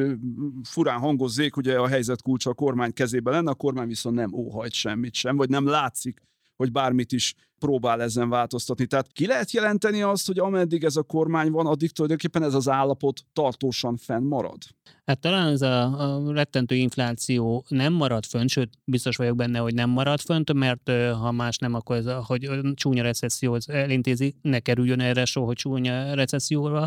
furán 0.64 1.00
hangozzék, 1.00 1.58
ugye 1.58 1.80
a 1.80 1.88
helyzet 1.88 2.22
kulcsa 2.22 2.50
a 2.50 2.54
kormány 2.54 2.94
kezében 2.94 3.34
lenne, 3.34 3.50
a 3.50 3.56
kormány 3.56 3.88
viszont 3.88 4.16
nem 4.16 4.34
óhajt 4.34 4.74
semmit 4.74 5.14
sem, 5.14 5.36
vagy 5.36 5.50
nem 5.50 5.68
látszik, 5.68 6.22
hogy 6.64 6.72
bármit 6.72 7.12
is 7.12 7.36
próbál 7.60 8.02
ezen 8.02 8.30
változtatni. 8.30 8.86
Tehát 8.86 9.08
ki 9.12 9.28
lehet 9.28 9.52
jelenteni 9.52 10.02
azt, 10.02 10.28
hogy 10.28 10.40
ameddig 10.40 10.84
ez 10.84 10.96
a 10.96 11.04
kormány 11.04 11.52
van, 11.52 11.66
addig 11.66 11.92
tulajdonképpen 11.92 12.44
ez 12.44 12.54
az 12.54 12.70
állapot 12.70 13.22
tartósan 13.34 13.98
fennmarad? 13.98 14.58
Hát 15.06 15.20
talán 15.20 15.48
ez 15.48 15.62
a, 15.62 15.84
a 15.84 16.34
rettentő 16.34 16.76
infláció 16.76 17.66
nem 17.68 17.94
marad 17.94 18.26
fönn, 18.26 18.48
sőt, 18.48 18.74
biztos 18.84 19.16
vagyok 19.16 19.36
benne, 19.36 19.60
hogy 19.60 19.74
nem 19.74 19.90
marad 19.90 20.20
fönt, 20.20 20.54
mert 20.54 20.92
ha 21.12 21.32
más 21.32 21.58
nem, 21.58 21.74
akkor 21.74 21.96
ez 21.96 22.06
a, 22.06 22.24
hogy 22.26 22.50
csúnya 22.74 23.04
recesszió 23.04 23.58
elintézi, 23.66 24.36
ne 24.42 24.60
kerüljön 24.60 25.00
erre 25.00 25.26
soha, 25.26 25.46
hogy 25.46 25.56
csúnya 25.56 26.14
recesszióra 26.14 26.86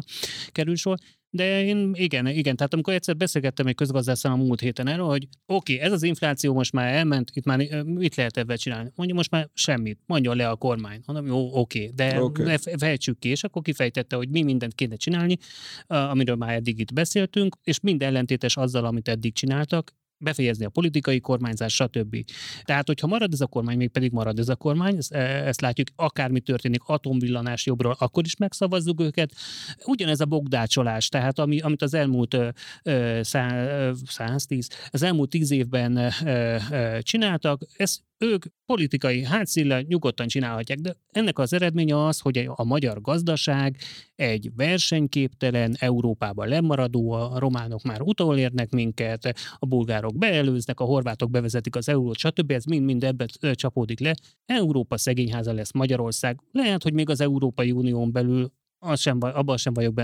kerül 0.52 0.76
sor. 0.76 0.98
De 1.36 1.64
én 1.64 1.90
igen, 1.94 2.26
igen, 2.26 2.56
tehát 2.56 2.72
amikor 2.72 2.94
egyszer 2.94 3.16
beszélgettem 3.16 3.66
egy 3.66 3.74
közgazdászal 3.74 4.32
a 4.32 4.36
múlt 4.36 4.60
héten 4.60 4.88
erről, 4.88 5.06
hogy 5.06 5.28
oké, 5.46 5.74
okay, 5.74 5.86
ez 5.86 5.92
az 5.92 6.02
infláció 6.02 6.54
most 6.54 6.72
már 6.72 6.94
elment, 6.94 7.30
itt 7.34 7.44
már 7.44 7.84
mit 7.84 8.14
lehet 8.14 8.36
ebben 8.36 8.56
csinálni? 8.56 8.90
Mondja 8.94 9.14
most 9.14 9.30
már 9.30 9.48
semmit, 9.54 9.98
mondja 10.06 10.34
le 10.34 10.48
a 10.48 10.56
kormány. 10.56 11.00
Mondom, 11.06 11.26
jó, 11.26 11.58
oké, 11.58 11.78
okay, 11.78 11.92
de 11.94 12.22
okay. 12.22 12.56
fejtsük 12.78 13.18
ki, 13.18 13.28
és 13.28 13.44
akkor 13.44 13.62
kifejtette, 13.62 14.16
hogy 14.16 14.28
mi 14.28 14.42
mindent 14.42 14.74
kéne 14.74 14.96
csinálni, 14.96 15.36
amiről 15.86 16.36
már 16.36 16.54
eddig 16.54 16.78
itt 16.78 16.92
beszéltünk, 16.92 17.56
és 17.62 17.80
mind 17.80 18.02
ellentétes 18.02 18.56
azzal, 18.56 18.84
amit 18.84 19.08
eddig 19.08 19.34
csináltak, 19.34 19.94
befejezni 20.18 20.64
a 20.64 20.68
politikai 20.68 21.20
kormányzás, 21.20 21.74
stb. 21.74 22.16
Tehát, 22.62 22.86
hogyha 22.86 23.06
marad 23.06 23.32
ez 23.32 23.40
a 23.40 23.46
kormány, 23.46 23.76
még 23.76 23.90
pedig 23.90 24.12
marad 24.12 24.38
ez 24.38 24.48
a 24.48 24.56
kormány, 24.56 24.96
ezt, 24.96 25.12
e, 25.12 25.46
ezt 25.46 25.60
látjuk, 25.60 25.88
akármi 25.96 26.40
történik, 26.40 26.82
atomvillanás 26.86 27.66
jobbról, 27.66 27.96
akkor 27.98 28.24
is 28.24 28.36
megszavazzuk 28.36 29.00
őket. 29.00 29.32
Ugyanez 29.84 30.20
a 30.20 30.24
bogdácsolás, 30.24 31.08
tehát 31.08 31.38
ami, 31.38 31.60
amit 31.60 31.82
az 31.82 31.94
elmúlt 31.94 32.36
ö, 32.82 33.20
110, 33.22 34.68
az 34.90 35.02
elmúlt 35.02 35.30
tíz 35.30 35.50
évben 35.50 35.96
ö, 35.96 36.56
ö, 36.70 36.98
csináltak, 37.02 37.62
ez 37.76 37.98
ők 38.18 38.44
politikai 38.66 39.24
hátszíllel 39.24 39.80
nyugodtan 39.80 40.26
csinálhatják, 40.26 40.78
de 40.78 40.96
ennek 41.12 41.38
az 41.38 41.52
eredménye 41.52 42.04
az, 42.06 42.18
hogy 42.18 42.48
a 42.54 42.64
magyar 42.64 43.00
gazdaság 43.00 43.76
egy 44.14 44.50
versenyképtelen, 44.56 45.76
Európában 45.78 46.48
lemaradó, 46.48 47.10
a 47.10 47.38
románok 47.38 47.82
már 47.82 48.00
utolérnek 48.00 48.70
minket, 48.70 49.34
a 49.58 49.66
bulgárok 49.66 50.18
beelőznek, 50.18 50.80
a 50.80 50.84
horvátok 50.84 51.30
bevezetik 51.30 51.76
az 51.76 51.88
eurót, 51.88 52.16
stb. 52.16 52.50
Ez 52.50 52.64
mind-mind 52.64 53.04
ebbe 53.04 53.26
csapódik 53.52 54.00
le. 54.00 54.14
Európa 54.46 54.96
szegényháza 54.98 55.52
lesz 55.52 55.72
Magyarország. 55.72 56.40
Lehet, 56.52 56.82
hogy 56.82 56.92
még 56.92 57.10
az 57.10 57.20
Európai 57.20 57.70
Unión 57.70 58.12
belül 58.12 58.52
az 58.86 59.00
sem, 59.00 59.18
abban 59.20 59.56
sem 59.56 59.72
vagyok 59.72 59.94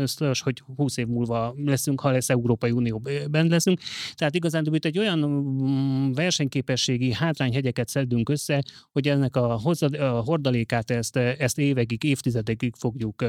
biztos, 0.00 0.40
hogy 0.40 0.62
20 0.76 0.96
év 0.96 1.06
múlva 1.06 1.54
leszünk, 1.56 2.00
ha 2.00 2.10
lesz 2.10 2.30
Európai 2.30 2.70
Unióban 2.70 3.46
leszünk. 3.46 3.80
Tehát 4.14 4.34
igazán 4.34 4.66
itt 4.70 4.84
egy 4.84 4.98
olyan 4.98 5.18
mm, 5.18 6.12
versenyképességi 6.12 7.12
hátrányhegyeket 7.12 7.88
szedünk 7.88 8.28
össze, 8.28 8.62
hogy 8.92 9.08
ennek 9.08 9.36
a, 9.36 9.58
hozad, 9.58 9.94
a 9.94 10.20
hordalékát 10.20 10.90
ezt, 10.90 11.16
ezt 11.16 11.58
évekig, 11.58 12.04
évtizedekig 12.04 12.74
fogjuk 12.76 13.24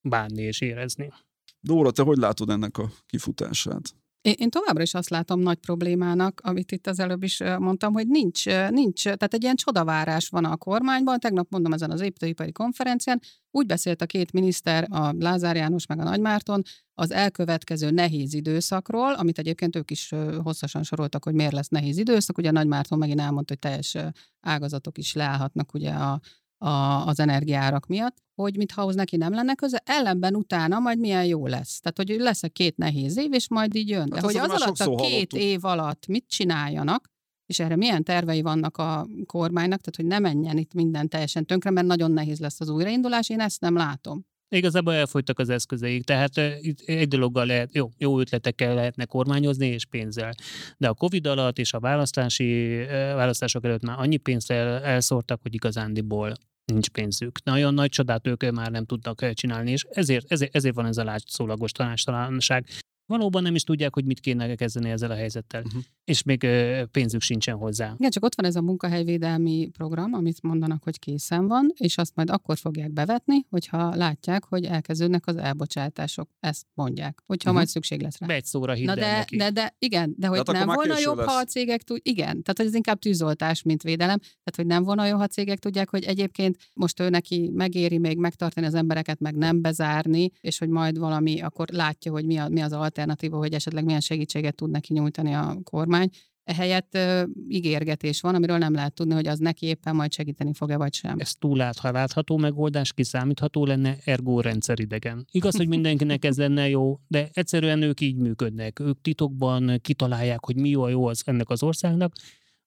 bánni 0.00 0.42
és 0.42 0.60
érezni. 0.60 1.12
Dóra, 1.60 1.90
te 1.90 2.02
hogy 2.02 2.18
látod 2.18 2.50
ennek 2.50 2.78
a 2.78 2.90
kifutását? 3.06 3.94
Én, 4.24 4.50
továbbra 4.50 4.82
is 4.82 4.94
azt 4.94 5.08
látom 5.08 5.40
nagy 5.40 5.58
problémának, 5.58 6.40
amit 6.44 6.72
itt 6.72 6.86
az 6.86 6.98
előbb 6.98 7.22
is 7.22 7.40
mondtam, 7.58 7.92
hogy 7.92 8.08
nincs, 8.08 8.46
nincs, 8.70 9.02
tehát 9.02 9.34
egy 9.34 9.42
ilyen 9.42 9.56
csodavárás 9.56 10.28
van 10.28 10.44
a 10.44 10.56
kormányban. 10.56 11.18
Tegnap 11.18 11.50
mondom 11.50 11.72
ezen 11.72 11.90
az 11.90 12.00
építőipari 12.00 12.52
konferencián, 12.52 13.20
úgy 13.50 13.66
beszélt 13.66 14.02
a 14.02 14.06
két 14.06 14.32
miniszter, 14.32 14.86
a 14.90 15.14
Lázár 15.18 15.56
János 15.56 15.86
meg 15.86 16.00
a 16.00 16.02
Nagymárton, 16.02 16.62
az 16.94 17.10
elkövetkező 17.10 17.90
nehéz 17.90 18.34
időszakról, 18.34 19.12
amit 19.12 19.38
egyébként 19.38 19.76
ők 19.76 19.90
is 19.90 20.12
hosszasan 20.42 20.82
soroltak, 20.82 21.24
hogy 21.24 21.34
miért 21.34 21.52
lesz 21.52 21.68
nehéz 21.68 21.96
időszak. 21.96 22.38
Ugye 22.38 22.48
a 22.48 22.52
Nagymárton 22.52 22.98
megint 22.98 23.20
elmondta, 23.20 23.52
hogy 23.52 23.70
teljes 23.70 23.96
ágazatok 24.40 24.98
is 24.98 25.14
leállhatnak 25.14 25.74
ugye 25.74 25.90
a, 25.90 26.20
a, 26.58 27.06
az 27.06 27.20
energiárak 27.20 27.86
miatt, 27.86 28.23
hogy 28.34 28.56
mintha 28.56 28.82
ahhoz 28.82 28.94
neki 28.94 29.16
nem 29.16 29.32
lenne 29.32 29.54
köze, 29.54 29.82
ellenben 29.84 30.34
utána 30.36 30.78
majd 30.78 30.98
milyen 30.98 31.24
jó 31.24 31.46
lesz. 31.46 31.80
Tehát, 31.80 31.96
hogy 31.96 32.20
lesz 32.20 32.42
egy 32.42 32.52
két 32.52 32.76
nehéz 32.76 33.16
év, 33.16 33.32
és 33.32 33.48
majd 33.48 33.74
így 33.74 33.88
jön. 33.88 34.08
De 34.08 34.14
hát 34.14 34.24
hogy 34.24 34.36
az 34.36 34.50
alatt 34.50 34.78
a 34.78 34.94
két 34.94 34.98
hallottuk. 35.00 35.38
év 35.40 35.64
alatt 35.64 36.06
mit 36.06 36.24
csináljanak, 36.28 37.12
és 37.46 37.58
erre 37.58 37.76
milyen 37.76 38.04
tervei 38.04 38.42
vannak 38.42 38.76
a 38.76 39.08
kormánynak, 39.26 39.80
tehát 39.80 39.96
hogy 39.96 40.06
ne 40.06 40.18
menjen 40.18 40.58
itt 40.58 40.74
minden 40.74 41.08
teljesen 41.08 41.46
tönkre, 41.46 41.70
mert 41.70 41.86
nagyon 41.86 42.10
nehéz 42.10 42.40
lesz 42.40 42.60
az 42.60 42.68
újraindulás, 42.68 43.28
én 43.28 43.40
ezt 43.40 43.60
nem 43.60 43.76
látom. 43.76 44.26
Igazából 44.48 44.92
elfogytak 44.92 45.38
az 45.38 45.48
eszközeik, 45.48 46.04
tehát 46.04 46.38
egy 46.86 47.08
dologgal 47.08 47.46
lehet, 47.46 47.74
jó, 47.74 47.90
jó 47.98 48.20
ötletekkel 48.20 48.74
lehetne 48.74 49.04
kormányozni, 49.04 49.66
és 49.66 49.86
pénzzel. 49.86 50.34
De 50.78 50.88
a 50.88 50.94
Covid 50.94 51.26
alatt 51.26 51.58
és 51.58 51.72
a 51.72 51.80
választási, 51.80 52.76
választások 52.90 53.64
előtt 53.64 53.82
már 53.82 53.98
annyi 53.98 54.16
pénzt 54.16 54.50
el, 54.50 54.82
elszórtak, 54.82 55.42
hogy 55.42 55.54
igazándiból 55.54 56.34
nincs 56.72 56.88
pénzük. 56.88 57.44
Nagyon 57.44 57.74
nagy 57.74 57.88
csodát 57.88 58.26
ők 58.26 58.50
már 58.50 58.70
nem 58.70 58.84
tudnak 58.84 59.32
csinálni, 59.32 59.70
és 59.70 59.84
ezért, 59.90 60.32
ezért, 60.32 60.54
ezért 60.54 60.74
van 60.74 60.86
ez 60.86 60.96
a 60.96 61.04
látszólagos 61.04 61.72
tanástalanság 61.72 62.66
valóban 63.06 63.42
nem 63.42 63.54
is 63.54 63.62
tudják, 63.62 63.94
hogy 63.94 64.04
mit 64.04 64.20
kéne 64.20 64.54
kezdeni 64.54 64.90
ezzel 64.90 65.10
a 65.10 65.14
helyzettel, 65.14 65.62
uh-huh. 65.62 65.82
és 66.04 66.22
még 66.22 66.46
pénzük 66.90 67.20
sincsen 67.20 67.56
hozzá. 67.56 67.94
Igen, 67.98 68.10
csak 68.10 68.24
ott 68.24 68.34
van 68.34 68.46
ez 68.46 68.56
a 68.56 68.62
munkahelyvédelmi 68.62 69.70
program, 69.72 70.12
amit 70.12 70.42
mondanak, 70.42 70.82
hogy 70.82 70.98
készen 70.98 71.46
van, 71.46 71.72
és 71.74 71.98
azt 71.98 72.14
majd 72.14 72.30
akkor 72.30 72.58
fogják 72.58 72.92
bevetni, 72.92 73.46
hogyha 73.50 73.94
látják, 73.94 74.44
hogy 74.44 74.64
elkezdődnek 74.64 75.26
az 75.26 75.36
elbocsátások. 75.36 76.30
Ezt 76.40 76.66
mondják, 76.74 77.22
hogyha 77.26 77.50
uh-huh. 77.50 77.54
majd 77.54 77.66
szükség 77.66 78.02
lesz 78.02 78.18
rá. 78.18 78.26
Be 78.26 78.34
egy 78.34 78.44
szóra 78.44 78.72
hidd 78.72 78.86
Na 78.86 78.94
de, 78.94 79.16
neki. 79.16 79.36
de, 79.36 79.50
de, 79.50 79.76
igen, 79.78 80.14
de 80.18 80.26
hogy 80.26 80.40
de 80.40 80.52
nem 80.52 80.66
volna 80.66 80.98
jobb, 80.98 81.16
lesz. 81.16 81.26
ha 81.26 81.32
a 81.32 81.44
cégek 81.44 81.82
tud, 81.82 82.00
igen, 82.02 82.24
tehát 82.24 82.54
hogy 82.56 82.66
ez 82.66 82.74
inkább 82.74 82.98
tűzoltás, 82.98 83.62
mint 83.62 83.82
védelem, 83.82 84.18
tehát 84.18 84.54
hogy 84.56 84.66
nem 84.66 84.82
volna 84.82 85.06
jó, 85.06 85.16
ha 85.16 85.22
a 85.22 85.26
cégek 85.26 85.58
tudják, 85.58 85.90
hogy 85.90 86.04
egyébként 86.04 86.56
most 86.72 87.00
ő 87.00 87.08
neki 87.08 87.50
megéri 87.54 87.98
még 87.98 88.18
megtartani 88.18 88.66
az 88.66 88.74
embereket, 88.74 89.20
meg 89.20 89.36
nem 89.36 89.60
bezárni, 89.60 90.30
és 90.40 90.58
hogy 90.58 90.68
majd 90.68 90.98
valami, 90.98 91.40
akkor 91.40 91.68
látja, 91.68 92.12
hogy 92.12 92.24
mi, 92.24 92.36
a, 92.36 92.48
mi 92.48 92.60
az 92.60 92.72
alternatíva, 92.94 93.36
hogy 93.36 93.52
esetleg 93.52 93.84
milyen 93.84 94.00
segítséget 94.00 94.54
tud 94.54 94.70
neki 94.70 94.92
nyújtani 94.92 95.32
a 95.32 95.56
kormány. 95.62 96.08
Ehelyett 96.44 96.94
ö, 96.94 97.22
ígérgetés 97.48 98.20
van, 98.20 98.34
amiről 98.34 98.58
nem 98.58 98.74
lehet 98.74 98.94
tudni, 98.94 99.14
hogy 99.14 99.26
az 99.26 99.38
neki 99.38 99.66
éppen 99.66 99.94
majd 99.94 100.12
segíteni 100.12 100.54
fog-e 100.54 100.76
vagy 100.76 100.94
sem. 100.94 101.18
Ez 101.18 101.34
túlátható 101.34 102.36
megoldás, 102.36 102.92
kiszámítható 102.92 103.64
lenne, 103.64 103.96
ergo 104.04 104.40
rendszeridegen. 104.40 105.26
Igaz, 105.30 105.56
hogy 105.56 105.68
mindenkinek 105.68 106.24
ez 106.24 106.36
lenne 106.36 106.68
jó, 106.68 107.00
de 107.06 107.28
egyszerűen 107.32 107.82
ők 107.82 108.00
így 108.00 108.16
működnek. 108.16 108.80
Ők 108.80 109.00
titokban 109.00 109.78
kitalálják, 109.80 110.44
hogy 110.44 110.56
mi 110.56 110.68
jó 110.68 110.82
a 110.82 110.88
jó 110.88 111.06
az 111.06 111.22
ennek 111.26 111.50
az 111.50 111.62
országnak, 111.62 112.12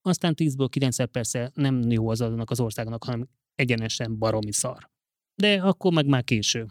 aztán 0.02 0.34
10-ből 0.38 0.68
9 0.70 1.12
persze 1.12 1.52
nem 1.54 1.92
jó 1.92 2.10
az 2.10 2.22
annak 2.22 2.50
az 2.50 2.60
országnak, 2.60 3.04
hanem 3.04 3.28
egyenesen 3.56 4.18
baromi 4.18 4.52
szar. 4.52 4.90
De 5.36 5.62
akkor 5.62 5.94
meg 5.94 6.06
már 6.06 6.24
késő. 6.24 6.68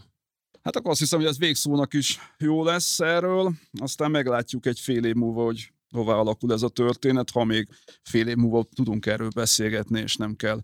Hát 0.67 0.77
akkor 0.77 0.91
azt 0.91 1.01
hiszem, 1.01 1.19
hogy 1.19 1.29
ez 1.29 1.39
végszónak 1.39 1.95
is 1.95 2.19
jó 2.39 2.65
lesz 2.65 3.01
erről, 3.01 3.53
aztán 3.81 4.11
meglátjuk 4.11 4.67
egy 4.67 4.81
fél 4.81 5.05
év 5.05 5.15
múlva, 5.15 5.45
hogy 5.45 5.73
hová 5.91 6.15
alakul 6.15 6.53
ez 6.53 6.63
a 6.63 6.69
történet, 6.69 7.31
ha 7.31 7.45
még 7.45 7.69
fél 8.03 8.29
év 8.29 8.37
múlva 8.37 8.67
tudunk 8.75 9.07
erről 9.07 9.29
beszélgetni, 9.35 10.01
és 10.01 10.17
nem 10.17 10.37
kell 10.37 10.61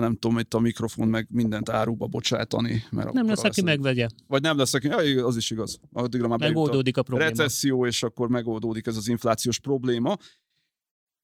nem 0.00 0.16
tudom, 0.16 0.38
itt 0.38 0.54
a 0.54 0.58
mikrofon 0.58 1.08
meg 1.08 1.26
mindent 1.30 1.68
áruba 1.68 2.06
bocsátani. 2.06 2.84
Mert 2.90 3.12
nem 3.12 3.26
lesz, 3.26 3.44
aki 3.44 3.62
megvegye. 3.62 4.08
Vagy 4.26 4.42
nem 4.42 4.56
lesz, 4.56 4.74
aki, 4.74 4.86
ja, 4.86 5.26
az 5.26 5.36
is 5.36 5.50
igaz. 5.50 5.80
Addigra 5.92 6.28
már 6.28 6.38
megoldódik 6.38 6.96
a, 6.96 7.00
a 7.00 7.02
probléma. 7.02 7.30
Recesszió, 7.30 7.86
és 7.86 8.02
akkor 8.02 8.28
megoldódik 8.28 8.86
ez 8.86 8.96
az 8.96 9.08
inflációs 9.08 9.58
probléma. 9.58 10.16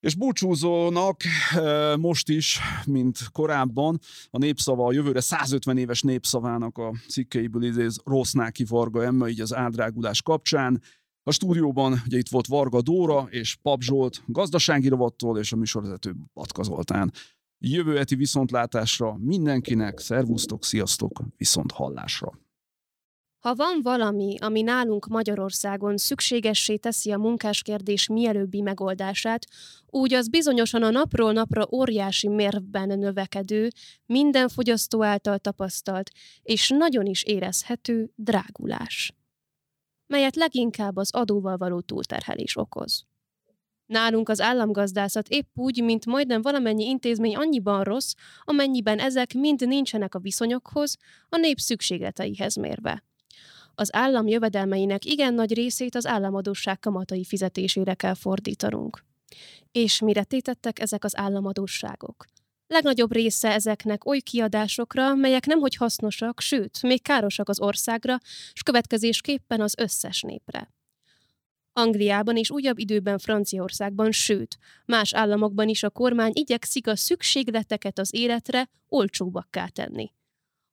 És 0.04 0.14
búcsúzónak 0.14 1.20
most 1.98 2.28
is, 2.28 2.60
mint 2.86 3.18
korábban, 3.32 3.98
a 4.30 4.38
népszava 4.38 4.86
a 4.86 4.92
jövőre 4.92 5.20
150 5.20 5.78
éves 5.78 6.02
népszavának 6.02 6.78
a 6.78 6.92
cikkeiből 7.08 7.64
idéz 7.64 8.00
Rossznáki 8.04 8.64
Varga 8.64 9.04
Emma, 9.04 9.28
így 9.28 9.40
az 9.40 9.54
áldrágulás 9.54 10.22
kapcsán. 10.22 10.82
A 11.22 11.32
stúdióban 11.32 12.02
ugye 12.06 12.18
itt 12.18 12.28
volt 12.28 12.46
Varga 12.46 12.82
Dóra 12.82 13.26
és 13.30 13.56
Pap 13.62 13.82
Zsolt 13.82 14.22
gazdasági 14.26 14.88
rovattól, 14.88 15.38
és 15.38 15.52
a 15.52 15.56
műsorvezető 15.56 16.14
Batka 16.34 16.62
Zoltán. 16.62 17.12
Jövő 17.58 17.96
heti 17.96 18.14
viszontlátásra 18.14 19.16
mindenkinek, 19.18 19.98
szervusztok, 19.98 20.64
sziasztok, 20.64 21.20
viszont 21.36 21.72
hallásra! 21.72 22.43
Ha 23.44 23.54
van 23.54 23.80
valami, 23.82 24.36
ami 24.38 24.62
nálunk 24.62 25.06
Magyarországon 25.06 25.96
szükségessé 25.96 26.76
teszi 26.76 27.12
a 27.12 27.18
munkáskérdés 27.18 28.08
mielőbbi 28.08 28.60
megoldását, 28.60 29.46
úgy 29.86 30.14
az 30.14 30.28
bizonyosan 30.28 30.82
a 30.82 30.90
napról 30.90 31.32
napra 31.32 31.68
óriási 31.72 32.28
mérvben 32.28 32.98
növekedő, 32.98 33.68
minden 34.06 34.48
fogyasztó 34.48 35.02
által 35.02 35.38
tapasztalt 35.38 36.10
és 36.42 36.68
nagyon 36.68 37.06
is 37.06 37.22
érezhető 37.22 38.10
drágulás, 38.14 39.12
melyet 40.06 40.36
leginkább 40.36 40.96
az 40.96 41.14
adóval 41.14 41.56
való 41.56 41.80
túlterhelés 41.80 42.56
okoz. 42.56 43.04
Nálunk 43.86 44.28
az 44.28 44.40
államgazdászat 44.40 45.28
épp 45.28 45.48
úgy, 45.54 45.82
mint 45.82 46.06
majdnem 46.06 46.42
valamennyi 46.42 46.84
intézmény 46.84 47.36
annyiban 47.36 47.82
rossz, 47.82 48.12
amennyiben 48.44 48.98
ezek 48.98 49.34
mind 49.34 49.66
nincsenek 49.66 50.14
a 50.14 50.18
viszonyokhoz, 50.18 50.96
a 51.28 51.36
nép 51.36 51.58
szükségleteihez 51.58 52.56
mérve 52.56 53.02
az 53.74 53.94
állam 53.94 54.26
jövedelmeinek 54.26 55.04
igen 55.04 55.34
nagy 55.34 55.54
részét 55.54 55.94
az 55.94 56.06
államadóság 56.06 56.78
kamatai 56.78 57.24
fizetésére 57.24 57.94
kell 57.94 58.14
fordítanunk. 58.14 59.04
És 59.72 60.00
mire 60.00 60.24
tétettek 60.24 60.78
ezek 60.78 61.04
az 61.04 61.16
államadóságok? 61.16 62.24
Legnagyobb 62.66 63.12
része 63.12 63.52
ezeknek 63.52 64.06
oly 64.06 64.20
kiadásokra, 64.20 65.14
melyek 65.14 65.46
nemhogy 65.46 65.74
hasznosak, 65.74 66.40
sőt, 66.40 66.82
még 66.82 67.02
károsak 67.02 67.48
az 67.48 67.60
országra, 67.60 68.18
és 68.52 68.62
következésképpen 68.62 69.60
az 69.60 69.74
összes 69.78 70.22
népre. 70.22 70.72
Angliában 71.72 72.36
és 72.36 72.50
újabb 72.50 72.78
időben 72.78 73.18
Franciaországban, 73.18 74.12
sőt, 74.12 74.58
más 74.86 75.14
államokban 75.14 75.68
is 75.68 75.82
a 75.82 75.90
kormány 75.90 76.32
igyekszik 76.34 76.86
a 76.86 76.96
szükségleteket 76.96 77.98
az 77.98 78.14
életre 78.14 78.70
olcsóbbakká 78.88 79.66
tenni. 79.66 80.12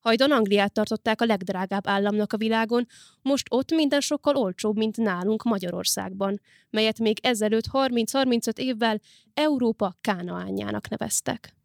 Hajdan 0.02 0.32
Angliát 0.32 0.74
tartották 0.74 1.22
a 1.22 1.26
legdrágább 1.26 1.88
államnak 1.88 2.34
a 2.34 2.38
világon, 2.38 2.88
most 3.22 3.48
ott 3.50 3.72
minden 3.72 4.00
sokkal 4.00 4.36
olcsóbb, 4.36 4.78
mint 4.78 4.98
nálunk 4.98 5.44
Magyarországban, 5.44 6.42
melyet 6.70 7.00
még 7.00 7.18
ezelőtt 7.22 7.66
30-35 7.72 8.58
évvel 8.58 9.00
Európa 9.34 9.96
kánaánjának 10.02 10.90
neveztek. 10.90 11.56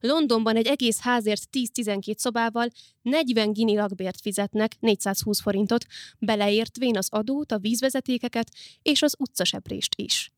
Londonban 0.00 0.56
egy 0.56 0.66
egész 0.66 1.00
házért 1.00 1.42
10-12 1.52 2.16
szobával 2.16 2.68
40 3.02 3.52
gini 3.52 3.76
lakbért 3.76 4.20
fizetnek, 4.20 4.76
420 4.80 5.40
forintot, 5.40 5.84
beleértvén 6.18 6.96
az 6.96 7.08
adót, 7.10 7.52
a 7.52 7.58
vízvezetékeket 7.58 8.50
és 8.82 9.02
az 9.02 9.14
utcaseprést 9.18 9.94
is. 9.96 10.32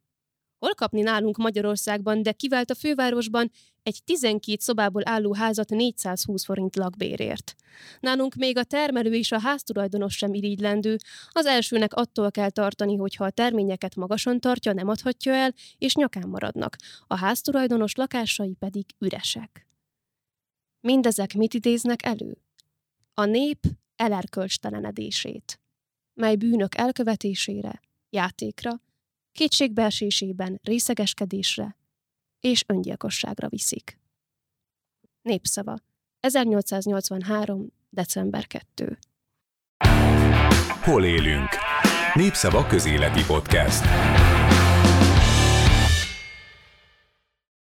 Hol 0.63 0.75
kapni 0.75 1.01
nálunk 1.01 1.37
Magyarországban, 1.37 2.23
de 2.23 2.33
kivált 2.33 2.71
a 2.71 2.75
fővárosban 2.75 3.51
egy 3.83 4.01
12 4.05 4.57
szobából 4.61 5.03
álló 5.05 5.35
házat 5.35 5.69
420 5.69 6.45
forint 6.45 6.77
lakbérért. 6.77 7.55
Nálunk 8.01 8.35
még 8.35 8.57
a 8.57 8.65
termelő 8.65 9.15
és 9.15 9.33
a 9.33 9.41
háztulajdonos 9.41 10.17
sem 10.17 10.35
irigylendő, 10.35 10.97
az 11.31 11.47
elsőnek 11.47 11.95
attól 11.95 12.31
kell 12.31 12.51
tartani, 12.51 12.97
hogy 12.97 13.15
ha 13.15 13.25
a 13.25 13.31
terményeket 13.31 13.95
magasan 13.97 14.41
tartja, 14.41 14.73
nem 14.73 14.89
adhatja 14.89 15.35
el, 15.35 15.55
és 15.79 15.95
nyakán 15.95 16.29
maradnak, 16.29 16.77
a 17.07 17.17
háztulajdonos 17.17 17.95
lakásai 17.95 18.55
pedig 18.59 18.85
üresek. 18.99 19.67
Mindezek 20.81 21.35
mit 21.35 21.55
idéznek 21.55 22.05
elő? 22.05 22.39
A 23.15 23.25
nép 23.25 23.59
elerkölcstelenedését, 23.97 25.61
mely 26.15 26.37
bűnök 26.37 26.77
elkövetésére, 26.77 27.81
játékra, 28.11 28.81
kétségbeesésében 29.33 30.61
részegeskedésre 30.63 31.77
és 32.41 32.65
öngyilkosságra 32.67 33.49
viszik. 33.49 33.99
Népszava 35.23 35.77
1883. 36.21 37.73
december 37.91 38.47
2. 38.47 38.99
Hol 40.83 41.05
élünk? 41.05 41.49
Népszava 42.15 42.67
közéleti 42.67 43.25
podcast. 43.25 43.85